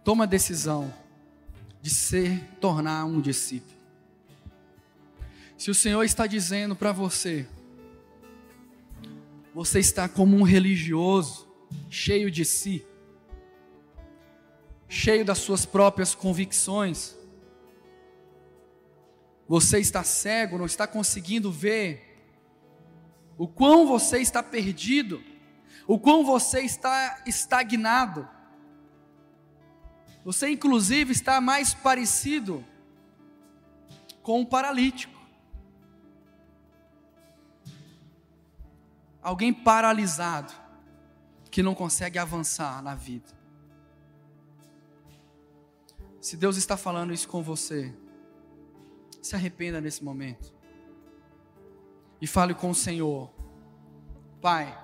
Toma 0.04 0.28
decisão 0.28 0.94
de 1.82 1.90
ser, 1.90 2.44
tornar 2.60 3.06
um 3.06 3.22
discípulo. 3.22 3.78
Se 5.58 5.70
o 5.70 5.76
Senhor 5.76 6.04
está 6.04 6.26
dizendo 6.26 6.76
para 6.76 6.92
você, 6.92 7.48
você 9.54 9.80
está 9.80 10.08
como 10.08 10.38
um 10.38 10.44
religioso, 10.44 11.48
cheio 11.90 12.32
de 12.32 12.46
si, 12.46 12.86
cheio 14.88 15.26
das 15.26 15.38
suas 15.40 15.66
próprias 15.66 16.16
convicções, 16.16 17.16
você 19.48 19.80
está 19.80 20.04
cego, 20.04 20.58
não 20.58 20.66
está 20.66 20.86
conseguindo 20.86 21.52
ver 21.52 22.10
o 23.38 23.48
quão 23.48 23.88
você 23.88 24.20
está 24.20 24.44
perdido, 24.44 25.24
o 25.88 25.98
quão 25.98 26.24
você 26.24 26.62
está 26.62 27.24
estagnado. 27.26 28.28
Você, 30.30 30.48
inclusive, 30.48 31.12
está 31.12 31.42
mais 31.42 31.74
parecido 31.74 32.64
com 34.22 34.42
um 34.42 34.46
paralítico. 34.46 35.20
Alguém 39.24 39.52
paralisado, 39.52 40.54
que 41.50 41.64
não 41.64 41.74
consegue 41.74 42.20
avançar 42.20 42.80
na 42.84 42.94
vida. 42.94 43.28
Se 46.22 46.38
Deus 46.38 46.58
está 46.58 46.78
falando 46.78 47.12
isso 47.12 47.28
com 47.28 47.42
você, 47.42 47.92
se 49.24 49.36
arrependa 49.36 49.82
nesse 49.82 50.04
momento. 50.04 50.54
E 52.22 52.28
fale 52.28 52.54
com 52.54 52.70
o 52.70 52.76
Senhor: 52.76 53.34
Pai, 54.40 54.80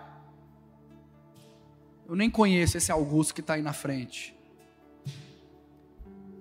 eu 2.07 2.15
nem 2.15 2.31
conheço 2.31 2.79
esse 2.79 2.91
Augusto 2.91 3.31
que 3.35 3.41
está 3.41 3.53
aí 3.53 3.61
na 3.61 3.73
frente, 3.73 4.34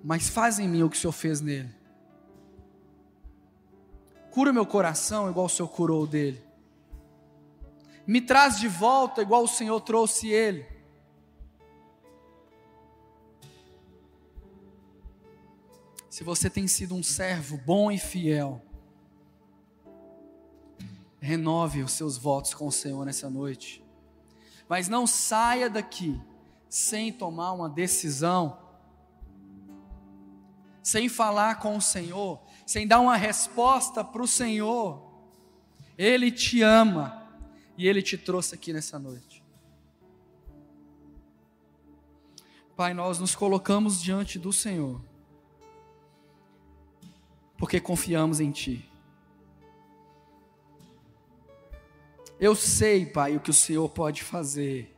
mas 0.04 0.28
faz 0.28 0.60
em 0.60 0.68
mim 0.68 0.84
o 0.84 0.90
que 0.90 0.96
o 0.96 1.00
Senhor 1.00 1.12
fez 1.12 1.40
nele. 1.40 1.74
Cura 4.30 4.52
meu 4.52 4.66
coração 4.66 5.28
igual 5.28 5.46
o 5.46 5.48
Senhor 5.48 5.68
curou 5.68 6.04
o 6.04 6.06
dele. 6.06 6.40
Me 8.06 8.20
traz 8.20 8.60
de 8.60 8.68
volta 8.68 9.22
igual 9.22 9.42
o 9.42 9.48
Senhor 9.48 9.80
trouxe 9.80 10.28
ele. 10.28 10.74
se 16.14 16.22
você 16.22 16.48
tem 16.48 16.68
sido 16.68 16.94
um 16.94 17.02
servo 17.02 17.56
bom 17.66 17.90
e 17.90 17.98
fiel, 17.98 18.62
renove 21.20 21.82
os 21.82 21.90
seus 21.90 22.16
votos 22.16 22.54
com 22.54 22.68
o 22.68 22.72
Senhor 22.72 23.04
nessa 23.04 23.28
noite. 23.28 23.84
Mas 24.68 24.86
não 24.86 25.08
saia 25.08 25.68
daqui 25.68 26.22
sem 26.68 27.12
tomar 27.12 27.52
uma 27.54 27.68
decisão, 27.68 28.63
sem 30.84 31.08
falar 31.08 31.58
com 31.58 31.76
o 31.76 31.80
Senhor, 31.80 32.40
sem 32.64 32.86
dar 32.86 33.00
uma 33.00 33.16
resposta 33.16 34.04
para 34.04 34.22
o 34.22 34.28
Senhor. 34.28 35.02
Ele 35.98 36.30
te 36.30 36.62
ama 36.62 37.26
e 37.76 37.88
Ele 37.88 38.02
te 38.02 38.16
trouxe 38.16 38.54
aqui 38.54 38.72
nessa 38.72 38.98
noite. 38.98 39.42
Pai, 42.76 42.92
nós 42.92 43.18
nos 43.18 43.34
colocamos 43.34 44.00
diante 44.00 44.38
do 44.38 44.52
Senhor 44.52 45.00
porque 47.56 47.80
confiamos 47.80 48.40
em 48.40 48.50
Ti. 48.50 48.86
Eu 52.38 52.54
sei, 52.54 53.06
Pai, 53.06 53.36
o 53.36 53.40
que 53.40 53.48
o 53.48 53.54
Senhor 53.54 53.88
pode 53.88 54.22
fazer. 54.22 54.94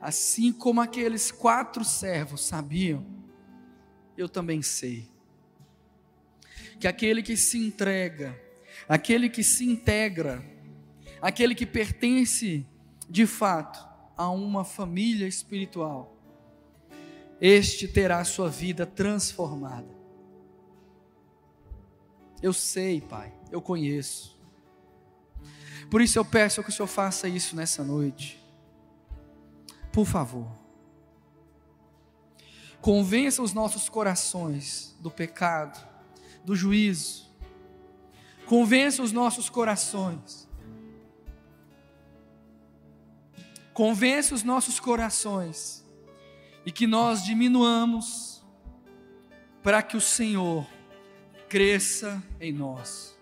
Assim 0.00 0.52
como 0.52 0.80
aqueles 0.80 1.32
quatro 1.32 1.84
servos 1.84 2.42
sabiam, 2.42 3.15
eu 4.16 4.28
também 4.28 4.62
sei. 4.62 5.08
Que 6.78 6.86
aquele 6.86 7.22
que 7.22 7.36
se 7.36 7.58
entrega, 7.58 8.38
aquele 8.88 9.28
que 9.28 9.42
se 9.42 9.64
integra, 9.64 10.44
aquele 11.20 11.54
que 11.54 11.66
pertence 11.66 12.66
de 13.08 13.26
fato 13.26 13.86
a 14.16 14.28
uma 14.30 14.64
família 14.64 15.26
espiritual, 15.26 16.16
este 17.40 17.86
terá 17.86 18.24
sua 18.24 18.48
vida 18.48 18.86
transformada. 18.86 19.94
Eu 22.42 22.52
sei, 22.52 23.00
Pai, 23.00 23.32
eu 23.50 23.60
conheço. 23.60 24.36
Por 25.90 26.00
isso 26.00 26.18
eu 26.18 26.24
peço 26.24 26.62
que 26.62 26.68
o 26.68 26.72
Senhor 26.72 26.88
faça 26.88 27.28
isso 27.28 27.54
nessa 27.54 27.82
noite. 27.84 28.42
Por 29.92 30.04
favor. 30.04 30.65
Convença 32.80 33.42
os 33.42 33.52
nossos 33.52 33.88
corações 33.88 34.96
do 35.00 35.10
pecado, 35.10 35.84
do 36.44 36.54
juízo. 36.54 37.26
Convença 38.46 39.02
os 39.02 39.12
nossos 39.12 39.50
corações. 39.50 40.48
Convença 43.72 44.34
os 44.34 44.42
nossos 44.42 44.78
corações. 44.78 45.84
E 46.64 46.70
que 46.70 46.86
nós 46.86 47.24
diminuamos 47.24 48.44
para 49.62 49.82
que 49.82 49.96
o 49.96 50.00
Senhor 50.00 50.66
cresça 51.48 52.22
em 52.40 52.52
nós. 52.52 53.15